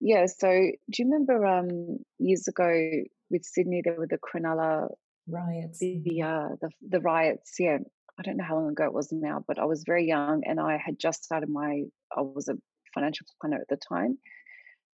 Yeah. 0.00 0.26
So, 0.26 0.48
do 0.50 1.02
you 1.02 1.06
remember 1.06 1.46
um, 1.46 1.96
years 2.18 2.46
ago 2.46 2.90
with 3.30 3.42
Sydney, 3.46 3.80
there 3.82 3.94
were 3.94 4.06
the 4.06 4.18
Cronulla 4.18 4.88
riots, 5.26 5.78
the 5.78 6.22
uh, 6.22 6.48
the, 6.60 6.68
the 6.86 7.00
riots? 7.00 7.54
Yeah, 7.58 7.78
I 8.18 8.22
don't 8.22 8.36
know 8.36 8.44
how 8.44 8.56
long 8.56 8.68
ago 8.68 8.84
it 8.84 8.92
was 8.92 9.10
now, 9.12 9.42
but 9.48 9.58
I 9.58 9.64
was 9.64 9.84
very 9.86 10.06
young 10.06 10.42
and 10.44 10.60
I 10.60 10.76
had 10.76 10.98
just 10.98 11.24
started 11.24 11.48
my, 11.48 11.84
I 12.14 12.20
was 12.20 12.48
a 12.48 12.56
financial 12.92 13.24
planner 13.40 13.62
at 13.62 13.68
the 13.68 13.78
time. 13.78 14.18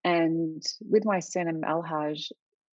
And 0.06 0.62
with 0.88 1.04
my 1.04 1.18
surname 1.18 1.62
Elhajj, 1.62 2.30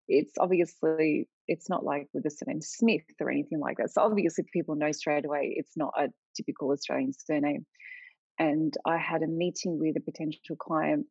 it's 0.08 0.34
obviously, 0.40 1.28
it's 1.48 1.68
not 1.68 1.84
like 1.84 2.08
with 2.14 2.24
the 2.24 2.30
surname 2.30 2.62
Smith 2.62 3.02
or 3.20 3.32
anything 3.32 3.60
like 3.60 3.78
that. 3.78 3.90
So 3.92 4.04
obviously 4.04 4.46
people 4.54 4.76
know 4.76 4.92
straight 4.92 5.26
away 5.26 5.56
it's 5.58 5.76
not 5.76 5.94
a 5.98 6.10
typical 6.38 6.70
Australian 6.70 7.12
surname. 7.12 7.66
And 8.38 8.72
I 8.86 8.98
had 8.98 9.24
a 9.24 9.28
meeting 9.28 9.80
with 9.80 9.98
a 9.98 10.00
potential 10.00 10.56
client 10.56 11.08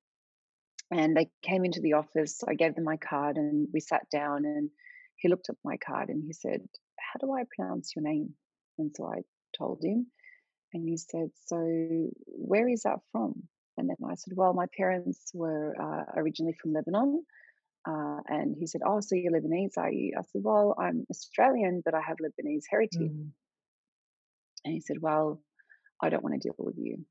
and 0.93 1.17
they 1.17 1.29
came 1.43 1.65
into 1.65 1.81
the 1.81 1.95
office. 1.95 2.41
I 2.47 2.55
gave 2.55 2.77
them 2.77 2.85
my 2.85 2.99
card 2.99 3.37
and 3.37 3.67
we 3.75 3.81
sat 3.81 4.03
down 4.13 4.45
and 4.45 4.71
he 5.17 5.29
looked 5.29 5.49
at 5.49 5.57
my 5.65 5.77
card 5.77 6.09
and 6.09 6.23
he 6.25 6.33
said, 6.33 6.61
How 7.01 7.19
do 7.19 7.33
I 7.33 7.43
pronounce 7.57 7.97
your 7.97 8.05
name? 8.05 8.35
And 8.79 8.93
so 8.95 9.07
I 9.07 9.23
told 9.59 9.83
him, 9.83 10.07
and 10.73 10.89
he 10.89 10.97
said, 10.97 11.31
So 11.47 11.57
where 12.27 12.69
is 12.69 12.83
that 12.83 13.01
from? 13.11 13.49
And 13.77 13.89
then 13.89 13.97
I 14.09 14.15
said, 14.15 14.35
Well, 14.37 14.53
my 14.53 14.67
parents 14.77 15.31
were 15.35 15.75
uh, 15.81 16.21
originally 16.21 16.57
from 16.61 16.73
Lebanon. 16.73 17.25
Uh, 17.89 18.21
and 18.29 18.55
he 18.59 18.67
said, 18.67 18.83
Oh, 18.87 19.01
so 19.01 19.15
you're 19.15 19.33
Lebanese, 19.33 19.77
are 19.77 19.91
you? 19.91 20.15
I 20.19 20.23
said, 20.23 20.43
Well, 20.45 20.75
I'm 20.79 21.07
Australian, 21.11 21.83
but 21.85 21.95
I 21.95 22.01
have 22.01 22.19
Lebanese 22.19 22.65
heritage. 22.71 23.01
Mm. 23.01 23.31
And 24.65 24.75
he 24.75 24.81
said, 24.81 24.97
Well, 25.01 25.43
I 26.03 26.09
don't 26.09 26.23
want 26.23 26.41
to 26.41 26.49
deal 26.49 26.55
with 26.59 26.77
you. 26.79 27.05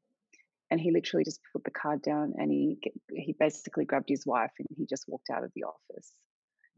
And 0.70 0.80
he 0.80 0.91
literally 0.91 1.26
just 1.26 1.41
put 1.51 1.64
the 1.66 1.72
card 1.72 2.01
down 2.01 2.34
and 2.38 2.49
he 2.49 2.78
he 3.14 3.36
basically 3.38 3.84
grabbed 3.84 4.07
his 4.07 4.26
wife 4.26 4.51
and 4.57 4.68
he 4.78 4.86
just 4.86 5.03
walked 5.07 5.30
out 5.30 5.43
of 5.43 5.51
the 5.53 5.64
office. 5.64 6.14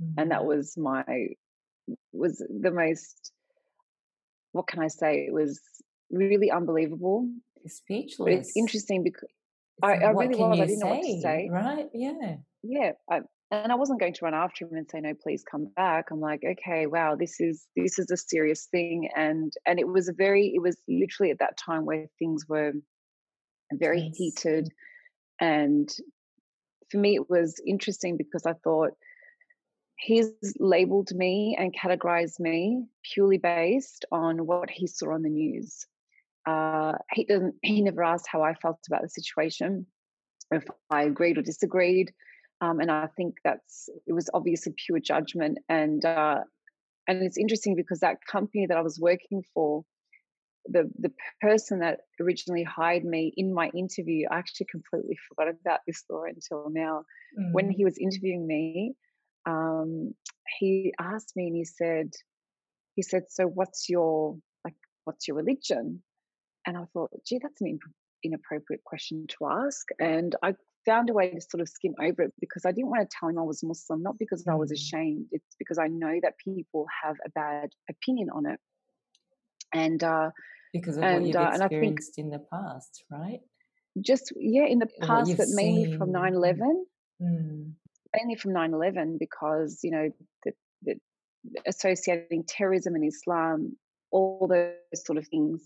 Mm. 0.02 0.14
And 0.18 0.32
that 0.32 0.42
mm. 0.42 0.46
was 0.46 0.76
my 0.78 1.04
was 2.12 2.44
the 2.50 2.72
most 2.72 3.32
what 4.54 4.68
can 4.68 4.82
I 4.82 4.88
say? 4.88 5.26
It 5.28 5.34
was 5.34 5.60
really 6.10 6.50
unbelievable. 6.50 7.28
Speechless. 7.68 8.18
But 8.18 8.34
it's 8.34 8.56
interesting 8.56 9.04
because 9.04 9.30
I, 9.84 9.96
I 9.96 10.10
really 10.12 10.36
was. 10.36 10.60
I 10.60 10.66
didn't 10.66 10.80
say, 10.80 10.88
know 10.88 10.96
what 10.96 11.04
to 11.04 11.22
say. 11.22 11.50
Right? 11.52 11.90
Yeah. 11.94 12.36
Yeah. 12.64 12.92
I, 13.12 13.22
and 13.52 13.72
I 13.72 13.76
wasn't 13.76 14.00
going 14.00 14.14
to 14.14 14.26
run 14.26 14.34
after 14.34 14.66
him 14.66 14.78
and 14.78 14.90
say, 14.90 15.00
"No, 15.00 15.14
please 15.14 15.44
come 15.44 15.66
back." 15.76 16.10
I'm 16.10 16.20
like, 16.20 16.44
"Okay, 16.44 16.88
wow, 16.88 17.16
this 17.16 17.40
is 17.40 17.68
this 17.76 18.00
is 18.00 18.10
a 18.10 18.18
serious 18.18 18.66
thing," 18.66 19.10
and 19.16 19.54
and 19.66 19.80
it 19.80 19.88
was 19.88 20.08
a 20.10 20.14
very, 20.14 20.54
it 20.56 20.60
was 20.60 20.78
literally 20.88 21.32
at 21.32 21.40
that 21.40 21.58
time 21.58 21.86
where 21.86 22.08
things 22.18 22.46
were 22.48 22.74
very 23.72 24.02
yes. 24.02 24.18
heated, 24.18 24.70
and 25.40 25.90
for 26.90 26.98
me, 26.98 27.16
it 27.16 27.30
was 27.30 27.62
interesting 27.66 28.18
because 28.18 28.46
I 28.46 28.54
thought 28.54 28.94
he's 29.98 30.32
labeled 30.60 31.12
me 31.14 31.56
and 31.60 31.76
categorized 31.76 32.40
me 32.40 32.86
purely 33.14 33.38
based 33.38 34.06
on 34.12 34.46
what 34.48 34.70
he 34.70 34.88
saw 34.88 35.14
on 35.14 35.22
the 35.22 35.30
news. 35.30 35.86
Uh, 36.46 36.94
he 37.14 37.26
doesn't. 37.26 37.56
He 37.62 37.82
never 37.82 38.04
asked 38.04 38.28
how 38.30 38.42
I 38.44 38.54
felt 38.56 38.80
about 38.88 39.02
the 39.02 39.10
situation, 39.10 39.86
if 40.52 40.64
I 40.90 41.04
agreed 41.04 41.38
or 41.38 41.42
disagreed. 41.42 42.12
Um, 42.62 42.80
and 42.80 42.92
I 42.92 43.08
think 43.18 43.36
that's 43.44 43.90
it 44.08 44.14
was 44.14 44.30
obviously 44.34 44.74
pure 44.86 45.00
judgment. 45.00 45.60
And 45.70 46.04
uh, 46.04 46.42
and 47.08 47.24
it's 47.24 47.38
interesting 47.38 47.76
because 47.76 48.00
that 48.00 48.18
company 48.30 48.66
that 48.68 48.78
I 48.78 48.82
was 48.82 49.00
working 49.00 49.44
for, 49.54 49.84
the 50.66 50.90
the 50.98 51.12
person 51.42 51.80
that 51.80 52.02
originally 52.22 52.64
hired 52.64 53.04
me 53.04 53.34
in 53.36 53.54
my 53.54 53.70
interview, 53.76 54.28
I 54.30 54.38
actually 54.38 54.68
completely 54.72 55.18
forgot 55.28 55.54
about 55.54 55.80
this 55.88 56.04
law 56.10 56.24
until 56.24 56.70
now. 56.70 57.04
Mm. 57.40 57.52
When 57.54 57.70
he 57.70 57.84
was 57.84 57.98
interviewing 57.98 58.46
me, 58.48 58.94
um, 59.46 60.14
he 60.60 60.94
asked 61.00 61.34
me 61.36 61.48
and 61.48 61.56
he 61.56 61.66
said, 61.66 62.12
he 62.96 63.02
said, 63.02 63.24
so 63.30 63.46
what's 63.46 63.90
your 63.90 64.38
like, 64.64 64.76
what's 65.06 65.28
your 65.28 65.38
religion? 65.38 66.02
And 66.66 66.78
I 66.78 66.86
thought, 66.94 67.12
gee, 67.26 67.40
that's 67.42 67.62
an 67.62 67.80
inappropriate 68.24 68.84
question 68.84 69.26
to 69.40 69.48
ask. 69.48 69.86
And 70.00 70.36
I 70.44 70.56
found 70.86 71.10
a 71.10 71.14
way 71.14 71.32
to 71.32 71.42
sort 71.42 71.62
of 71.62 71.70
skim 71.70 71.94
over 72.02 72.24
it 72.24 72.34
because 72.40 72.66
I 72.66 72.72
didn't 72.72 72.90
want 72.90 73.10
to 73.10 73.18
tell 73.18 73.30
him 73.30 73.40
I 73.40 73.44
was 73.44 73.64
Muslim, 73.64 74.02
not 74.02 74.18
because 74.18 74.46
I 74.48 74.56
was 74.56 74.72
mm. 74.72 74.76
ashamed. 74.76 75.28
It's 75.32 75.56
because 75.60 75.78
I 75.78 75.88
know 75.88 76.20
that 76.22 76.34
people 76.44 76.86
have 77.04 77.16
a 77.26 77.30
bad 77.30 77.70
opinion 77.90 78.30
on 78.30 78.46
it. 78.46 78.60
And 79.74 80.04
uh, 80.04 80.30
because 80.72 80.98
of 80.98 81.04
and, 81.04 81.16
what 81.16 81.28
you've 81.28 81.36
uh, 81.36 81.66
experienced 81.66 82.18
in 82.18 82.30
the 82.30 82.40
past, 82.52 83.04
right? 83.10 83.40
Just 84.00 84.34
yeah, 84.36 84.66
in 84.66 84.80
the 84.80 84.88
past, 85.02 85.36
but 85.38 85.48
mainly 85.50 85.86
seen. 85.86 85.98
from 85.98 86.12
9-11. 86.12 86.58
Mm 87.22 87.74
mainly 88.16 88.36
from 88.36 88.52
9-11 88.52 89.20
because 89.20 89.80
you 89.84 89.92
know 89.92 90.10
the, 90.44 90.54
the 90.84 90.96
associating 91.68 92.44
terrorism 92.48 92.96
and 92.96 93.06
islam 93.06 93.76
all 94.12 94.48
those 94.48 94.74
sort 95.06 95.18
of 95.18 95.28
things 95.28 95.66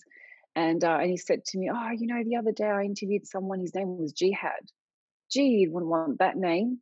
and 0.57 0.83
uh, 0.83 0.97
and 0.99 1.09
he 1.09 1.17
said 1.17 1.45
to 1.45 1.57
me 1.57 1.69
oh 1.73 1.91
you 1.97 2.07
know 2.07 2.21
the 2.25 2.35
other 2.35 2.51
day 2.51 2.65
i 2.65 2.81
interviewed 2.81 3.25
someone 3.25 3.59
his 3.59 3.75
name 3.75 3.97
was 3.97 4.11
jihad 4.11 4.65
gee 5.31 5.59
you 5.61 5.71
wouldn't 5.71 5.91
want 5.91 6.19
that 6.19 6.35
name 6.35 6.79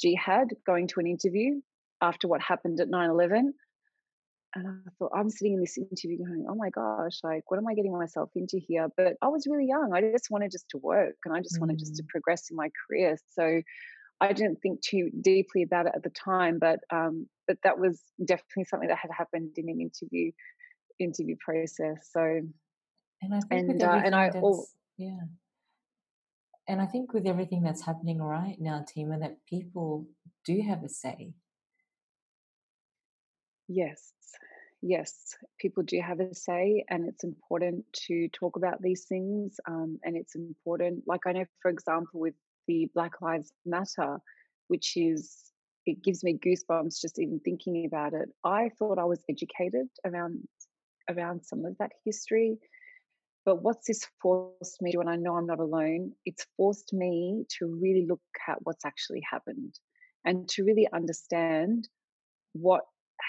jihad 0.00 0.48
going 0.66 0.88
to 0.88 1.00
an 1.00 1.06
interview 1.06 1.60
after 2.02 2.28
what 2.28 2.42
happened 2.42 2.80
at 2.80 2.88
9-11 2.88 3.52
and 4.54 4.66
I 4.68 4.90
thought, 4.98 5.12
I'm 5.14 5.28
sitting 5.28 5.52
in 5.52 5.60
this 5.60 5.76
interview 5.76 6.16
going, 6.16 6.46
oh 6.48 6.54
my 6.54 6.70
gosh, 6.70 7.18
like, 7.22 7.42
what 7.50 7.58
am 7.58 7.66
I 7.66 7.74
getting 7.74 7.92
myself 7.92 8.30
into 8.34 8.58
here? 8.58 8.88
But 8.96 9.12
I 9.20 9.28
was 9.28 9.46
really 9.46 9.66
young. 9.66 9.92
I 9.94 10.00
just 10.00 10.30
wanted 10.30 10.50
just 10.50 10.70
to 10.70 10.78
work 10.78 11.16
and 11.26 11.36
I 11.36 11.40
just 11.40 11.56
mm. 11.56 11.60
wanted 11.60 11.78
just 11.78 11.96
to 11.96 12.02
mm. 12.02 12.08
progress 12.08 12.48
in 12.50 12.56
my 12.56 12.70
career. 12.88 13.18
So 13.32 13.60
I 14.20 14.32
didn't 14.32 14.62
think 14.62 14.80
too 14.80 15.10
deeply 15.20 15.62
about 15.62 15.86
it 15.86 15.92
at 15.94 16.02
the 16.02 16.10
time, 16.10 16.58
but 16.58 16.80
um, 16.90 17.28
but 17.46 17.58
that 17.64 17.78
was 17.78 18.00
definitely 18.24 18.64
something 18.64 18.88
that 18.88 18.98
had 18.98 19.10
happened 19.16 19.50
in 19.56 19.68
an 19.68 19.78
interview 19.80 20.32
interview 20.98 21.36
process. 21.44 22.08
So, 22.10 22.40
and 23.22 23.34
I 23.34 23.40
think 23.40 23.70
and, 23.70 23.82
uh, 23.82 24.00
and 24.04 24.14
I 24.14 24.28
all, 24.30 24.66
yeah, 24.96 25.20
and 26.68 26.80
I 26.80 26.86
think 26.86 27.12
with 27.12 27.26
everything 27.26 27.62
that's 27.62 27.82
happening 27.82 28.20
right 28.20 28.56
now, 28.60 28.84
Tima, 28.84 29.20
that 29.20 29.38
people 29.48 30.06
do 30.44 30.60
have 30.62 30.82
a 30.84 30.88
say. 30.88 31.34
Yes, 33.68 34.12
yes, 34.82 35.34
people 35.60 35.82
do 35.82 36.00
have 36.00 36.20
a 36.20 36.34
say, 36.34 36.84
and 36.88 37.08
it's 37.08 37.24
important 37.24 37.84
to 38.06 38.28
talk 38.28 38.56
about 38.56 38.80
these 38.80 39.04
things. 39.04 39.58
Um, 39.68 39.98
and 40.04 40.16
it's 40.16 40.34
important, 40.34 41.04
like 41.06 41.26
I 41.26 41.32
know, 41.32 41.44
for 41.60 41.70
example, 41.70 42.20
with 42.20 42.34
the 42.68 42.88
Black 42.94 43.20
Lives 43.20 43.52
Matter, 43.64 44.18
which 44.68 44.96
is 44.96 45.52
it 45.86 46.02
gives 46.02 46.24
me 46.24 46.38
goosebumps 46.44 47.00
just 47.00 47.18
even 47.18 47.40
thinking 47.40 47.86
about 47.86 48.12
it. 48.12 48.28
I 48.44 48.70
thought 48.78 48.98
I 48.98 49.04
was 49.04 49.22
educated 49.30 49.86
around 50.04 50.46
around 51.08 51.44
some 51.44 51.64
of 51.64 51.78
that 51.78 51.92
history. 52.04 52.58
But 53.46 53.62
what's 53.62 53.86
this 53.86 54.04
forced 54.20 54.82
me 54.82 54.90
to, 54.92 55.00
and 55.00 55.08
I 55.08 55.14
know 55.14 55.36
I'm 55.36 55.46
not 55.46 55.60
alone, 55.60 56.12
it's 56.26 56.44
forced 56.56 56.92
me 56.92 57.44
to 57.58 57.66
really 57.66 58.04
look 58.06 58.20
at 58.48 58.58
what's 58.64 58.84
actually 58.84 59.22
happened 59.30 59.78
and 60.24 60.48
to 60.50 60.64
really 60.64 60.88
understand 60.92 61.88
what 62.52 62.82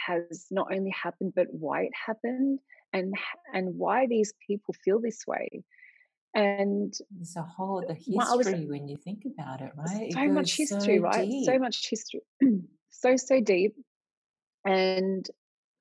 has 0.08 0.48
not 0.50 0.74
only 0.74 0.92
happened, 0.92 1.34
but 1.36 1.48
why 1.52 1.84
it 1.84 1.92
happened 2.06 2.60
and 2.94 3.14
and 3.54 3.76
why 3.78 4.08
these 4.08 4.34
people 4.46 4.74
feel 4.84 5.00
this 5.00 5.22
way. 5.28 5.64
And 6.34 6.94
there's 7.12 7.36
a 7.36 7.44
whole 7.44 7.84
the 7.88 7.94
history 7.94 8.16
was, 8.16 8.46
when 8.48 8.88
you 8.88 8.98
think 8.98 9.24
about 9.26 9.62
it 9.62 9.72
right? 9.78 10.12
So 10.14 10.20
it 10.22 10.34
much 10.34 10.58
history 10.58 10.98
so 10.98 11.02
right? 11.04 11.30
Deep. 11.30 11.46
so 11.46 11.60
much 11.60 11.88
history 11.90 12.22
so 12.90 13.16
so 13.18 13.40
deep. 13.40 13.76
And 14.66 15.30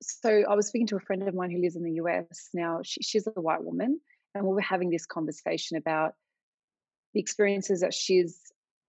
so 0.01 0.43
i 0.47 0.53
was 0.53 0.67
speaking 0.67 0.87
to 0.87 0.95
a 0.95 0.99
friend 0.99 1.27
of 1.27 1.33
mine 1.33 1.49
who 1.49 1.59
lives 1.59 1.75
in 1.75 1.83
the 1.83 1.93
us 1.93 2.49
now 2.53 2.81
she, 2.83 3.01
she's 3.01 3.25
a 3.27 3.41
white 3.41 3.63
woman 3.63 3.99
and 4.37 4.47
we 4.47 4.53
were 4.53 4.61
having 4.61 4.89
this 4.89 5.05
conversation 5.05 5.77
about 5.77 6.13
the 7.13 7.19
experiences 7.19 7.81
that 7.81 7.93
she's 7.93 8.39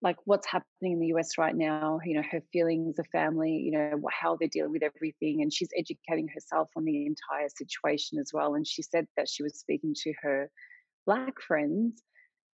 like 0.00 0.16
what's 0.24 0.46
happening 0.46 0.92
in 0.92 1.00
the 1.00 1.08
US 1.08 1.38
right 1.38 1.56
now, 1.56 1.98
you 2.04 2.14
know, 2.14 2.22
her 2.30 2.42
feelings, 2.52 2.96
the 2.96 3.04
family, 3.04 3.52
you 3.52 3.72
know, 3.72 4.00
how 4.12 4.36
they're 4.36 4.48
dealing 4.48 4.72
with 4.72 4.82
everything. 4.82 5.42
And 5.42 5.52
she's 5.52 5.70
educating 5.76 6.28
herself 6.28 6.68
on 6.76 6.84
the 6.84 7.06
entire 7.06 7.48
situation 7.48 8.18
as 8.18 8.30
well. 8.32 8.54
And 8.54 8.66
she 8.66 8.82
said 8.82 9.06
that 9.16 9.28
she 9.28 9.42
was 9.42 9.58
speaking 9.58 9.94
to 10.02 10.12
her 10.22 10.50
Black 11.06 11.40
friends. 11.40 12.02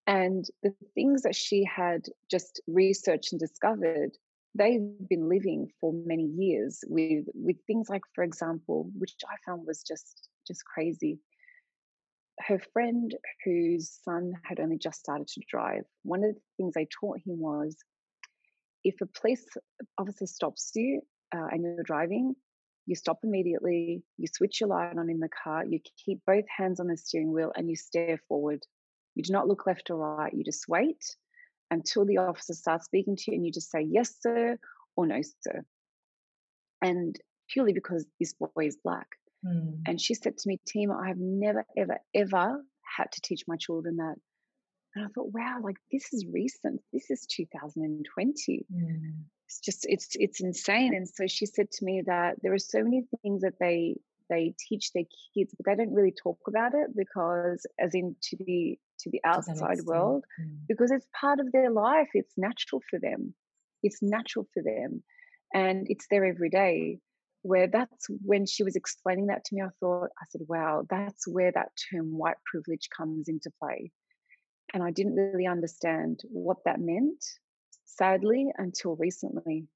And 0.07 0.45
the 0.63 0.75
things 0.95 1.23
that 1.23 1.35
she 1.35 1.65
had 1.65 2.07
just 2.31 2.61
researched 2.67 3.33
and 3.33 3.41
discovered, 3.41 4.11
they've 4.55 5.09
been 5.09 5.29
living 5.29 5.69
for 5.81 5.93
many 5.93 6.25
years 6.25 6.85
with 6.87 7.25
with 7.35 7.57
things 7.67 7.89
like, 7.89 8.03
for 8.15 8.23
example, 8.23 8.91
which 8.97 9.15
I 9.27 9.37
found 9.45 9.67
was 9.67 9.83
just 9.83 10.29
just 10.47 10.65
crazy. 10.65 11.19
Her 12.41 12.61
friend 12.73 13.15
whose 13.45 13.91
son 14.03 14.33
had 14.43 14.61
only 14.61 14.79
just 14.79 15.01
started 15.01 15.29
to 15.29 15.41
drive, 15.49 15.85
one 16.03 16.25
of 16.25 16.35
the 16.35 16.41
things 16.57 16.75
they 16.75 16.87
taught 16.87 17.19
him 17.19 17.39
was 17.39 17.77
if 18.85 19.01
a 19.01 19.07
police 19.07 19.45
officer 19.99 20.27
stops 20.27 20.71
you 20.75 21.01
uh, 21.35 21.47
and 21.51 21.63
you're 21.63 21.83
driving, 21.83 22.35
you 22.87 22.95
stop 22.95 23.21
immediately, 23.25 24.03
you 24.19 24.27
switch 24.27 24.61
your 24.61 24.69
light 24.69 24.97
on 24.97 25.09
in 25.09 25.21
the 25.21 25.29
car, 25.29 25.65
you 25.65 25.81
keep 26.05 26.21
both 26.27 26.45
hands 26.55 26.81
on 26.81 26.89
the 26.89 26.97
steering 26.97 27.33
wheel, 27.33 27.53
and 27.57 27.69
you 27.69 27.77
stare 27.77 28.21
forward. 28.29 28.61
You 29.15 29.23
do 29.23 29.33
not 29.33 29.49
look 29.49 29.67
left 29.67 29.91
or 29.91 29.97
right, 29.97 30.33
you 30.35 30.45
just 30.45 30.69
wait 30.69 31.03
until 31.71 32.05
the 32.05 32.19
officer 32.19 32.53
starts 32.53 32.85
speaking 32.85 33.17
to 33.17 33.31
you, 33.31 33.37
and 33.37 33.47
you 33.47 33.53
just 33.53 33.71
say, 33.71 33.81
Yes, 33.81 34.15
sir, 34.21 34.59
or 34.97 35.07
No, 35.07 35.21
sir. 35.41 35.65
And 36.83 37.19
purely 37.49 37.73
because 37.73 38.05
this 38.21 38.35
boy 38.35 38.67
is 38.67 38.77
black. 38.85 39.09
Mm. 39.45 39.83
And 39.87 40.01
she 40.01 40.15
said 40.15 40.39
to 40.39 40.49
me, 40.49 40.61
Tima, 40.67 41.01
I 41.03 41.09
have 41.09 41.19
never, 41.19 41.65
ever, 41.77 41.99
ever 42.15 42.65
had 42.97 43.13
to 43.13 43.21
teach 43.21 43.45
my 43.47 43.57
children 43.57 43.97
that. 43.97 44.17
And 44.95 45.05
I 45.05 45.09
thought, 45.09 45.33
wow, 45.33 45.59
like 45.63 45.77
this 45.91 46.13
is 46.13 46.25
recent. 46.33 46.81
This 46.93 47.11
is 47.11 47.27
2020. 47.27 48.67
Mm. 48.73 49.15
It's 49.47 49.61
just, 49.61 49.87
it's, 49.89 50.11
it's 50.15 50.41
insane. 50.41 50.95
And 50.95 51.09
so 51.09 51.27
she 51.27 51.47
said 51.47 51.71
to 51.73 51.85
me 51.85 52.03
that 52.07 52.37
there 52.43 52.55
are 52.55 52.59
so 52.59 52.83
many 52.83 53.03
things 53.23 53.43
that 53.43 53.59
they, 53.59 53.97
they 54.31 54.55
teach 54.69 54.93
their 54.93 55.05
kids, 55.35 55.55
but 55.57 55.67
they 55.67 55.85
don't 55.85 55.95
really 55.95 56.13
talk 56.13 56.39
about 56.49 56.73
it 56.75 56.97
because, 56.97 57.67
as 57.79 57.95
in 57.95 58.17
to 58.23 58.37
the 58.39 58.79
to 59.01 59.11
the 59.11 59.21
outside 59.25 59.81
world, 59.85 60.25
mm. 60.41 60.57
because 60.67 60.91
it's 60.91 61.07
part 61.19 61.41
of 61.41 61.53
their 61.53 61.71
life. 61.71 62.09
It's 62.15 62.33
natural 62.37 62.81
for 62.89 62.99
them. 62.99 63.35
It's 63.83 64.01
natural 64.01 64.47
for 64.55 64.63
them, 64.63 65.03
and 65.53 65.87
it's 65.91 66.07
there 66.11 66.25
every 66.25 66.49
day 66.49 67.01
where 67.45 67.67
that's 67.67 68.07
when 68.25 68.47
she 68.47 68.63
was 68.63 68.75
explaining 68.75 69.27
that 69.27 69.45
to 69.45 69.55
me, 69.55 69.61
I 69.61 69.69
thought, 69.79 70.09
I 70.19 70.25
said, 70.31 70.41
wow, 70.49 70.87
that's 70.89 71.29
where 71.29 71.53
that 71.53 71.73
term 71.91 72.17
white 72.17 72.39
privilege 72.51 72.89
comes 72.97 73.29
into 73.29 73.51
play. 73.63 73.93
And 74.73 74.83
I 74.83 74.91
didn't 74.91 75.15
really 75.15 75.47
understand 75.47 76.21
what 76.25 76.57
that 76.65 76.81
meant, 76.81 77.23
sadly, 77.85 78.47
until 78.57 78.97
recently. 78.97 79.67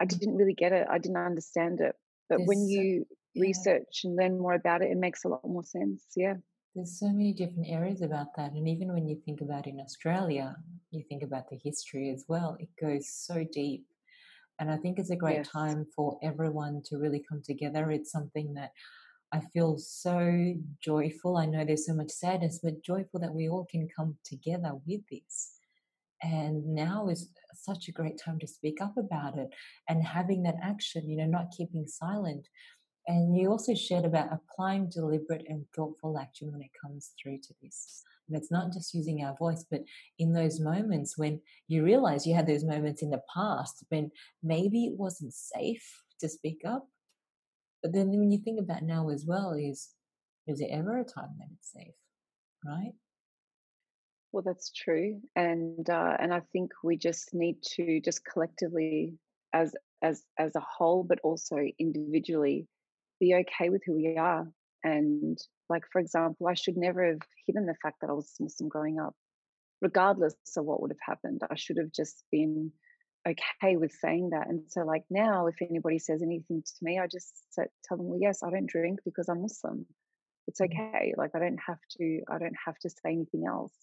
I 0.00 0.06
mm. 0.06 0.08
didn't 0.08 0.34
really 0.34 0.54
get 0.54 0.72
it. 0.72 0.88
I 0.90 0.98
didn't 0.98 1.16
understand 1.16 1.80
it. 1.80 1.94
But 2.28 2.38
There's 2.38 2.48
when 2.48 2.68
you 2.68 3.06
yeah. 3.34 3.42
research 3.42 4.00
and 4.02 4.16
learn 4.16 4.40
more 4.40 4.54
about 4.54 4.82
it, 4.82 4.90
it 4.90 4.98
makes 4.98 5.24
a 5.24 5.28
lot 5.28 5.44
more 5.44 5.64
sense. 5.64 6.04
Yeah. 6.16 6.34
There's 6.74 6.98
so 6.98 7.06
many 7.06 7.32
different 7.32 7.68
areas 7.68 8.02
about 8.02 8.34
that. 8.36 8.54
And 8.54 8.68
even 8.68 8.92
when 8.92 9.06
you 9.06 9.20
think 9.24 9.40
about 9.40 9.68
in 9.68 9.78
Australia, 9.78 10.56
you 10.90 11.04
think 11.08 11.22
about 11.22 11.48
the 11.48 11.60
history 11.62 12.10
as 12.10 12.24
well. 12.26 12.56
It 12.58 12.70
goes 12.80 13.08
so 13.08 13.44
deep 13.52 13.86
and 14.58 14.70
I 14.70 14.76
think 14.76 14.98
it's 14.98 15.10
a 15.10 15.16
great 15.16 15.38
yes. 15.38 15.48
time 15.48 15.86
for 15.94 16.18
everyone 16.22 16.82
to 16.86 16.98
really 16.98 17.24
come 17.28 17.42
together. 17.44 17.90
It's 17.90 18.12
something 18.12 18.54
that 18.54 18.70
I 19.32 19.40
feel 19.52 19.78
so 19.78 20.54
joyful. 20.80 21.36
I 21.36 21.46
know 21.46 21.64
there's 21.64 21.86
so 21.86 21.94
much 21.94 22.10
sadness, 22.10 22.60
but 22.62 22.84
joyful 22.84 23.18
that 23.20 23.34
we 23.34 23.48
all 23.48 23.66
can 23.68 23.88
come 23.94 24.16
together 24.24 24.72
with 24.86 25.00
this. 25.10 25.58
And 26.22 26.64
now 26.74 27.08
is 27.08 27.30
such 27.54 27.88
a 27.88 27.92
great 27.92 28.16
time 28.16 28.38
to 28.38 28.46
speak 28.46 28.80
up 28.80 28.96
about 28.96 29.36
it 29.36 29.48
and 29.88 30.04
having 30.04 30.44
that 30.44 30.56
action, 30.62 31.10
you 31.10 31.16
know, 31.16 31.26
not 31.26 31.50
keeping 31.56 31.86
silent. 31.86 32.46
And 33.08 33.36
you 33.36 33.50
also 33.50 33.74
shared 33.74 34.04
about 34.04 34.32
applying 34.32 34.88
deliberate 34.88 35.44
and 35.48 35.66
thoughtful 35.74 36.16
action 36.16 36.52
when 36.52 36.62
it 36.62 36.70
comes 36.80 37.12
through 37.20 37.38
to 37.38 37.54
this. 37.60 38.04
And 38.28 38.36
it's 38.36 38.50
not 38.50 38.72
just 38.72 38.94
using 38.94 39.22
our 39.22 39.36
voice, 39.36 39.64
but 39.70 39.82
in 40.18 40.32
those 40.32 40.60
moments 40.60 41.18
when 41.18 41.40
you 41.68 41.84
realize 41.84 42.26
you 42.26 42.34
had 42.34 42.46
those 42.46 42.64
moments 42.64 43.02
in 43.02 43.10
the 43.10 43.20
past 43.34 43.84
when 43.88 44.10
maybe 44.42 44.86
it 44.86 44.94
wasn't 44.96 45.34
safe 45.34 46.02
to 46.20 46.28
speak 46.28 46.62
up. 46.66 46.88
But 47.82 47.92
then 47.92 48.08
when 48.08 48.30
you 48.30 48.38
think 48.38 48.60
about 48.60 48.82
now 48.82 49.10
as 49.10 49.26
well, 49.26 49.52
is 49.52 49.90
is 50.46 50.58
there 50.58 50.68
ever 50.70 50.98
a 50.98 51.04
time 51.04 51.30
that 51.38 51.48
it's 51.54 51.72
safe? 51.72 51.94
Right? 52.64 52.92
Well, 54.32 54.42
that's 54.42 54.72
true, 54.72 55.20
and 55.36 55.88
uh, 55.88 56.16
and 56.18 56.32
I 56.32 56.40
think 56.52 56.72
we 56.82 56.96
just 56.96 57.34
need 57.34 57.62
to 57.76 58.00
just 58.00 58.24
collectively, 58.24 59.14
as 59.52 59.74
as 60.02 60.24
as 60.38 60.56
a 60.56 60.60
whole, 60.60 61.04
but 61.04 61.20
also 61.22 61.56
individually, 61.78 62.66
be 63.20 63.34
okay 63.34 63.68
with 63.68 63.82
who 63.86 63.94
we 63.94 64.16
are 64.16 64.48
and 64.84 65.38
like, 65.68 65.84
for 65.90 66.00
example, 66.00 66.46
I 66.46 66.54
should 66.54 66.76
never 66.76 67.04
have 67.06 67.20
hidden 67.46 67.66
the 67.66 67.74
fact 67.82 68.00
that 68.00 68.10
I 68.10 68.12
was 68.12 68.34
Muslim 68.38 68.68
growing 68.68 69.00
up, 69.00 69.14
regardless 69.80 70.34
of 70.56 70.64
what 70.66 70.80
would 70.82 70.92
have 70.92 70.98
happened. 71.00 71.40
I 71.50 71.56
should 71.56 71.78
have 71.78 71.90
just 71.90 72.22
been 72.30 72.70
okay 73.26 73.76
with 73.76 73.92
saying 73.92 74.30
that. 74.30 74.48
And 74.48 74.62
so, 74.68 74.82
like 74.82 75.04
now, 75.10 75.46
if 75.46 75.56
anybody 75.62 75.98
says 75.98 76.22
anything 76.22 76.62
to 76.62 76.72
me, 76.82 76.98
I 76.98 77.06
just 77.06 77.32
tell 77.56 77.96
them, 77.96 78.08
well, 78.08 78.18
yes, 78.20 78.42
I 78.42 78.50
don't 78.50 78.68
drink 78.68 79.00
because 79.04 79.28
I'm 79.28 79.42
Muslim. 79.42 79.86
It's 80.46 80.60
mm. 80.60 80.66
okay. 80.66 81.14
Like 81.16 81.30
I 81.34 81.38
don't 81.38 81.60
have 81.66 81.80
to. 81.98 82.20
I 82.30 82.38
don't 82.38 82.56
have 82.66 82.78
to 82.80 82.90
say 82.90 83.12
anything 83.12 83.44
else. 83.48 83.74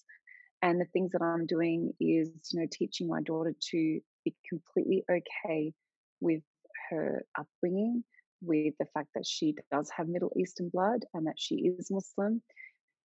And 0.62 0.80
the 0.80 0.86
things 0.86 1.14
that 1.14 1.24
I'm 1.24 1.48
doing 1.48 1.92
is, 2.00 2.30
you 2.52 2.62
know, 2.62 2.68
teaching 2.72 3.08
my 3.08 3.22
daughter 3.24 3.56
to 3.72 4.00
be 4.24 4.36
completely 4.48 5.04
okay 5.10 5.74
with 6.20 6.44
her 6.92 7.26
upbringing, 7.36 8.04
with 8.42 8.74
the 8.80 8.88
fact 8.94 9.10
that 9.16 9.26
she 9.26 9.56
does 9.72 9.90
have 9.96 10.08
Middle 10.08 10.32
Eastern 10.38 10.70
blood 10.70 11.06
and 11.14 11.28
that 11.28 11.40
she 11.40 11.56
is 11.56 11.92
Muslim. 11.92 12.42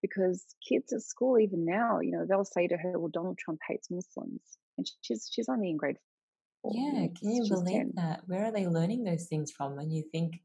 Because 0.03 0.45
kids 0.67 0.93
at 0.93 1.03
school, 1.03 1.39
even 1.39 1.65
now, 1.65 2.01
you 2.01 2.13
know, 2.13 2.27
they'll 2.29 2.45
say 2.45 2.69
to 2.69 2.77
her, 2.77 2.99
"Well, 2.99 3.09
Donald 3.09 3.39
Trump 3.39 3.61
hates 3.67 3.91
Muslims," 3.91 4.59
and 4.77 4.87
she's 5.01 5.29
she's 5.33 5.49
only 5.49 5.71
in 5.71 5.79
grade 5.79 5.97
four. 6.63 6.73
Yeah, 6.75 7.07
can 7.19 7.31
you 7.31 7.49
believe 7.49 7.77
10. 7.77 7.93
that? 7.97 8.23
Where 8.27 8.45
are 8.45 8.53
they 8.53 8.67
learning 8.67 9.05
those 9.05 9.27
things 9.27 9.51
from? 9.53 9.79
And 9.79 9.93
you 9.93 10.05
think 10.13 10.41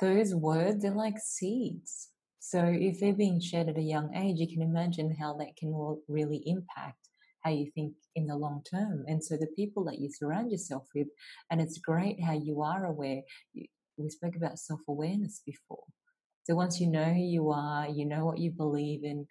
those 0.00 0.34
words 0.34 0.84
are 0.84 0.94
like 0.94 1.18
seeds. 1.18 2.08
So 2.38 2.64
if 2.64 3.00
they're 3.00 3.12
being 3.12 3.40
shared 3.40 3.68
at 3.68 3.78
a 3.78 3.82
young 3.82 4.14
age, 4.14 4.38
you 4.38 4.48
can 4.48 4.62
imagine 4.62 5.14
how 5.18 5.34
that 5.38 5.56
can 5.56 5.70
all 5.70 6.02
really 6.08 6.42
impact 6.46 7.08
how 7.46 7.52
you 7.52 7.70
think 7.74 7.94
in 8.16 8.26
the 8.26 8.36
long 8.36 8.62
term. 8.68 9.04
And 9.06 9.22
so 9.22 9.36
the 9.36 9.46
people 9.54 9.84
that 9.84 10.00
you 10.00 10.10
surround 10.10 10.50
yourself 10.50 10.84
with, 10.94 11.06
and 11.50 11.60
it's 11.60 11.78
great 11.78 12.22
how 12.22 12.32
you 12.32 12.62
are 12.62 12.84
aware. 12.84 13.22
We 13.54 14.10
spoke 14.10 14.36
about 14.36 14.58
self 14.58 14.80
awareness 14.88 15.42
before. 15.46 15.84
So 16.44 16.54
once 16.54 16.80
you 16.80 16.88
know 16.88 17.04
who 17.04 17.20
you 17.20 17.50
are, 17.50 17.88
you 17.88 18.04
know 18.04 18.24
what 18.24 18.38
you 18.38 18.50
believe 18.50 19.04
in, 19.04 19.26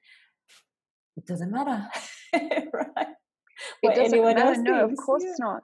it 1.18 1.26
doesn't 1.26 1.52
matter, 1.52 1.88
right? 2.34 3.08
What 3.82 3.94
it 3.94 3.96
doesn't 3.96 4.22
matter. 4.22 4.62
No, 4.62 4.86
of 4.86 4.96
course 4.98 5.24
yeah. 5.24 5.34
not. 5.40 5.64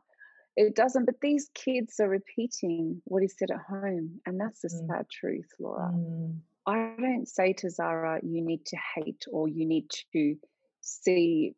It 0.58 0.76
doesn't. 0.76 1.06
But 1.06 1.16
these 1.22 1.50
kids 1.54 2.00
are 2.02 2.10
repeating 2.10 3.02
what 3.06 3.24
is 3.24 3.36
said 3.38 3.52
at 3.52 3.62
home, 3.68 4.22
and 4.26 4.40
that's 4.40 4.62
the 4.62 4.70
mm. 4.70 4.88
sad 4.88 5.06
truth, 5.10 5.48
Laura. 5.60 5.92
Mm. 5.94 6.40
I 6.68 6.94
don't 7.00 7.28
say 7.28 7.54
to 7.54 7.70
Zara, 7.70 8.20
"You 8.22 8.42
need 8.42 8.66
to 8.68 8.78
hate" 8.96 9.26
or 9.32 9.48
"You 9.48 9.66
need 9.66 9.90
to 10.14 10.36
see 10.82 11.56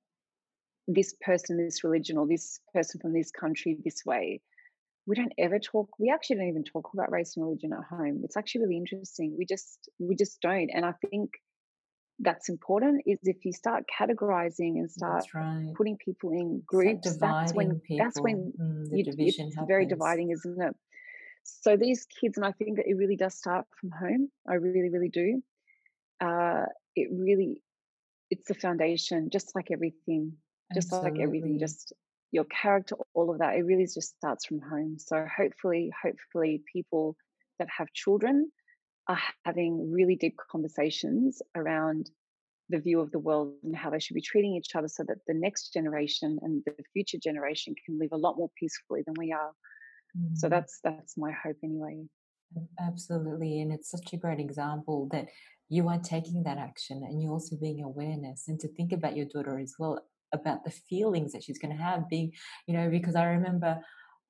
this 0.87 1.15
person, 1.21 1.57
this 1.57 1.83
religion, 1.83 2.17
or 2.17 2.27
this 2.27 2.59
person 2.73 2.99
from 2.99 3.13
this 3.13 3.31
country 3.31 3.77
this 3.83 4.03
way. 4.05 4.41
We 5.05 5.15
don't 5.15 5.33
ever 5.37 5.59
talk. 5.59 5.89
We 5.99 6.11
actually 6.11 6.37
don't 6.37 6.47
even 6.47 6.63
talk 6.63 6.89
about 6.93 7.11
race 7.11 7.35
and 7.35 7.45
religion 7.45 7.73
at 7.73 7.83
home. 7.83 8.21
It's 8.23 8.37
actually 8.37 8.61
really 8.61 8.77
interesting. 8.77 9.35
We 9.37 9.45
just 9.45 9.89
we 9.99 10.15
just 10.15 10.39
don't. 10.41 10.69
And 10.73 10.85
I 10.85 10.93
think 11.09 11.31
that's 12.19 12.49
important 12.49 13.03
is 13.05 13.19
if 13.23 13.43
you 13.43 13.51
start 13.51 13.83
categorizing 13.87 14.77
and 14.77 14.89
start 14.89 15.25
right. 15.33 15.73
putting 15.75 15.97
people 15.97 16.31
in 16.31 16.61
groups 16.65 17.17
that's 17.17 17.53
when 17.53 17.79
people. 17.79 18.05
that's 18.05 18.19
when 18.19 18.53
mm, 18.59 18.89
the 18.89 18.97
you, 18.97 19.03
division 19.03 19.47
it's 19.47 19.55
happens. 19.55 19.67
very 19.67 19.85
dividing 19.85 20.31
isn't 20.31 20.61
it 20.61 20.75
so 21.43 21.75
these 21.75 22.05
kids 22.21 22.37
and 22.37 22.45
i 22.45 22.51
think 22.51 22.77
that 22.77 22.87
it 22.87 22.95
really 22.95 23.15
does 23.15 23.33
start 23.33 23.65
from 23.79 23.89
home 23.89 24.29
i 24.47 24.53
really 24.53 24.89
really 24.89 25.09
do 25.09 25.41
uh, 26.21 26.65
it 26.95 27.09
really 27.11 27.61
it's 28.29 28.47
the 28.47 28.53
foundation 28.53 29.29
just 29.31 29.55
like 29.55 29.71
everything 29.71 30.33
just 30.73 30.91
Absolutely. 30.91 31.11
like 31.11 31.21
everything 31.21 31.59
just 31.59 31.93
your 32.31 32.45
character 32.45 32.95
all 33.13 33.31
of 33.31 33.39
that 33.39 33.55
it 33.55 33.61
really 33.61 33.85
just 33.85 34.15
starts 34.17 34.45
from 34.45 34.59
home 34.59 34.97
so 34.97 35.25
hopefully 35.37 35.91
hopefully 36.03 36.63
people 36.71 37.15
that 37.59 37.67
have 37.77 37.87
children 37.93 38.51
are 39.07 39.19
having 39.45 39.91
really 39.91 40.15
deep 40.15 40.35
conversations 40.51 41.41
around 41.55 42.09
the 42.69 42.79
view 42.79 42.99
of 43.01 43.11
the 43.11 43.19
world 43.19 43.53
and 43.63 43.75
how 43.75 43.89
they 43.89 43.99
should 43.99 44.15
be 44.15 44.21
treating 44.21 44.55
each 44.55 44.75
other 44.75 44.87
so 44.87 45.03
that 45.03 45.17
the 45.27 45.33
next 45.33 45.73
generation 45.73 46.39
and 46.41 46.63
the 46.65 46.73
future 46.93 47.17
generation 47.21 47.75
can 47.85 47.99
live 47.99 48.09
a 48.13 48.17
lot 48.17 48.37
more 48.37 48.49
peacefully 48.57 49.03
than 49.05 49.15
we 49.17 49.31
are 49.31 49.51
mm. 50.17 50.35
so 50.35 50.49
that's 50.49 50.79
that's 50.83 51.17
my 51.17 51.31
hope 51.31 51.57
anyway 51.63 52.03
absolutely 52.79 53.61
and 53.61 53.71
it's 53.71 53.91
such 53.91 54.13
a 54.13 54.17
great 54.17 54.39
example 54.39 55.07
that 55.11 55.27
you 55.69 55.87
are 55.87 55.99
taking 55.99 56.43
that 56.43 56.57
action 56.57 57.03
and 57.03 57.21
you're 57.21 57.31
also 57.31 57.55
being 57.57 57.83
awareness 57.83 58.47
and 58.47 58.59
to 58.59 58.67
think 58.69 58.91
about 58.91 59.17
your 59.17 59.25
daughter 59.25 59.59
as 59.59 59.75
well 59.77 59.99
about 60.33 60.63
the 60.63 60.71
feelings 60.71 61.31
that 61.31 61.43
she's 61.43 61.59
going 61.59 61.75
to 61.75 61.81
have 61.81 62.09
being 62.09 62.31
you 62.67 62.73
know 62.73 62.89
because 62.89 63.15
i 63.15 63.23
remember 63.23 63.79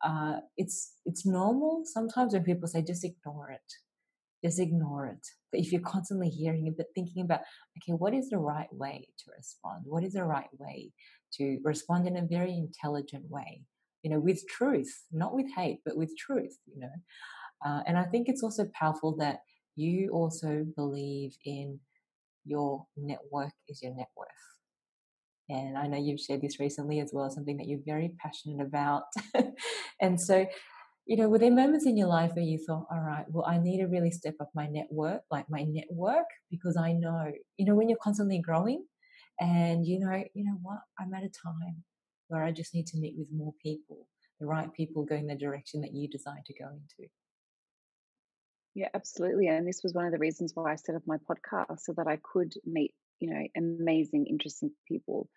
uh, 0.04 0.38
it's 0.58 0.96
it's 1.06 1.26
normal 1.26 1.84
sometimes 1.86 2.34
when 2.34 2.44
people 2.44 2.68
say 2.68 2.82
just 2.82 3.06
ignore 3.06 3.50
it. 3.52 3.74
Just 4.44 4.60
ignore 4.60 5.06
it. 5.06 5.26
But 5.52 5.62
if 5.62 5.72
you're 5.72 5.82
constantly 5.82 6.30
hearing 6.30 6.68
it 6.68 6.76
but 6.76 6.88
thinking 6.94 7.24
about 7.24 7.40
okay 7.78 7.94
what 7.94 8.14
is 8.14 8.30
the 8.30 8.38
right 8.38 8.72
way 8.74 9.08
to 9.20 9.32
respond? 9.36 9.84
What 9.86 10.04
is 10.04 10.14
the 10.14 10.26
right 10.26 10.50
way 10.60 10.92
to 11.36 11.60
respond 11.64 12.08
in 12.08 12.18
a 12.18 12.28
very 12.28 12.54
intelligent 12.54 13.30
way? 13.30 13.62
You 14.04 14.12
know 14.12 14.20
with 14.20 14.46
truth 14.48 14.94
not 15.12 15.34
with 15.34 15.48
hate 15.56 15.80
but 15.86 15.96
with 15.96 16.16
truth 16.18 16.58
you 16.66 16.82
know? 16.82 16.96
Uh, 17.66 17.82
and 17.88 17.98
i 17.98 18.04
think 18.04 18.28
it's 18.28 18.44
also 18.44 18.66
powerful 18.74 19.16
that 19.16 19.40
you 19.78 20.10
also 20.12 20.66
believe 20.76 21.32
in 21.46 21.80
your 22.44 22.86
network 22.98 23.54
is 23.70 23.82
your 23.82 23.96
net 23.96 24.10
worth. 24.18 24.53
And 25.50 25.78
I 25.78 25.88
know 25.88 25.98
you've 25.98 26.20
shared 26.20 26.42
this 26.42 26.60
recently 26.60 27.00
as 27.00 27.12
well, 27.14 27.30
something 27.30 27.58
that 27.58 27.68
you're 27.68 27.80
very 27.86 28.16
passionate 28.20 28.66
about. 28.66 29.04
and 30.02 30.20
so, 30.20 30.46
you 31.06 31.18
know, 31.18 31.28
were 31.28 31.40
there 31.40 31.52
moments 31.52 31.86
in 31.86 31.98
your 31.98 32.08
life 32.08 32.32
where 32.34 32.46
you 32.46 32.58
thought, 32.58 32.88
all 32.90 33.02
right, 33.02 33.26
well, 33.30 33.46
I 33.46 33.58
need 33.58 33.80
to 33.80 33.88
really 33.88 34.12
step 34.12 34.36
up 34.40 34.50
my 34.56 34.68
network, 34.68 35.22
like 35.30 35.46
my 35.50 35.64
network, 35.64 36.26
because 36.50 36.78
I 36.78 36.94
know, 36.94 37.32
you 37.58 37.66
know, 37.66 37.76
when 37.76 37.90
you're 37.90 37.98
constantly 38.02 38.40
growing 38.40 38.86
and 39.40 39.86
you 39.86 40.00
know, 40.00 40.24
you 40.34 40.46
know 40.46 40.58
what, 40.62 40.80
I'm 41.00 41.14
at 41.14 41.24
a 41.24 41.30
time 41.30 41.84
where 42.28 42.44
I 42.44 42.52
just 42.52 42.74
need 42.74 42.88
to 42.88 42.98
meet 42.98 43.16
with 43.18 43.28
more 43.34 43.54
people, 43.62 44.08
the 44.40 44.46
right 44.46 44.72
people 44.74 45.04
going 45.04 45.28
the 45.28 45.36
direction 45.36 45.82
that 45.82 45.94
you 45.94 46.08
desire 46.08 46.42
to 46.46 46.54
go 46.54 46.70
into. 46.70 47.10
Yeah, 48.76 48.90
absolutely. 48.94 49.48
And 49.48 49.68
this 49.68 49.82
was 49.84 49.94
one 49.94 50.06
of 50.06 50.12
the 50.12 50.18
reasons 50.18 50.52
why 50.56 50.72
I 50.72 50.76
set 50.76 50.96
up 50.96 51.04
my 51.06 51.18
podcast 51.18 51.82
so 51.82 51.94
that 51.98 52.08
I 52.08 52.18
could 52.24 52.54
meet, 52.66 52.94
you 53.20 53.30
know, 53.30 53.48
amazing, 53.56 54.28
interesting 54.28 54.72
people. 54.88 55.30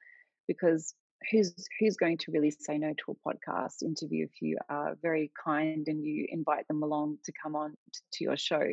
Because 0.49 0.95
who's 1.31 1.55
who's 1.81 1.97
going 1.97 2.19
to 2.19 2.31
really 2.31 2.51
say 2.51 2.79
no 2.79 2.93
to 2.93 3.13
a 3.13 3.29
podcast 3.29 3.83
interview 3.83 4.25
if 4.25 4.43
you 4.43 4.59
are 4.69 4.97
very 5.03 5.33
kind 5.43 5.89
and 5.89 6.05
you 6.05 6.27
invite 6.29 6.69
them 6.69 6.83
along 6.83 7.19
to 7.25 7.33
come 7.43 7.57
on 7.57 7.77
to 8.13 8.25
your 8.25 8.37
show? 8.37 8.65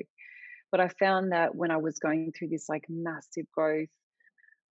But 0.72 0.80
I 0.80 0.88
found 0.88 1.32
that 1.32 1.56
when 1.56 1.72
I 1.72 1.78
was 1.78 2.00
going 2.00 2.32
through 2.32 2.50
this 2.50 2.68
like 2.70 2.86
massive 2.90 3.46
growth 3.56 3.90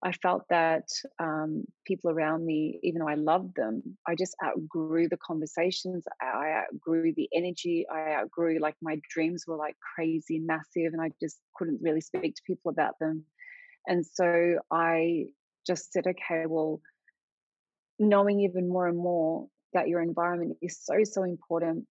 I 0.04 0.10
felt 0.10 0.42
that 0.50 0.88
um, 1.20 1.64
people 1.86 2.10
around 2.10 2.44
me, 2.44 2.80
even 2.82 2.98
though 2.98 3.08
I 3.08 3.14
loved 3.14 3.54
them, 3.54 3.82
I 4.06 4.16
just 4.16 4.34
outgrew 4.44 5.08
the 5.08 5.16
conversations. 5.16 6.04
I 6.20 6.64
outgrew 6.64 7.12
the 7.14 7.28
energy. 7.32 7.86
I 7.88 8.14
outgrew 8.14 8.58
like 8.58 8.74
my 8.82 9.00
dreams 9.08 9.44
were 9.46 9.56
like 9.56 9.76
crazy, 9.94 10.40
massive, 10.40 10.92
and 10.92 11.00
I 11.00 11.12
just 11.20 11.38
couldn't 11.54 11.80
really 11.82 12.00
speak 12.00 12.34
to 12.34 12.42
people 12.44 12.70
about 12.70 12.98
them. 12.98 13.24
And 13.86 14.04
so 14.06 14.58
I 14.70 15.26
just 15.66 15.92
said, 15.92 16.06
okay, 16.06 16.44
well, 16.46 16.80
knowing 17.98 18.40
even 18.40 18.68
more 18.68 18.86
and 18.86 18.98
more 18.98 19.48
that 19.72 19.88
your 19.88 20.00
environment 20.00 20.56
is 20.60 20.78
so, 20.82 20.94
so 21.04 21.22
important. 21.24 21.86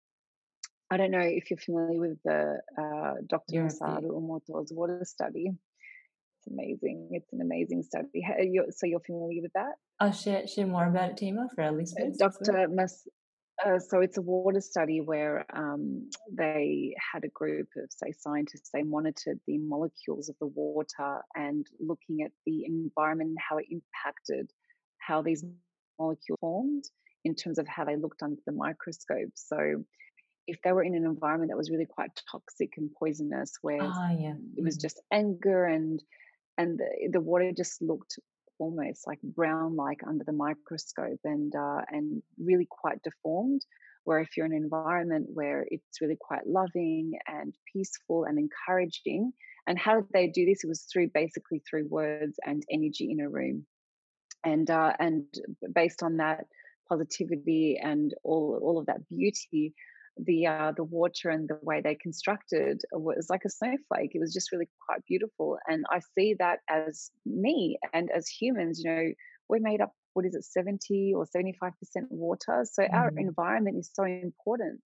I 0.89 0.97
don't 0.97 1.11
know 1.11 1.19
if 1.19 1.49
you're 1.49 1.57
familiar 1.57 1.99
with 1.99 2.17
the 2.25 2.59
uh, 2.77 3.13
Dr. 3.27 3.63
Masaru 3.63 4.11
Emoto's 4.11 4.73
water 4.73 5.03
study 5.05 5.51
it's 6.41 6.51
amazing. 6.51 7.09
It's 7.11 7.31
an 7.33 7.41
amazing 7.41 7.83
study. 7.83 8.25
So 8.71 8.87
you're 8.87 8.99
familiar 8.99 9.41
with 9.41 9.53
that? 9.53 9.73
I'll 9.99 10.11
share, 10.11 10.47
share 10.47 10.65
more 10.65 10.87
about 10.87 11.11
it, 11.11 11.17
Tima, 11.17 11.47
for 11.53 11.61
our 11.63 11.69
uh, 11.69 11.73
listeners. 11.73 12.17
Dr. 12.17 12.67
Mas, 12.69 13.07
uh, 13.65 13.79
so 13.79 14.01
it's 14.01 14.17
a 14.17 14.21
water 14.21 14.61
study 14.61 15.01
where 15.01 15.45
um, 15.53 16.09
they 16.31 16.95
had 17.13 17.23
a 17.23 17.29
group 17.29 17.67
of, 17.77 17.89
say, 17.89 18.11
scientists. 18.17 18.69
They 18.73 18.83
monitored 18.83 19.39
the 19.47 19.57
molecules 19.57 20.29
of 20.29 20.35
the 20.39 20.47
water 20.47 21.21
and 21.35 21.65
looking 21.79 22.23
at 22.23 22.31
the 22.45 22.65
environment 22.65 23.29
and 23.29 23.37
how 23.39 23.57
it 23.57 23.67
impacted 23.69 24.49
how 24.97 25.21
these 25.21 25.43
molecules 25.99 26.37
formed 26.39 26.85
in 27.23 27.35
terms 27.35 27.59
of 27.59 27.67
how 27.67 27.85
they 27.85 27.95
looked 27.95 28.23
under 28.23 28.41
the 28.45 28.51
microscope. 28.51 29.31
So 29.35 29.83
if 30.47 30.61
they 30.63 30.71
were 30.71 30.83
in 30.83 30.95
an 30.95 31.05
environment 31.05 31.51
that 31.51 31.57
was 31.57 31.69
really 31.69 31.85
quite 31.85 32.11
toxic 32.31 32.73
and 32.77 32.89
poisonous, 32.97 33.53
where 33.61 33.81
ah, 33.81 34.11
yeah. 34.11 34.33
it 34.57 34.63
was 34.63 34.77
mm. 34.77 34.81
just 34.81 35.01
anger 35.11 35.65
and 35.65 36.01
and 36.57 36.77
the, 36.77 37.09
the 37.11 37.21
water 37.21 37.51
just 37.55 37.81
looked 37.81 38.19
almost 38.61 39.07
like 39.07 39.19
brown 39.23 39.75
like 39.75 40.01
under 40.07 40.23
the 40.23 40.31
microscope 40.31 41.19
and 41.23 41.53
uh, 41.55 41.81
and 41.89 42.21
really 42.39 42.67
quite 42.69 43.01
deformed 43.03 43.61
where 44.03 44.19
if 44.19 44.29
you're 44.35 44.47
in 44.47 44.53
an 44.53 44.63
environment 44.63 45.27
where 45.31 45.65
it's 45.69 46.01
really 46.01 46.17
quite 46.19 46.47
loving 46.47 47.13
and 47.27 47.53
peaceful 47.71 48.23
and 48.23 48.39
encouraging 48.39 49.31
and 49.67 49.77
how 49.77 49.95
did 49.95 50.09
they 50.13 50.27
do 50.27 50.45
this? 50.45 50.63
It 50.63 50.67
was 50.67 50.87
through 50.91 51.09
basically 51.13 51.61
through 51.69 51.87
words 51.87 52.39
and 52.45 52.63
energy 52.71 53.11
in 53.11 53.19
a 53.19 53.29
room. 53.29 53.65
And 54.43 54.69
uh, 54.69 54.93
and 54.99 55.25
based 55.73 56.01
on 56.01 56.17
that 56.17 56.45
positivity 56.89 57.79
and 57.81 58.13
all 58.23 58.59
all 58.61 58.79
of 58.79 58.87
that 58.87 59.07
beauty 59.07 59.73
the 60.17 60.47
uh, 60.47 60.73
the 60.75 60.83
water 60.83 61.29
and 61.29 61.47
the 61.47 61.59
way 61.61 61.81
they 61.81 61.95
constructed 61.95 62.81
was 62.91 63.27
like 63.29 63.41
a 63.45 63.49
snowflake. 63.49 64.11
It 64.13 64.19
was 64.19 64.33
just 64.33 64.51
really 64.51 64.69
quite 64.85 65.05
beautiful, 65.07 65.57
and 65.67 65.85
I 65.89 65.99
see 66.17 66.35
that 66.39 66.59
as 66.69 67.11
me 67.25 67.77
and 67.93 68.09
as 68.15 68.27
humans. 68.27 68.81
You 68.83 68.91
know, 68.91 69.11
we're 69.49 69.59
made 69.59 69.81
up. 69.81 69.91
What 70.13 70.25
is 70.25 70.35
it, 70.35 70.43
seventy 70.43 71.13
or 71.15 71.25
seventy 71.25 71.55
five 71.59 71.73
percent 71.79 72.07
water? 72.09 72.65
So 72.65 72.83
mm. 72.83 72.93
our 72.93 73.11
environment 73.15 73.77
is 73.79 73.89
so 73.93 74.03
important. 74.03 74.81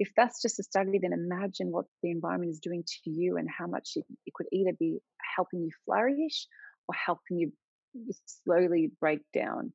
If 0.00 0.10
that's 0.16 0.42
just 0.42 0.58
a 0.58 0.64
study, 0.64 0.98
then 1.00 1.12
imagine 1.12 1.70
what 1.70 1.84
the 2.02 2.10
environment 2.10 2.50
is 2.50 2.58
doing 2.58 2.82
to 2.82 3.10
you 3.10 3.36
and 3.36 3.48
how 3.48 3.68
much 3.68 3.90
it, 3.94 4.04
it 4.26 4.34
could 4.34 4.46
either 4.52 4.72
be 4.76 4.98
helping 5.36 5.60
you 5.60 5.70
flourish 5.84 6.48
or 6.88 6.94
helping 6.94 7.38
you 7.38 7.52
slowly 8.26 8.90
break 9.00 9.20
down 9.32 9.72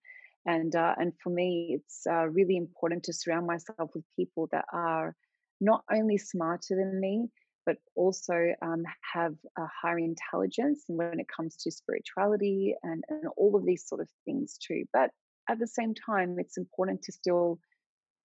and 0.50 0.76
uh, 0.76 0.96
and 0.98 1.14
for 1.22 1.30
me 1.30 1.78
it's 1.78 2.02
uh, 2.10 2.28
really 2.28 2.58
important 2.58 3.04
to 3.04 3.14
surround 3.14 3.46
myself 3.46 3.90
with 3.94 4.04
people 4.16 4.50
that 4.52 4.66
are 4.74 5.16
not 5.62 5.84
only 5.92 6.18
smarter 6.18 6.76
than 6.76 7.00
me 7.00 7.28
but 7.66 7.78
also 7.96 8.34
um, 8.64 8.84
have 9.14 9.36
a 9.58 9.66
higher 9.82 10.00
intelligence 10.00 10.86
and 10.90 10.98
when 10.98 11.20
it 11.20 11.28
comes 11.36 11.56
to 11.56 11.70
spirituality 11.70 12.74
and, 12.82 13.04
and 13.10 13.26
all 13.38 13.56
of 13.56 13.64
these 13.64 13.88
sort 13.88 14.02
of 14.02 14.08
things 14.26 14.58
too. 14.58 14.86
But 14.92 15.12
at 15.48 15.60
the 15.60 15.68
same 15.68 15.94
time 15.94 16.38
it's 16.40 16.58
important 16.58 17.04
to 17.04 17.12
still 17.12 17.60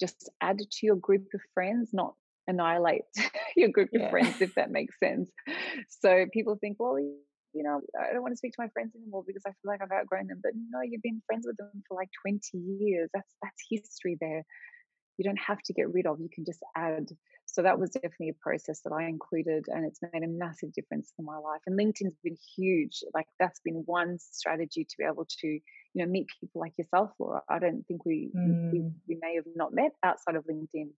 just 0.01 0.31
add 0.41 0.59
to 0.59 0.87
your 0.87 0.97
group 0.97 1.27
of 1.35 1.41
friends 1.53 1.91
not 1.93 2.14
annihilate 2.47 3.03
your 3.57 3.68
group 3.68 3.91
of 3.95 4.11
friends 4.11 4.41
if 4.41 4.55
that 4.55 4.70
makes 4.70 4.99
sense. 4.99 5.31
So 5.89 6.25
people 6.33 6.57
think 6.59 6.77
well 6.79 6.97
you 7.55 7.63
know, 7.63 7.81
I 7.99 8.13
don't 8.13 8.23
want 8.23 8.33
to 8.33 8.37
speak 8.37 8.53
to 8.53 8.63
my 8.63 8.69
friends 8.69 8.95
anymore 8.97 9.25
because 9.27 9.43
I 9.47 9.51
feel 9.51 9.71
like 9.71 9.81
I've 9.83 9.93
outgrown 9.93 10.27
them. 10.27 10.41
But 10.43 10.53
no, 10.55 10.81
you've 10.83 11.03
been 11.03 11.23
friends 11.27 11.47
with 11.47 11.57
them 11.57 11.71
for 11.89 11.97
like 11.97 12.11
20 12.23 12.41
years. 12.59 13.11
That's 13.15 13.35
that's 13.43 13.63
history 13.71 14.17
there. 14.21 14.45
You 15.17 15.25
don't 15.25 15.39
have 15.39 15.63
to 15.67 15.73
get 15.73 15.93
rid 15.93 16.07
of. 16.07 16.21
You 16.21 16.29
can 16.33 16.45
just 16.45 16.61
add. 16.77 17.09
So 17.47 17.63
that 17.63 17.79
was 17.79 17.91
definitely 17.91 18.31
a 18.31 18.43
process 18.43 18.81
that 18.85 18.93
I 18.93 19.05
included, 19.05 19.67
and 19.69 19.85
it's 19.85 20.01
made 20.03 20.25
a 20.25 20.29
massive 20.29 20.73
difference 20.73 21.13
in 21.19 21.25
my 21.25 21.37
life. 21.37 21.61
And 21.67 21.79
LinkedIn's 21.79 22.17
been 22.25 22.37
huge. 22.57 23.05
Like 23.15 23.27
that's 23.39 23.61
been 23.61 23.83
one 23.87 24.19
strategy 24.19 24.85
to 24.85 24.97
be 24.99 25.05
able 25.05 25.27
to, 25.41 25.47
you 25.47 25.61
know, 25.95 26.07
meet 26.07 26.27
people 26.41 26.61
like 26.61 26.73
yourself, 26.77 27.11
Laura. 27.19 27.43
I 27.49 27.59
don't 27.61 27.85
think 27.87 28.05
we 28.05 28.31
mm. 28.37 28.73
we, 28.73 28.91
we 29.09 29.19
may 29.21 29.37
have 29.37 29.45
not 29.55 29.73
met 29.73 29.93
outside 30.03 30.37
of 30.37 30.45
LinkedIn. 30.47 30.89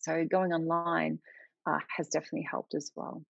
So 0.00 0.24
going 0.30 0.52
online 0.52 1.18
uh, 1.66 1.80
has 1.94 2.08
definitely 2.08 2.46
helped 2.50 2.74
as 2.74 2.90
well. 2.94 3.22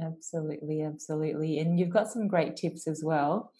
Absolutely, 0.00 0.82
absolutely. 0.82 1.58
And 1.58 1.78
you've 1.78 1.90
got 1.90 2.08
some 2.08 2.28
great 2.28 2.56
tips 2.56 2.86
as 2.86 3.02
well 3.04 3.52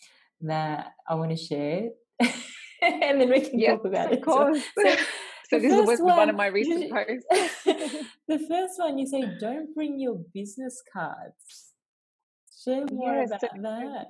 that 0.42 0.92
I 1.08 1.14
want 1.14 1.30
to 1.30 1.36
share. 1.36 1.88
and 2.20 3.20
then 3.20 3.30
we 3.30 3.40
can 3.40 3.58
yes, 3.58 3.76
talk 3.76 3.84
about 3.84 4.06
of 4.06 4.12
it. 4.12 4.24
Course. 4.24 4.62
So, 4.76 4.96
so 5.50 5.58
this 5.58 5.86
was 5.86 6.00
one, 6.00 6.16
one 6.16 6.30
of 6.30 6.36
my 6.36 6.46
recent 6.46 6.90
posts. 6.92 7.24
the 8.28 8.38
first 8.48 8.78
one 8.78 8.98
you 8.98 9.06
say, 9.06 9.24
don't 9.40 9.74
bring 9.74 9.98
your 9.98 10.20
business 10.32 10.82
cards. 10.92 11.72
Share 12.64 12.84
more 12.92 13.14
yes, 13.14 13.28
about 13.28 13.40
so, 13.40 13.48
that. 13.62 14.06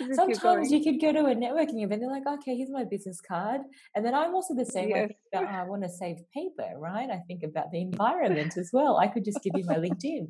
a, 0.00 0.14
sometimes 0.14 0.70
you 0.70 0.82
could 0.82 1.00
go 1.00 1.12
to 1.12 1.30
a 1.30 1.34
networking 1.34 1.82
event. 1.82 2.02
They're 2.02 2.10
like, 2.10 2.26
okay, 2.26 2.56
here's 2.56 2.70
my 2.70 2.84
business 2.84 3.20
card, 3.20 3.62
and 3.94 4.04
then 4.04 4.14
I'm 4.14 4.34
also 4.34 4.54
the 4.54 4.66
same. 4.66 4.90
Yes. 4.90 5.10
About, 5.32 5.44
oh, 5.44 5.48
I 5.48 5.64
want 5.64 5.82
to 5.82 5.88
save 5.88 6.16
paper, 6.34 6.78
right? 6.78 7.08
I 7.10 7.18
think 7.26 7.42
about 7.42 7.70
the 7.72 7.80
environment 7.80 8.56
as 8.56 8.70
well. 8.72 8.98
I 8.98 9.08
could 9.08 9.24
just 9.24 9.42
give 9.42 9.52
you 9.56 9.64
my 9.64 9.76
LinkedIn. 9.76 10.28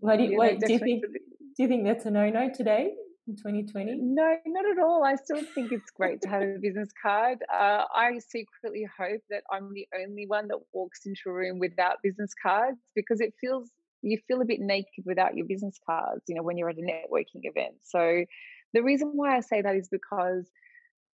What 0.00 0.18
do 0.18 0.24
you, 0.24 0.30
yeah, 0.30 0.38
wait, 0.38 0.60
do 0.60 0.72
you 0.72 0.78
think? 0.78 1.02
Do 1.02 1.62
you 1.62 1.68
think 1.68 1.84
that's 1.84 2.06
a 2.06 2.10
no-no 2.10 2.50
today 2.54 2.92
in 3.26 3.36
2020? 3.36 3.96
No, 4.00 4.36
not 4.46 4.64
at 4.64 4.78
all. 4.78 5.04
I 5.04 5.16
still 5.16 5.42
think 5.54 5.72
it's 5.72 5.90
great 5.90 6.22
to 6.22 6.28
have 6.28 6.42
a 6.42 6.58
business 6.60 6.88
card. 7.02 7.38
Uh, 7.52 7.84
I 7.92 8.18
secretly 8.18 8.86
hope 8.96 9.22
that 9.30 9.42
I'm 9.52 9.72
the 9.74 9.88
only 10.00 10.26
one 10.26 10.46
that 10.48 10.58
walks 10.72 11.00
into 11.04 11.20
a 11.26 11.32
room 11.32 11.58
without 11.58 11.96
business 12.02 12.32
cards 12.40 12.78
because 12.94 13.20
it 13.20 13.34
feels 13.40 13.70
you 14.02 14.18
feel 14.28 14.40
a 14.40 14.44
bit 14.44 14.60
naked 14.60 15.04
without 15.04 15.36
your 15.36 15.46
business 15.46 15.76
cards. 15.84 16.22
You 16.28 16.36
know, 16.36 16.42
when 16.42 16.56
you're 16.56 16.70
at 16.70 16.78
a 16.78 16.80
networking 16.80 17.42
event. 17.42 17.74
So 17.82 18.24
the 18.72 18.82
reason 18.82 19.12
why 19.14 19.36
I 19.36 19.40
say 19.40 19.62
that 19.62 19.74
is 19.74 19.88
because 19.88 20.48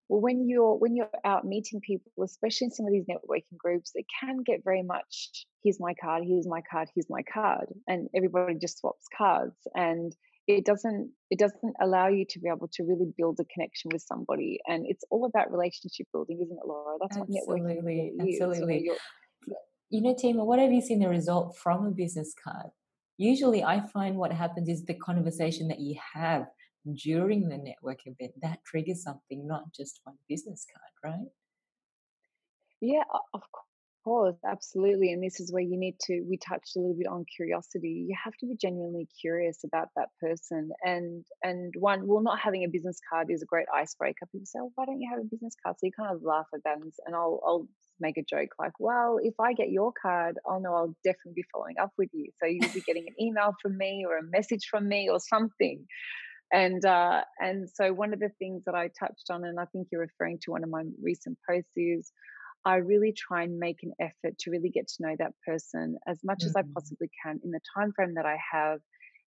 well 0.09 0.21
when 0.21 0.49
you're 0.49 0.75
when 0.77 0.95
you're 0.95 1.09
out 1.25 1.45
meeting 1.45 1.81
people 1.81 2.11
especially 2.23 2.67
in 2.67 2.71
some 2.71 2.87
of 2.87 2.93
these 2.93 3.07
networking 3.07 3.57
groups 3.57 3.93
it 3.95 4.07
can 4.21 4.43
get 4.43 4.63
very 4.65 4.83
much 4.83 5.47
here's 5.63 5.81
my 5.81 5.95
card 5.95 6.23
here's 6.27 6.47
my 6.47 6.61
card 6.71 6.89
here's 6.95 7.09
my 7.11 7.23
card 7.23 7.67
and 7.89 8.09
everybody 8.15 8.55
just 8.55 8.79
swaps 8.79 9.07
cards 9.17 9.57
and 9.75 10.15
it 10.47 10.65
doesn't 10.65 11.11
it 11.31 11.39
doesn't 11.39 11.75
allow 11.81 12.09
you 12.09 12.25
to 12.29 12.39
be 12.39 12.49
able 12.49 12.69
to 12.69 12.85
really 12.85 13.13
build 13.17 13.39
a 13.41 13.45
connection 13.45 13.91
with 13.93 14.03
somebody 14.03 14.61
and 14.67 14.85
it's 14.87 15.05
all 15.11 15.25
about 15.25 15.51
relationship 15.51 16.07
building 16.13 16.41
isn't 16.43 16.57
it 16.57 16.67
laura? 16.67 16.97
That's 17.01 17.17
absolutely, 17.17 17.43
what 17.47 17.61
networking 17.63 18.29
is 18.29 18.41
absolutely. 18.41 18.91
you 19.91 20.03
know 20.03 20.15
tima 20.15 20.45
what 20.45 20.59
have 20.59 20.73
you 20.73 20.83
seen 20.83 21.01
the 21.01 21.09
result 21.09 21.57
from 21.57 21.87
a 21.87 21.91
business 21.91 22.35
card? 22.43 22.71
Usually 23.17 23.63
i 23.63 23.81
find 23.81 24.17
what 24.17 24.33
happens 24.33 24.69
is 24.69 24.85
the 24.85 24.95
conversation 24.95 25.69
that 25.69 25.81
you 25.81 25.97
have 26.15 26.47
during 26.93 27.49
the 27.49 27.59
network 27.59 28.01
event, 28.07 28.33
that 28.43 28.59
triggers 28.65 29.03
something, 29.03 29.47
not 29.47 29.73
just 29.75 30.01
one 30.05 30.17
business 30.29 30.67
card, 30.71 31.15
right? 31.15 31.29
Yeah, 32.81 33.05
of 33.33 33.43
course, 34.05 34.37
absolutely. 34.47 35.13
And 35.13 35.23
this 35.23 35.41
is 35.41 35.51
where 35.51 35.63
you 35.63 35.79
need 35.79 35.97
to, 36.03 36.23
we 36.29 36.37
touched 36.37 36.77
a 36.77 36.81
little 36.81 36.97
bit 36.97 37.07
on 37.07 37.25
curiosity. 37.35 38.05
You 38.09 38.15
have 38.23 38.35
to 38.41 38.47
be 38.47 38.57
genuinely 38.61 39.09
curious 39.21 39.65
about 39.65 39.89
that 39.97 40.09
person. 40.21 40.71
And 40.85 41.25
and 41.43 41.73
one, 41.79 42.07
well, 42.07 42.23
not 42.23 42.39
having 42.39 42.65
a 42.65 42.69
business 42.69 42.99
card 43.11 43.29
is 43.31 43.43
a 43.43 43.47
great 43.47 43.67
icebreaker. 43.75 44.27
People 44.31 44.47
say, 44.47 44.59
oh, 44.61 44.71
why 44.75 44.85
don't 44.85 45.01
you 45.01 45.09
have 45.11 45.21
a 45.21 45.25
business 45.25 45.55
card? 45.63 45.77
So 45.79 45.87
you 45.87 45.93
kind 45.93 46.15
of 46.15 46.23
laugh 46.23 46.47
at 46.55 46.61
that 46.65 46.77
and, 46.77 46.93
and 47.07 47.17
I'll 47.17 47.41
I'll 47.47 47.69
make 48.01 48.19
a 48.19 48.25
joke 48.29 48.51
like, 48.59 48.73
well, 48.79 49.19
if 49.23 49.35
I 49.41 49.55
get 49.55 49.71
your 49.71 49.93
card, 50.01 50.37
oh, 50.45 50.55
I'll 50.55 50.61
know 50.61 50.75
I'll 50.75 50.97
definitely 51.05 51.35
be 51.37 51.45
following 51.53 51.77
up 51.81 51.93
with 51.97 52.11
you. 52.13 52.31
So 52.41 52.47
you'll 52.47 52.73
be 52.73 52.81
getting 52.81 53.07
an 53.07 53.15
email 53.21 53.55
from 53.63 53.79
me 53.79 54.05
or 54.07 54.19
a 54.19 54.23
message 54.23 54.67
from 54.71 54.89
me 54.89 55.09
or 55.09 55.21
something. 55.21 55.87
And 56.55 56.85
uh, 56.85 57.23
and 57.41 57.69
so 57.69 57.93
one 57.93 58.13
of 58.13 58.21
the 58.21 58.31
things 58.39 58.63
that 58.67 58.77
I 58.77 58.89
touched 58.97 59.29
on, 59.29 59.45
and 59.45 59.59
I 59.59 59.65
think 59.65 59.89
you're 59.91 60.03
referring 60.03 60.39
to 60.43 60.53
one 60.53 60.63
of 60.63 60.71
my 60.71 60.85
recent 61.03 61.37
posts 61.51 61.73
is 61.77 62.13
I 62.65 62.77
really 62.77 63.13
try 63.13 63.43
and 63.43 63.59
make 63.59 63.79
an 63.83 63.93
effort 64.01 64.39
to 64.39 64.53
really 64.53 64.71
get 64.71 64.87
to 64.87 64.95
know 65.01 65.17
that 65.19 65.33
person 65.45 65.97
as 66.07 66.21
much 66.23 66.39
mm-hmm. 66.39 66.51
as 66.51 66.57
I 66.57 66.63
mm-hmm. 66.63 66.73
possibly 66.75 67.11
can 67.25 67.41
in 67.43 67.51
the 67.51 67.59
time 67.77 67.93
frame 67.93 68.15
that 68.15 68.25
I 68.25 68.37
have, 68.53 68.79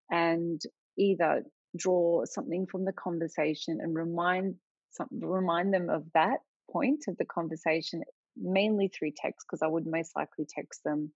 and 0.09 0.61
either 0.97 1.43
draw 1.75 2.23
something 2.23 2.65
from 2.71 2.86
the 2.86 2.93
conversation 2.93 3.80
and 3.82 3.93
remind 3.93 4.55
some, 4.91 5.09
remind 5.11 5.73
them 5.73 5.89
of 5.89 6.05
that 6.13 6.38
point 6.71 7.03
of 7.09 7.17
the 7.17 7.25
conversation, 7.25 8.03
mainly 8.38 8.88
through 8.88 9.11
text 9.17 9.45
because 9.45 9.61
I 9.61 9.67
would 9.67 9.86
most 9.86 10.15
likely 10.15 10.45
text 10.47 10.80
them 10.86 11.11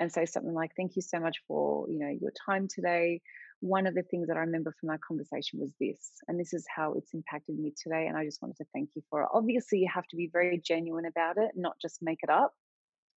and 0.00 0.10
say 0.10 0.26
something 0.26 0.54
like, 0.54 0.72
"Thank 0.76 0.96
you 0.96 1.02
so 1.02 1.20
much 1.20 1.36
for 1.46 1.88
you 1.88 2.00
know 2.00 2.12
your 2.20 2.32
time 2.48 2.66
today 2.66 3.20
one 3.62 3.86
of 3.86 3.94
the 3.94 4.02
things 4.02 4.26
that 4.26 4.36
I 4.36 4.40
remember 4.40 4.74
from 4.80 4.90
our 4.90 4.98
conversation 4.98 5.60
was 5.60 5.70
this, 5.80 6.10
and 6.26 6.38
this 6.38 6.52
is 6.52 6.66
how 6.68 6.94
it's 6.94 7.14
impacted 7.14 7.56
me 7.56 7.72
today. 7.80 8.08
And 8.08 8.16
I 8.16 8.24
just 8.24 8.42
wanted 8.42 8.56
to 8.56 8.64
thank 8.74 8.90
you 8.96 9.02
for 9.08 9.22
it. 9.22 9.28
Obviously, 9.32 9.78
you 9.78 9.88
have 9.94 10.06
to 10.08 10.16
be 10.16 10.28
very 10.32 10.58
genuine 10.58 11.06
about 11.06 11.38
it, 11.38 11.52
not 11.54 11.76
just 11.80 12.02
make 12.02 12.18
it 12.24 12.28
up. 12.28 12.52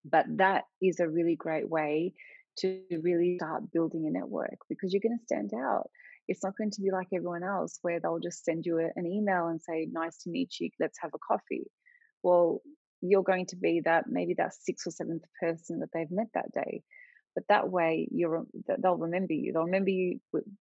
But 0.05 0.25
that 0.37 0.65
is 0.79 0.99
a 0.99 1.09
really 1.09 1.35
great 1.35 1.67
way 1.67 2.13
to 2.59 2.79
really 3.01 3.37
start 3.37 3.71
building 3.71 4.05
a 4.05 4.11
network 4.11 4.59
because 4.69 4.93
you're 4.93 5.01
going 5.01 5.17
to 5.17 5.25
stand 5.25 5.51
out. 5.55 5.89
It's 6.27 6.43
not 6.43 6.55
going 6.55 6.69
to 6.71 6.81
be 6.81 6.91
like 6.91 7.07
everyone 7.11 7.43
else 7.43 7.79
where 7.81 7.99
they'll 7.99 8.19
just 8.19 8.45
send 8.45 8.67
you 8.67 8.77
an 8.95 9.07
email 9.07 9.47
and 9.47 9.59
say, 9.59 9.87
Nice 9.91 10.17
to 10.23 10.29
meet 10.29 10.59
you, 10.59 10.69
let's 10.79 10.99
have 11.01 11.11
a 11.15 11.19
coffee. 11.27 11.71
Well, 12.21 12.61
you're 13.01 13.23
going 13.23 13.47
to 13.47 13.55
be 13.55 13.81
that 13.85 14.05
maybe 14.07 14.35
that 14.35 14.53
sixth 14.53 14.85
or 14.85 14.91
seventh 14.91 15.23
person 15.41 15.79
that 15.79 15.89
they've 15.91 16.11
met 16.11 16.27
that 16.35 16.51
day 16.51 16.83
but 17.35 17.43
that 17.49 17.69
way 17.69 18.07
you're 18.11 18.45
they'll 18.81 18.97
remember 18.97 19.33
you. 19.33 19.53
They'll 19.53 19.65
remember 19.65 19.89
you 19.89 20.19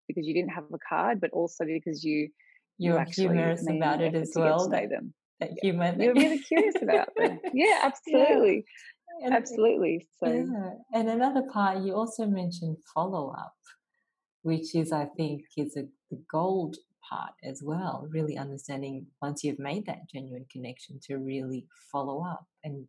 because 0.09 0.27
you 0.27 0.35
didn't 0.35 0.51
have 0.51 0.65
a 0.73 0.79
card 0.79 1.21
but 1.21 1.31
also 1.31 1.65
because 1.65 2.03
you 2.05 2.29
you're 2.79 2.99
actually 2.99 3.37
humorous 3.37 3.69
about 3.69 4.01
it 4.01 4.15
as 4.15 4.33
well 4.35 4.65
to 4.65 4.71
know 4.71 4.89
them. 4.89 5.15
Uh, 5.43 5.47
that 5.47 5.59
humor 5.61 5.95
you're 5.99 6.15
really 6.15 6.39
curious 6.39 6.77
about 6.81 7.09
them. 7.17 7.39
Yeah 7.53 7.81
absolutely. 7.83 8.65
Yeah. 9.21 9.35
absolutely. 9.35 10.09
So 10.23 10.31
yeah. 10.31 10.71
and 10.95 11.09
another 11.09 11.43
part 11.53 11.83
you 11.83 11.95
also 11.95 12.27
mentioned 12.27 12.77
follow 12.95 13.31
up 13.31 13.55
which 14.43 14.75
is 14.75 14.93
i 14.93 15.05
think 15.17 15.43
is 15.57 15.77
a, 15.77 15.85
the 16.11 16.21
gold 16.31 16.77
part 17.09 17.33
as 17.45 17.63
well 17.63 18.07
really 18.11 18.37
understanding 18.37 19.07
once 19.21 19.43
you've 19.43 19.59
made 19.59 19.85
that 19.87 20.09
genuine 20.13 20.47
connection 20.51 20.99
to 21.03 21.17
really 21.17 21.67
follow 21.91 22.23
up 22.25 22.45
and 22.65 22.87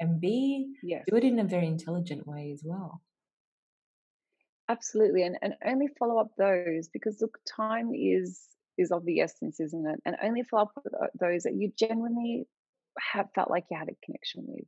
and 0.00 0.20
be 0.20 0.72
yes. 0.82 1.04
do 1.08 1.16
it 1.16 1.24
in 1.24 1.38
a 1.38 1.44
very 1.44 1.66
intelligent 1.66 2.26
way 2.26 2.50
as 2.52 2.62
well 2.64 3.00
absolutely 4.70 5.22
and, 5.22 5.36
and 5.42 5.54
only 5.66 5.88
follow 5.98 6.18
up 6.18 6.30
those 6.38 6.88
because 6.92 7.20
look 7.20 7.38
time 7.56 7.90
is 7.94 8.40
is 8.78 8.92
of 8.92 9.04
the 9.04 9.20
essence 9.20 9.60
isn't 9.60 9.86
it? 9.86 10.00
And 10.06 10.16
only 10.22 10.42
follow 10.42 10.62
up 10.64 10.72
with 10.82 10.94
uh, 10.94 11.06
those 11.18 11.42
that 11.42 11.54
you 11.54 11.72
genuinely 11.78 12.46
have 13.12 13.26
felt 13.34 13.50
like 13.50 13.64
you 13.70 13.78
had 13.78 13.88
a 13.88 14.04
connection 14.04 14.44
with. 14.46 14.64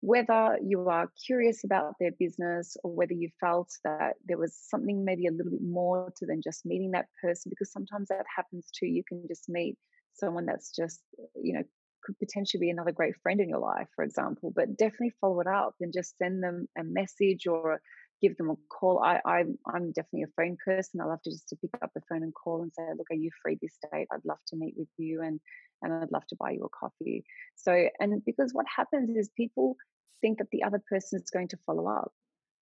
Whether 0.00 0.58
you 0.62 0.88
are 0.88 1.10
curious 1.26 1.64
about 1.64 1.94
their 1.98 2.12
business 2.18 2.76
or 2.84 2.94
whether 2.94 3.14
you 3.14 3.30
felt 3.40 3.70
that 3.82 4.14
there 4.26 4.38
was 4.38 4.54
something 4.54 5.04
maybe 5.04 5.26
a 5.26 5.32
little 5.32 5.52
bit 5.52 5.62
more 5.62 6.12
to 6.18 6.26
than 6.26 6.42
just 6.42 6.66
meeting 6.66 6.90
that 6.92 7.06
person 7.22 7.50
because 7.50 7.72
sometimes 7.72 8.08
that 8.08 8.26
happens 8.34 8.68
too 8.78 8.86
you 8.86 9.02
can 9.08 9.24
just 9.26 9.48
meet 9.48 9.76
someone 10.12 10.44
that's 10.46 10.70
just 10.74 11.00
uh, 11.18 11.26
you 11.42 11.54
know 11.54 11.62
could 12.04 12.18
potentially 12.18 12.60
be 12.60 12.70
another 12.70 12.92
great 12.92 13.14
friend 13.22 13.40
in 13.40 13.48
your 13.48 13.58
life 13.58 13.88
for 13.96 14.04
example 14.04 14.52
but 14.54 14.76
definitely 14.76 15.12
follow 15.20 15.40
it 15.40 15.46
up 15.46 15.74
and 15.80 15.92
just 15.92 16.16
send 16.18 16.42
them 16.42 16.68
a 16.78 16.84
message 16.84 17.46
or 17.46 17.80
give 18.20 18.36
them 18.36 18.50
a 18.50 18.56
call. 18.68 19.02
I, 19.02 19.20
I 19.24 19.44
I'm 19.66 19.92
definitely 19.92 20.24
a 20.24 20.34
phone 20.36 20.56
person. 20.64 21.00
I 21.00 21.04
love 21.04 21.22
to 21.22 21.30
just 21.30 21.48
to 21.50 21.56
pick 21.56 21.70
up 21.82 21.90
the 21.94 22.02
phone 22.08 22.22
and 22.22 22.34
call 22.34 22.62
and 22.62 22.72
say, 22.72 22.82
look, 22.96 23.10
are 23.10 23.16
you 23.16 23.30
free 23.42 23.58
this 23.60 23.76
date? 23.92 24.08
I'd 24.12 24.24
love 24.24 24.38
to 24.48 24.56
meet 24.56 24.74
with 24.76 24.88
you 24.96 25.22
and 25.22 25.40
and 25.82 25.92
I'd 25.92 26.12
love 26.12 26.26
to 26.28 26.36
buy 26.36 26.52
you 26.52 26.64
a 26.64 26.68
coffee. 26.68 27.24
So 27.56 27.88
and 28.00 28.24
because 28.24 28.52
what 28.52 28.66
happens 28.74 29.16
is 29.16 29.28
people 29.36 29.76
think 30.20 30.38
that 30.38 30.50
the 30.50 30.62
other 30.62 30.82
person 30.88 31.20
is 31.20 31.30
going 31.30 31.48
to 31.48 31.58
follow 31.66 31.88
up. 31.88 32.12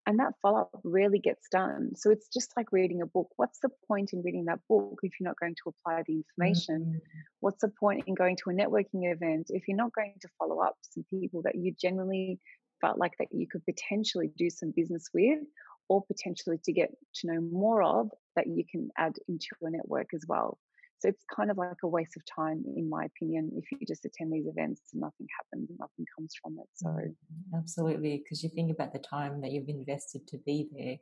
And 0.07 0.19
that 0.19 0.35
follow 0.43 0.61
up 0.61 0.81
rarely 0.85 1.19
gets 1.19 1.49
done. 1.51 1.93
So 1.97 2.11
it's 2.11 2.29
just 2.29 2.53
like 2.59 2.73
reading 2.73 3.01
a 3.01 3.07
book. 3.07 3.29
What's 3.37 3.61
the 3.61 3.71
point 3.89 4.13
in 4.13 4.23
reading 4.23 4.45
that 4.47 4.59
book 4.69 4.99
if 5.03 5.13
you're 5.19 5.27
not 5.27 5.41
going 5.41 5.55
to 5.55 5.71
apply 5.71 6.03
the 6.07 6.17
information? 6.17 6.81
Mm-hmm. 6.81 6.99
What's 7.41 7.63
the 7.63 7.73
point 7.81 8.05
in 8.07 8.15
going 8.15 8.37
to 8.45 8.51
a 8.51 8.53
networking 8.53 9.11
event 9.11 9.47
if 9.49 9.67
you're 9.67 9.79
not 9.79 9.95
going 9.95 10.13
to 10.21 10.29
follow 10.39 10.61
up 10.61 10.77
some 10.83 11.07
people 11.09 11.41
that 11.43 11.55
you 11.55 11.75
generally 11.81 12.39
felt 12.85 12.99
like 12.99 13.17
that 13.19 13.29
you 13.33 13.47
could 13.51 13.65
potentially 13.65 14.31
do 14.37 14.51
some 14.51 14.73
business 14.77 15.09
with 15.15 15.39
or 15.89 16.03
potentially 16.05 16.59
to 16.65 16.73
get 16.73 16.91
to 17.15 17.27
know 17.27 17.41
more 17.41 17.83
of 17.83 18.11
that 18.37 18.47
you 18.47 18.65
can 18.71 18.91
add 18.99 19.15
into 19.29 19.47
your 19.61 19.71
network 19.71 20.09
as 20.15 20.25
well. 20.29 20.59
So 20.99 21.09
it's 21.09 21.25
kind 21.35 21.51
of 21.51 21.59
like 21.59 21.83
a 21.83 21.89
waste 21.89 22.17
of 22.17 22.23
time, 22.25 22.65
in 22.77 22.89
my 22.89 23.05
opinion, 23.05 23.51
if 23.57 23.65
you 23.71 23.87
just 23.87 24.05
attend 24.07 24.33
these 24.33 24.47
events 24.47 24.81
and 24.93 25.01
nothing 25.01 25.27
happens 25.39 25.69
and 25.69 25.79
nothing 25.79 26.07
comes 26.17 26.33
from 26.41 26.57
it. 26.59 26.69
So 26.75 26.97
absolutely, 27.57 28.23
because 28.23 28.43
you 28.43 28.51
think 28.51 28.71
about 28.71 28.93
the 28.93 29.01
time 29.01 29.41
that 29.43 29.53
you've 29.53 29.69
invested 29.69 30.27
to 30.29 30.39
be 30.47 30.69
there, 30.75 30.97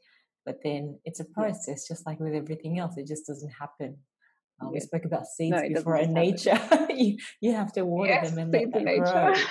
but 0.44 0.58
then 0.64 0.98
it's 1.04 1.20
a 1.20 1.24
process, 1.24 1.86
just 1.86 2.04
like 2.06 2.18
with 2.18 2.34
everything 2.34 2.78
else. 2.78 2.96
It 2.96 3.06
just 3.06 3.26
doesn't 3.26 3.50
happen. 3.50 3.98
Uh, 4.60 4.70
We 4.70 4.80
spoke 4.80 5.04
about 5.04 5.26
seeds 5.26 5.56
no, 5.62 5.68
before 5.68 5.98
in 5.98 6.12
nature. 6.12 6.58
you, 6.90 7.18
you 7.40 7.52
have 7.52 7.72
to 7.74 7.84
water 7.84 8.10
yes, 8.10 8.30
them 8.30 8.38
and 8.38 8.52
let 8.52 8.72
them 8.72 8.84
grow. 8.84 9.34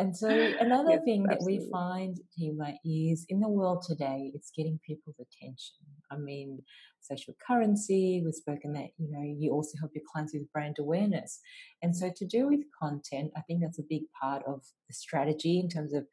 And 0.00 0.16
so 0.16 0.28
another 0.60 0.92
yes, 0.92 1.04
thing 1.04 1.26
absolutely. 1.30 1.58
that 1.58 1.66
we 1.66 1.70
find, 1.70 2.16
Tima, 2.38 2.74
is 2.84 3.26
in 3.28 3.40
the 3.40 3.48
world 3.48 3.84
today, 3.86 4.32
it's 4.34 4.50
getting 4.56 4.80
people's 4.86 5.16
attention. 5.20 5.76
I 6.10 6.16
mean, 6.16 6.60
social 7.00 7.34
currency, 7.46 8.22
we've 8.24 8.34
spoken 8.34 8.72
that, 8.72 8.88
you 8.98 9.10
know, 9.10 9.22
you 9.22 9.52
also 9.52 9.78
help 9.78 9.92
your 9.94 10.04
clients 10.10 10.32
with 10.32 10.50
brand 10.52 10.76
awareness. 10.80 11.40
And 11.82 11.94
so 11.94 12.10
to 12.16 12.26
do 12.26 12.48
with 12.48 12.60
content, 12.82 13.30
I 13.36 13.42
think 13.42 13.60
that's 13.60 13.78
a 13.78 13.84
big 13.88 14.02
part 14.20 14.42
of 14.46 14.62
the 14.88 14.94
strategy 14.94 15.60
in 15.60 15.68
terms 15.68 15.92
of 15.92 16.06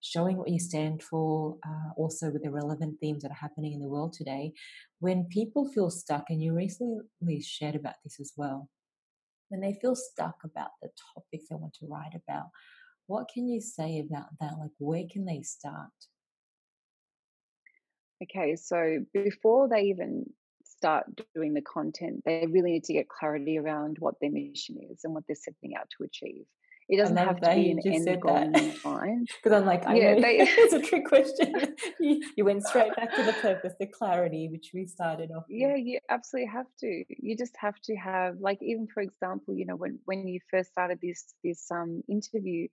showing 0.00 0.36
what 0.36 0.48
you 0.48 0.58
stand 0.58 1.02
for, 1.02 1.56
uh, 1.66 1.92
also 1.96 2.30
with 2.30 2.42
the 2.44 2.50
relevant 2.50 2.98
themes 3.00 3.22
that 3.22 3.30
are 3.30 3.34
happening 3.34 3.72
in 3.72 3.80
the 3.80 3.88
world 3.88 4.12
today. 4.12 4.52
When 5.00 5.26
people 5.30 5.68
feel 5.68 5.90
stuck, 5.90 6.24
and 6.28 6.40
you 6.40 6.54
recently 6.54 7.40
shared 7.40 7.74
about 7.74 7.94
this 8.04 8.18
as 8.20 8.32
well, 8.36 8.68
when 9.48 9.60
they 9.60 9.78
feel 9.80 9.94
stuck 9.94 10.36
about 10.44 10.70
the 10.80 10.88
topics 11.14 11.48
they 11.48 11.56
want 11.56 11.74
to 11.74 11.86
write 11.86 12.14
about, 12.14 12.46
what 13.12 13.28
can 13.28 13.46
you 13.46 13.60
say 13.60 14.00
about 14.00 14.28
that? 14.40 14.54
Like, 14.58 14.70
where 14.78 15.04
can 15.12 15.26
they 15.26 15.42
start? 15.42 15.90
Okay, 18.22 18.56
so 18.56 19.04
before 19.12 19.68
they 19.68 19.82
even 19.82 20.24
start 20.64 21.04
doing 21.34 21.52
the 21.52 21.60
content, 21.60 22.22
they 22.24 22.46
really 22.48 22.72
need 22.72 22.84
to 22.84 22.94
get 22.94 23.10
clarity 23.10 23.58
around 23.58 23.98
what 23.98 24.14
their 24.20 24.30
mission 24.30 24.78
is 24.90 25.00
and 25.04 25.12
what 25.12 25.24
they're 25.26 25.36
setting 25.36 25.76
out 25.76 25.88
to 25.98 26.04
achieve. 26.04 26.46
It 26.88 26.96
doesn't 26.96 27.16
have 27.18 27.40
to 27.40 27.54
be 27.54 27.70
an 27.70 27.80
end 27.80 28.20
goal 28.20 28.36
in 28.36 28.74
mind. 28.82 29.28
Because 29.42 29.60
I'm 29.60 29.66
like, 29.66 29.86
I 29.86 29.94
yeah, 29.94 30.14
know 30.14 30.20
they, 30.26 30.38
it's 30.40 30.72
a 30.72 30.80
trick 30.80 31.06
question. 31.06 31.74
you, 32.00 32.22
you, 32.36 32.44
went 32.44 32.66
straight 32.66 32.94
back 32.96 33.14
to 33.14 33.22
the 33.22 33.34
purpose, 33.34 33.74
the 33.78 33.86
clarity, 33.86 34.48
which 34.50 34.70
we 34.74 34.86
started 34.86 35.30
off. 35.32 35.44
Yeah, 35.48 35.76
you 35.76 36.00
absolutely 36.08 36.50
have 36.50 36.66
to. 36.80 37.04
You 37.08 37.36
just 37.36 37.56
have 37.58 37.78
to 37.84 37.94
have, 37.96 38.38
like, 38.40 38.58
even 38.62 38.88
for 38.92 39.00
example, 39.00 39.54
you 39.54 39.66
know, 39.66 39.76
when 39.76 39.98
when 40.06 40.26
you 40.26 40.40
first 40.50 40.70
started 40.70 40.98
this 41.00 41.34
this 41.44 41.70
um 41.70 42.02
interview, 42.08 42.68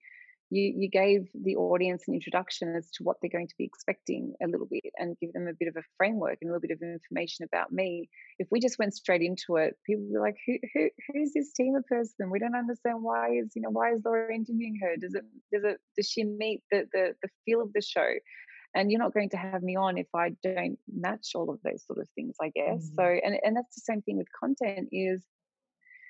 you 0.50 0.74
you 0.76 0.90
gave 0.90 1.30
the 1.34 1.56
audience 1.56 2.04
an 2.08 2.14
introduction 2.16 2.76
as 2.76 2.90
to 2.92 3.04
what 3.04 3.18
they're 3.22 3.30
going 3.30 3.48
to 3.48 3.58
be 3.58 3.64
expecting 3.64 4.34
a 4.44 4.48
little 4.48 4.66
bit 4.66 4.92
and 4.98 5.18
give 5.20 5.34
them 5.34 5.48
a 5.48 5.54
bit 5.54 5.68
of 5.68 5.76
a 5.76 5.84
framework 5.98 6.38
and 6.42 6.50
a 6.50 6.54
little 6.54 6.68
bit 6.68 6.72
of 6.72 6.82
information 6.82 7.46
about 7.46 7.72
me. 7.72 8.10
If 8.40 8.48
we 8.52 8.60
just 8.60 8.80
went 8.80 8.96
straight 8.96 9.22
into 9.22 9.58
it 9.58 9.76
people 9.86 10.04
would 10.04 10.14
be 10.14 10.20
like 10.20 10.38
who, 10.46 10.58
who 10.74 10.90
who's 11.08 11.34
this 11.34 11.52
Tima 11.60 11.86
person? 11.88 12.32
We 12.32 12.40
don't 12.40 12.56
understand 12.56 13.04
why 13.04 13.32
is 13.34 13.52
you 13.56 13.62
know 13.62 13.70
why 13.70 13.94
is 13.94 14.02
Laura 14.04 14.34
interviewing 14.34 14.80
her? 14.82 14.96
Does 14.98 15.14
it 15.14 15.24
does 15.54 15.64
it 15.64 15.78
does 15.96 16.10
she 16.10 16.24
meet 16.24 16.62
the 16.72 16.88
the, 16.92 17.14
the 17.22 17.30
feel 17.46 17.62
of 17.62 17.74
the 17.74 17.82
show? 17.82 18.10
And 18.76 18.92
you're 18.92 19.00
not 19.00 19.16
going 19.16 19.30
to 19.32 19.38
have 19.38 19.64
me 19.64 19.76
on 19.76 19.98
if 19.98 20.08
I 20.16 20.36
don't 20.44 20.78
match 20.88 21.30
all 21.34 21.50
of 21.50 21.60
those 21.64 21.84
sort 21.86 22.00
of 22.00 22.08
things 22.16 22.36
I 22.42 22.50
guess. 22.50 22.90
Mm-hmm. 22.90 22.96
so 22.96 23.20
and 23.24 23.38
and 23.44 23.56
that's 23.56 23.76
the 23.76 23.82
same 23.82 24.02
thing 24.02 24.18
with 24.18 24.28
content 24.32 24.90
is 24.92 25.24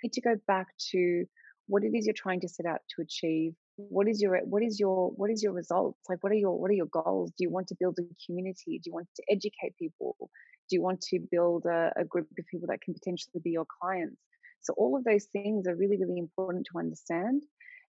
you 0.01 0.07
need 0.07 0.13
to 0.13 0.21
go 0.21 0.35
back 0.47 0.67
to 0.91 1.25
what 1.67 1.83
it 1.83 1.93
is 1.93 2.05
you're 2.05 2.13
trying 2.13 2.41
to 2.41 2.49
set 2.49 2.65
out 2.65 2.79
to 2.95 3.01
achieve 3.01 3.53
what 3.89 4.07
is 4.07 4.21
your 4.21 4.39
what 4.45 4.61
is 4.61 4.79
your 4.79 5.11
what 5.11 5.31
is 5.31 5.41
your 5.41 5.53
results? 5.53 5.99
Like 6.09 6.21
what 6.21 6.31
are 6.31 6.35
your 6.35 6.59
what 6.59 6.69
are 6.69 6.75
your 6.75 6.87
goals? 6.87 7.31
Do 7.37 7.43
you 7.43 7.49
want 7.49 7.67
to 7.67 7.75
build 7.79 7.97
a 7.99 8.03
community? 8.25 8.79
Do 8.79 8.89
you 8.89 8.93
want 8.93 9.07
to 9.15 9.23
educate 9.29 9.77
people? 9.77 10.15
Do 10.19 10.75
you 10.75 10.81
want 10.81 11.01
to 11.01 11.19
build 11.31 11.65
a, 11.65 11.91
a 11.95 12.03
group 12.03 12.27
of 12.37 12.45
people 12.47 12.67
that 12.67 12.81
can 12.81 12.93
potentially 12.93 13.39
be 13.43 13.51
your 13.51 13.65
clients? 13.81 14.17
So 14.61 14.73
all 14.77 14.97
of 14.97 15.05
those 15.05 15.25
things 15.31 15.67
are 15.67 15.75
really 15.75 15.97
really 15.97 16.19
important 16.19 16.67
to 16.71 16.79
understand 16.79 17.43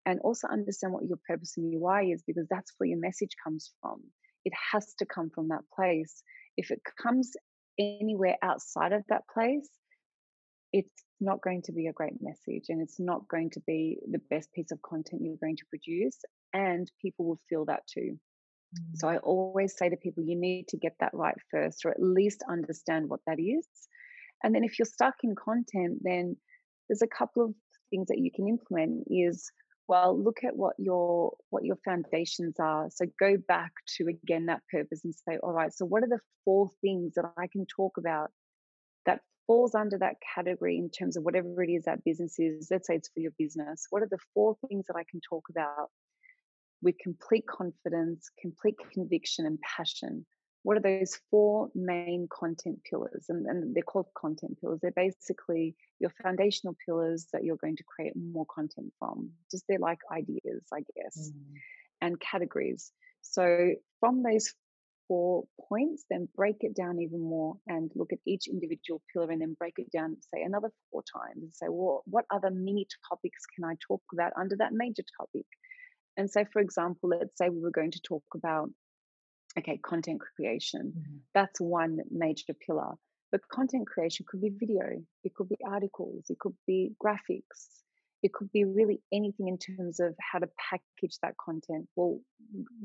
and 0.06 0.20
also 0.22 0.48
understand 0.48 0.94
what 0.94 1.06
your 1.06 1.20
purpose 1.28 1.54
and 1.58 1.72
your 1.72 1.82
why 1.82 2.04
is 2.04 2.24
because 2.28 2.48
that's 2.50 2.74
where 2.78 2.88
your 2.88 3.00
message 3.00 3.36
comes 3.44 3.72
from. 3.82 4.02
It 4.46 4.54
has 4.74 4.94
to 5.00 5.06
come 5.06 5.30
from 5.34 5.50
that 5.50 5.64
place. 5.74 6.24
If 6.58 6.72
it 6.72 6.82
comes 7.02 7.34
anywhere 7.80 8.38
outside 8.42 8.92
of 8.92 9.04
that 9.10 9.24
place, 9.34 9.70
it's 10.74 11.04
not 11.20 11.42
going 11.42 11.62
to 11.64 11.72
be 11.72 11.88
a 11.88 11.94
great 11.94 12.22
message 12.22 12.66
and 12.70 12.82
it's 12.82 13.00
not 13.00 13.28
going 13.28 13.50
to 13.52 13.60
be 13.66 13.98
the 14.10 14.22
best 14.30 14.52
piece 14.54 14.72
of 14.72 14.82
content 14.82 15.22
you're 15.24 15.36
going 15.42 15.58
to 15.58 15.66
produce. 15.70 16.18
And 16.54 16.90
people 17.02 17.26
will 17.26 17.40
feel 17.50 17.66
that 17.66 17.84
too. 17.88 18.18
Mm. 18.76 18.96
So 18.96 19.08
I 19.08 19.18
always 19.18 19.78
say 19.78 19.90
to 19.90 19.98
people, 19.98 20.24
you 20.24 20.40
need 20.40 20.68
to 20.70 20.78
get 20.78 20.96
that 21.00 21.14
right 21.14 21.36
first, 21.52 21.86
or 21.86 21.92
at 21.92 22.02
least 22.02 22.44
understand 22.50 23.10
what 23.10 23.22
that 23.28 23.40
is. 23.40 23.68
And 24.44 24.54
then 24.54 24.64
if 24.64 24.78
you're 24.78 24.86
stuck 24.86 25.16
in 25.24 25.36
content, 25.36 26.00
then 26.02 26.38
there's 26.88 27.02
a 27.02 27.08
couple 27.08 27.44
of 27.44 27.54
things 27.90 28.08
that 28.08 28.20
you 28.20 28.32
can 28.32 28.48
implement 28.48 29.08
is 29.08 29.52
well 29.88 30.22
look 30.22 30.40
at 30.46 30.56
what 30.56 30.76
your 30.78 31.34
what 31.50 31.64
your 31.64 31.78
foundations 31.86 32.56
are 32.60 32.88
so 32.90 33.06
go 33.20 33.38
back 33.48 33.72
to 33.88 34.08
again 34.08 34.48
that 34.48 34.62
purpose 34.72 35.02
and 35.04 35.16
say 35.16 35.38
all 35.42 35.54
right 35.54 35.74
so 35.74 35.86
what 35.86 36.04
are 36.04 36.10
the 36.10 36.20
four 36.44 36.70
things 36.82 37.14
that 37.16 37.26
i 37.38 37.48
can 37.48 37.66
talk 37.66 37.98
about 37.98 38.30
that 39.06 39.22
falls 39.48 39.74
under 39.74 39.98
that 39.98 40.18
category 40.36 40.78
in 40.78 40.90
terms 40.90 41.18
of 41.18 41.24
whatever 41.24 41.64
it 41.64 41.70
is 41.70 41.86
that 41.86 42.04
business 42.04 42.38
is 42.38 42.68
let's 42.70 42.88
say 42.88 42.96
it's 42.96 43.10
for 43.10 43.22
your 43.22 43.32
business 43.40 43.88
what 43.90 44.04
are 44.04 44.10
the 44.10 44.20
four 44.34 44.56
things 44.68 44.86
that 44.88 44.98
i 44.98 45.04
can 45.10 45.22
talk 45.22 45.46
about 45.50 45.90
with 46.82 46.96
complete 47.02 47.46
confidence 47.48 48.30
complete 48.40 48.76
conviction 48.94 49.46
and 49.46 49.58
passion 49.62 50.26
what 50.68 50.76
are 50.76 50.82
those 50.82 51.18
four 51.32 51.70
main 51.76 52.28
content 52.30 52.80
pillars? 52.84 53.28
And, 53.30 53.46
and 53.46 53.74
they're 53.74 53.84
called 53.84 54.08
content 54.18 54.60
pillars. 54.60 54.80
They're 54.82 54.92
basically 54.92 55.76
your 56.00 56.12
foundational 56.22 56.76
pillars 56.86 57.28
that 57.32 57.46
you're 57.46 57.56
going 57.56 57.78
to 57.78 57.86
create 57.86 58.12
more 58.18 58.46
content 58.54 58.92
from. 59.00 59.30
Just 59.50 59.64
they're 59.70 59.80
like 59.80 60.00
ideas, 60.12 60.64
I 60.74 60.80
guess, 60.80 61.32
mm. 61.32 61.54
and 62.02 62.20
categories. 62.20 62.92
So 63.22 63.76
from 64.02 64.24
those 64.24 64.54
four 65.08 65.46
points, 65.70 66.06
then 66.10 66.28
break 66.36 66.58
it 66.62 66.76
down 66.76 67.00
even 67.00 67.22
more 67.22 67.56
and 67.68 67.92
look 67.96 68.14
at 68.14 68.20
each 68.26 68.48
individual 68.48 69.02
pillar 69.12 69.32
and 69.32 69.42
then 69.42 69.56
break 69.58 69.76
it 69.78 69.92
down, 69.92 70.18
say 70.34 70.42
another 70.44 70.70
four 70.92 71.04
times 71.04 71.44
and 71.44 71.54
say, 71.54 71.68
well, 71.70 72.04
what 72.06 72.26
other 72.32 72.50
mini 72.50 72.86
topics 73.10 73.44
can 73.56 73.66
I 73.66 73.76
talk 73.88 74.02
about 74.14 74.34
under 74.40 74.56
that 74.58 74.74
major 74.74 75.04
topic? 75.20 75.46
And 76.18 76.30
so, 76.30 76.46
for 76.52 76.62
example, 76.62 77.10
let's 77.10 77.38
say 77.38 77.50
we 77.50 77.62
were 77.62 77.72
going 77.72 77.92
to 77.92 78.02
talk 78.02 78.24
about 78.36 78.70
okay, 79.58 79.80
content 79.84 80.22
creation. 80.36 80.94
Mm-hmm. 80.96 81.18
That's 81.34 81.60
one 81.60 82.00
major 82.12 82.54
pillar. 82.66 82.94
But 83.32 83.48
content 83.50 83.88
creation 83.88 84.26
could 84.28 84.42
be 84.42 84.50
video, 84.50 84.84
it 85.24 85.34
could 85.36 85.50
be 85.50 85.58
articles, 85.66 86.26
it 86.30 86.40
could 86.40 86.56
be 86.66 86.94
graphics, 87.04 87.84
it 88.24 88.34
could 88.34 88.52
be 88.52 88.66
really 88.66 89.00
anything 89.14 89.48
in 89.48 89.58
terms 89.58 90.00
of 90.00 90.16
how 90.20 90.40
to 90.40 90.48
package 90.70 91.18
that 91.22 91.36
content. 91.38 91.88
Well, 91.96 92.20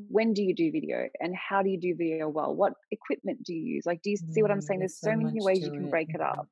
when 0.09 0.35
do 0.35 0.43
you 0.43 0.55
do 0.55 0.71
video 0.71 1.09
and 1.21 1.35
how 1.35 1.63
do 1.63 1.71
you 1.71 1.81
do 1.81 1.95
video 1.97 2.29
well? 2.29 2.55
What 2.55 2.75
equipment 2.91 3.43
do 3.43 3.55
you 3.55 3.75
use? 3.75 3.85
Like, 3.87 4.03
do 4.03 4.11
you 4.11 4.17
see 4.17 4.43
what 4.43 4.51
I'm 4.51 4.59
mm, 4.59 4.63
saying? 4.63 4.81
There's, 4.81 4.99
There's 5.01 5.15
so, 5.15 5.25
many 5.25 5.41
ways 5.41 5.61
you 5.61 5.71
can 5.71 5.89
break 5.89 6.15
it 6.15 6.21
up. 6.21 6.49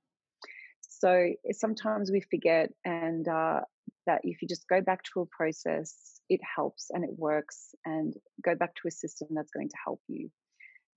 So 0.80 1.10
eh, 1.10 1.52
sometimes 1.52 2.10
we 2.10 2.20
forget, 2.20 2.70
and 2.84 3.26
uh, 3.28 3.60
that 4.06 4.20
if 4.24 4.40
you 4.42 4.48
just 4.48 4.66
go 4.68 4.80
back 4.80 5.02
to 5.12 5.20
a 5.20 5.26
process, 5.26 6.20
it 6.28 6.40
helps 6.42 6.86
and 6.90 7.04
it 7.04 7.10
works, 7.16 7.74
and 7.84 8.14
go 8.42 8.54
back 8.54 8.74
to 8.76 8.88
a 8.88 8.90
system 8.90 9.28
that's 9.32 9.50
going 9.50 9.68
to 9.68 9.76
help 9.84 10.00
you. 10.08 10.30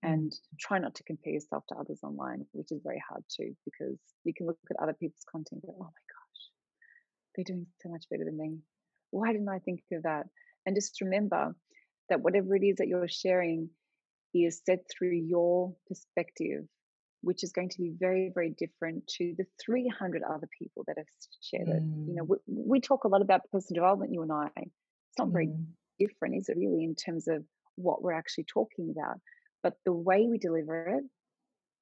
Mm. 0.04 0.12
And 0.12 0.32
try 0.58 0.78
not 0.78 0.94
to 0.96 1.04
compare 1.04 1.32
yourself 1.32 1.64
to 1.68 1.76
others 1.76 2.00
online, 2.02 2.46
which 2.52 2.72
is 2.72 2.80
very 2.82 3.02
hard 3.06 3.24
too, 3.28 3.54
because 3.64 3.98
you 4.24 4.32
can 4.34 4.46
look 4.46 4.58
at 4.70 4.82
other 4.82 4.94
people's 4.94 5.24
content 5.30 5.62
and 5.62 5.72
go, 5.72 5.78
oh 5.80 5.84
my 5.84 6.13
they're 7.34 7.44
doing 7.44 7.66
so 7.82 7.88
much 7.88 8.04
better 8.10 8.24
than 8.24 8.36
me. 8.36 8.58
Why 9.10 9.32
didn't 9.32 9.48
I 9.48 9.58
think 9.58 9.82
of 9.92 10.02
that? 10.02 10.26
And 10.66 10.74
just 10.74 11.00
remember 11.00 11.54
that 12.08 12.20
whatever 12.20 12.54
it 12.56 12.64
is 12.64 12.76
that 12.76 12.88
you're 12.88 13.08
sharing 13.08 13.70
is 14.34 14.60
said 14.66 14.80
through 14.90 15.12
your 15.12 15.74
perspective 15.88 16.64
which 17.24 17.42
is 17.42 17.52
going 17.52 17.70
to 17.70 17.80
be 17.80 17.92
very, 17.98 18.30
very 18.32 18.50
different 18.50 19.06
to 19.06 19.34
the 19.36 19.44
300 19.64 20.22
other 20.22 20.48
people 20.56 20.84
that 20.86 20.98
have 20.98 21.06
shared 21.40 21.66
mm. 21.66 21.76
it. 21.76 21.82
You 22.08 22.14
know, 22.14 22.24
mm. 22.24 22.36
we, 22.46 22.62
we, 22.66 22.80
talk 22.80 23.04
a 23.04 23.08
lot 23.08 23.22
about 23.22 23.40
personal 23.50 23.82
development, 23.82 24.12
you 24.12 24.22
and 24.22 24.32
I. 24.32 24.50
It's 24.56 25.18
not 25.18 25.28
mm. 25.28 25.32
very 25.32 25.50
different, 25.98 26.36
is 26.36 26.48
it 26.48 26.56
really, 26.56 26.84
in 26.84 26.94
terms 26.94 27.26
of 27.26 27.44
what 27.76 28.02
we're 28.02 28.12
actually 28.12 28.44
talking 28.44 28.94
about? 28.96 29.18
But 29.62 29.74
the 29.84 29.92
way 29.92 30.26
we 30.30 30.38
deliver 30.38 30.86
it 30.98 31.04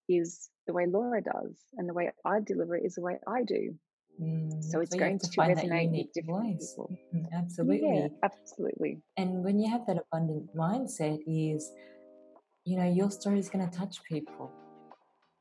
is 0.09 0.49
the 0.67 0.73
way 0.73 0.87
Laura 0.87 1.21
does, 1.21 1.57
and 1.77 1.89
the 1.89 1.95
way 1.95 2.11
I 2.25 2.39
deliver 2.45 2.77
it 2.77 2.85
is 2.85 2.95
the 2.95 3.03
way 3.03 3.19
I 3.27 3.43
do. 3.43 3.75
Mm, 4.21 4.63
so 4.63 4.81
it's 4.81 4.93
so 4.93 4.99
going 4.99 5.19
to, 5.19 5.31
to 5.31 5.41
resonate 5.41 5.91
with 5.91 6.13
different 6.13 6.59
voice. 6.59 6.73
people. 6.73 6.99
Mm, 7.15 7.27
absolutely. 7.33 7.99
Yeah, 7.99 8.09
absolutely. 8.23 9.03
And 9.17 9.45
when 9.45 9.59
you 9.59 9.71
have 9.71 9.87
that 9.87 9.99
abundant 9.99 10.55
mindset 10.57 11.19
is, 11.27 11.71
you 12.65 12.77
know, 12.79 12.91
your 12.91 13.11
story 13.11 13.39
is 13.39 13.49
going 13.49 13.69
to 13.69 13.77
touch 13.77 14.03
people 14.05 14.53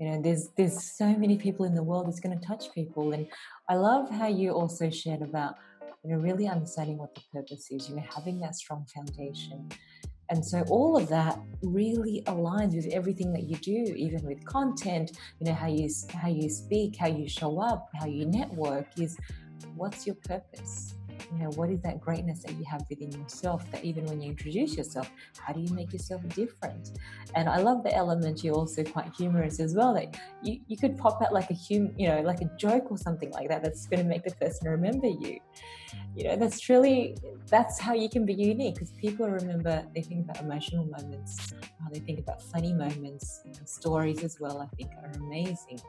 you 0.01 0.09
know 0.09 0.21
there's 0.21 0.49
there's 0.57 0.97
so 0.97 1.05
many 1.15 1.37
people 1.37 1.63
in 1.65 1.75
the 1.75 1.83
world 1.83 2.07
that's 2.07 2.19
going 2.19 2.37
to 2.37 2.45
touch 2.45 2.73
people 2.73 3.11
and 3.13 3.27
i 3.69 3.75
love 3.75 4.09
how 4.09 4.27
you 4.27 4.51
also 4.51 4.89
shared 4.89 5.21
about 5.21 5.53
you 6.03 6.11
know 6.11 6.17
really 6.17 6.47
understanding 6.47 6.97
what 6.97 7.13
the 7.13 7.21
purpose 7.31 7.67
is 7.69 7.87
you 7.87 7.95
know 7.95 8.03
having 8.15 8.39
that 8.39 8.55
strong 8.55 8.85
foundation 8.95 9.69
and 10.31 10.43
so 10.43 10.63
all 10.69 10.97
of 10.97 11.07
that 11.09 11.37
really 11.61 12.23
aligns 12.25 12.73
with 12.73 12.87
everything 12.87 13.31
that 13.33 13.43
you 13.43 13.55
do 13.57 13.93
even 13.95 14.21
with 14.25 14.43
content 14.45 15.11
you 15.39 15.45
know 15.45 15.53
how 15.53 15.67
you 15.67 15.87
how 16.13 16.27
you 16.27 16.49
speak 16.49 16.95
how 16.95 17.07
you 17.07 17.27
show 17.29 17.59
up 17.59 17.89
how 17.99 18.07
you 18.07 18.25
network 18.25 18.87
is 18.97 19.17
what's 19.75 20.07
your 20.07 20.15
purpose 20.15 20.95
you 21.31 21.39
know 21.39 21.49
what 21.51 21.69
is 21.69 21.81
that 21.81 21.99
greatness 21.99 22.43
that 22.43 22.53
you 22.55 22.65
have 22.65 22.83
within 22.89 23.11
yourself 23.11 23.69
that 23.71 23.83
even 23.83 24.05
when 24.05 24.21
you 24.21 24.29
introduce 24.31 24.75
yourself 24.75 25.09
how 25.39 25.53
do 25.53 25.61
you 25.61 25.73
make 25.73 25.93
yourself 25.93 26.21
different? 26.29 26.99
And 27.35 27.47
i 27.49 27.57
love 27.57 27.83
the 27.83 27.93
element 27.93 28.43
you're 28.43 28.55
also 28.55 28.83
quite 28.83 29.11
humorous 29.17 29.59
as 29.59 29.75
well 29.75 29.93
that 29.93 30.17
you, 30.41 30.59
you 30.67 30.77
could 30.77 30.97
pop 30.97 31.21
out 31.21 31.33
like 31.33 31.49
a 31.49 31.53
hum 31.55 31.93
you 31.97 32.07
know 32.07 32.21
like 32.21 32.41
a 32.41 32.49
joke 32.57 32.91
or 32.91 32.97
something 32.97 33.31
like 33.31 33.49
that 33.49 33.63
that's 33.63 33.87
going 33.87 34.01
to 34.01 34.07
make 34.07 34.23
the 34.23 34.31
person 34.35 34.69
remember 34.69 35.07
you. 35.07 35.39
You 36.15 36.25
know 36.25 36.35
that's 36.35 36.59
truly 36.59 37.15
that's 37.47 37.79
how 37.79 37.93
you 37.93 38.09
can 38.09 38.25
be 38.25 38.33
unique 38.33 38.75
because 38.75 38.91
people 38.91 39.29
remember 39.29 39.85
they 39.95 40.01
think 40.01 40.25
about 40.25 40.41
emotional 40.43 40.85
moments 40.85 41.53
they 41.91 41.99
think 41.99 42.19
about 42.19 42.41
funny 42.41 42.73
moments 42.73 43.41
stories 43.65 44.23
as 44.23 44.39
well 44.39 44.61
i 44.61 44.75
think 44.75 44.91
are 45.03 45.11
amazing. 45.19 45.79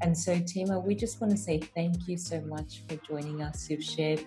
And 0.00 0.16
so 0.16 0.32
tima 0.40 0.82
we 0.84 0.94
just 0.94 1.20
want 1.20 1.30
to 1.32 1.36
say 1.36 1.58
thank 1.60 2.08
you 2.08 2.16
so 2.16 2.40
much 2.42 2.82
for 2.88 2.96
joining 3.08 3.42
us. 3.42 3.68
You've 3.68 3.84
shared 3.84 4.24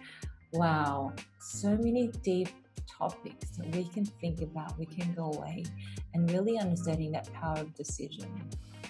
Wow, 0.55 1.11
so 1.39 1.75
many 1.75 2.07
deep 2.23 2.47
topics 2.89 3.57
that 3.57 3.75
we 3.75 3.83
can 3.83 4.05
think 4.05 4.41
about, 4.41 4.79
we 4.79 4.85
can 4.85 5.13
go 5.13 5.33
away 5.33 5.65
and 6.13 6.31
really 6.31 6.57
understanding 6.57 7.11
that 7.11 7.31
power 7.33 7.57
of 7.57 7.75
decision, 7.75 8.29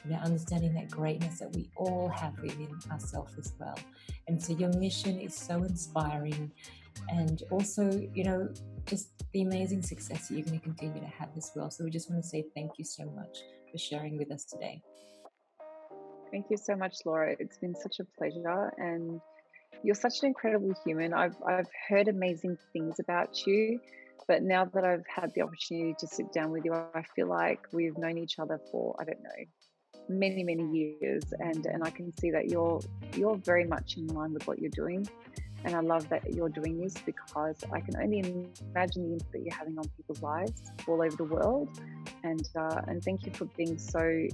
you 0.04 0.12
know, 0.12 0.18
understanding 0.18 0.76
that 0.76 0.92
greatness 0.92 1.40
that 1.40 1.52
we 1.56 1.72
all 1.76 2.08
have 2.10 2.40
within 2.40 2.70
ourselves 2.92 3.34
as 3.40 3.54
well. 3.60 3.78
And 4.28 4.42
so 4.42 4.54
your 4.54 4.72
mission 4.78 5.20
is 5.20 5.34
so 5.34 5.64
inspiring 5.64 6.52
and 7.10 7.42
also, 7.50 7.90
you 8.14 8.26
know, 8.26 8.48
just 8.86 9.10
the 9.34 9.42
amazing 9.42 9.82
success 9.82 10.28
that 10.28 10.36
you're 10.36 10.46
going 10.46 10.60
to 10.60 10.64
continue 10.64 11.02
to 11.02 11.08
have 11.08 11.30
as 11.36 11.52
well. 11.56 11.72
So 11.72 11.84
we 11.84 11.90
just 11.90 12.12
want 12.12 12.22
to 12.22 12.30
say 12.30 12.46
thank 12.54 12.74
you 12.78 12.86
so 12.86 13.06
much 13.06 13.40
for 13.72 13.80
sharing 13.80 14.18
with 14.18 14.32
us 14.32 14.46
today. 14.46 14.84
Thank 16.30 16.46
you 16.52 16.58
so 16.58 16.76
much, 16.76 16.98
Laura. 17.06 17.36
It's 17.40 17.58
been 17.58 17.76
such 17.76 18.00
a 18.00 18.06
pleasure 18.18 18.72
and 18.78 19.20
you're 19.84 19.96
such 19.96 20.22
an 20.22 20.28
incredible 20.28 20.74
human. 20.86 21.14
I've 21.14 21.36
I've 21.48 21.70
heard 21.88 22.08
amazing 22.08 22.58
things 22.74 23.00
about 23.00 23.46
you, 23.46 23.80
but 24.28 24.44
now 24.44 24.66
that 24.66 24.84
I've 24.84 25.06
had 25.08 25.32
the 25.36 25.42
opportunity 25.42 25.96
to 26.00 26.08
sit 26.08 26.32
down 26.34 26.52
with 26.52 26.66
you, 26.66 26.74
I 26.74 27.04
feel 27.16 27.28
like 27.28 27.68
we've 27.72 27.98
known 27.98 28.18
each 28.18 28.40
other 28.40 28.60
for 28.72 28.96
I 29.00 29.04
don't 29.04 29.22
know 29.22 29.46
many 30.08 30.44
many 30.44 30.66
years, 30.72 31.24
and 31.40 31.66
and 31.66 31.84
I 31.84 31.90
can 31.90 32.16
see 32.18 32.32
that 32.32 32.48
you're 32.50 32.80
you're 33.16 33.36
very 33.38 33.66
much 33.66 33.98
in 33.98 34.08
line 34.08 34.34
with 34.34 34.48
what 34.48 34.60
you're 34.60 34.72
doing. 34.72 35.08
And 35.64 35.76
I 35.76 35.80
love 35.80 36.08
that 36.10 36.32
you're 36.32 36.50
doing 36.50 36.80
this 36.80 36.94
because 37.08 37.64
I 37.72 37.80
can 37.80 37.96
only 37.98 38.20
imagine 38.20 39.08
the 39.08 39.14
impact 39.14 39.32
that 39.32 39.42
you're 39.42 39.56
having 39.56 39.80
on 39.80 39.86
people's 39.98 40.22
lives 40.22 40.62
all 40.88 41.02
over 41.02 41.16
the 41.16 41.24
world. 41.24 41.70
And 42.24 42.48
uh, 42.56 42.82
and 42.88 43.04
thank 43.04 43.26
you 43.26 43.32
for 43.32 43.46
being 43.58 43.80
so 43.80 44.28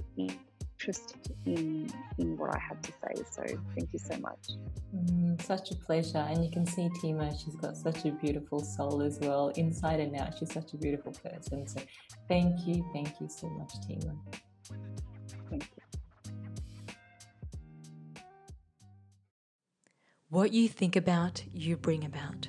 interested 0.82 1.34
in 1.46 1.88
in 2.18 2.36
what 2.36 2.54
I 2.54 2.58
had 2.58 2.82
to 2.82 2.92
say. 2.92 3.22
So 3.30 3.42
thank 3.74 3.92
you 3.92 3.98
so 3.98 4.18
much. 4.18 4.48
Mm, 4.94 5.40
such 5.42 5.70
a 5.70 5.76
pleasure. 5.76 6.18
And 6.18 6.44
you 6.44 6.50
can 6.50 6.66
see 6.66 6.88
Tima, 7.00 7.30
she's 7.42 7.56
got 7.56 7.76
such 7.76 8.04
a 8.04 8.10
beautiful 8.10 8.60
soul 8.60 9.02
as 9.02 9.18
well, 9.20 9.48
inside 9.50 10.00
and 10.00 10.14
out. 10.16 10.38
She's 10.38 10.52
such 10.52 10.74
a 10.74 10.76
beautiful 10.76 11.12
person. 11.12 11.66
So 11.66 11.80
thank 12.28 12.66
you, 12.66 12.84
thank 12.92 13.20
you 13.20 13.28
so 13.28 13.48
much, 13.50 13.72
Tima. 13.86 14.16
Thank 15.50 15.68
you. 15.76 15.82
What 20.28 20.52
you 20.52 20.68
think 20.68 20.96
about, 20.96 21.44
you 21.52 21.76
bring 21.76 22.04
about. 22.04 22.48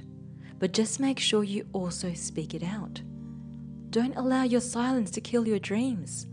But 0.57 0.71
just 0.71 0.99
make 0.99 1.19
sure 1.19 1.43
you 1.43 1.67
also 1.73 2.13
speak 2.13 2.53
it 2.53 2.63
out. 2.63 3.01
Don't 3.89 4.15
allow 4.15 4.43
your 4.43 4.61
silence 4.61 5.11
to 5.11 5.21
kill 5.21 5.45
your 5.45 5.59
dreams. 5.59 6.25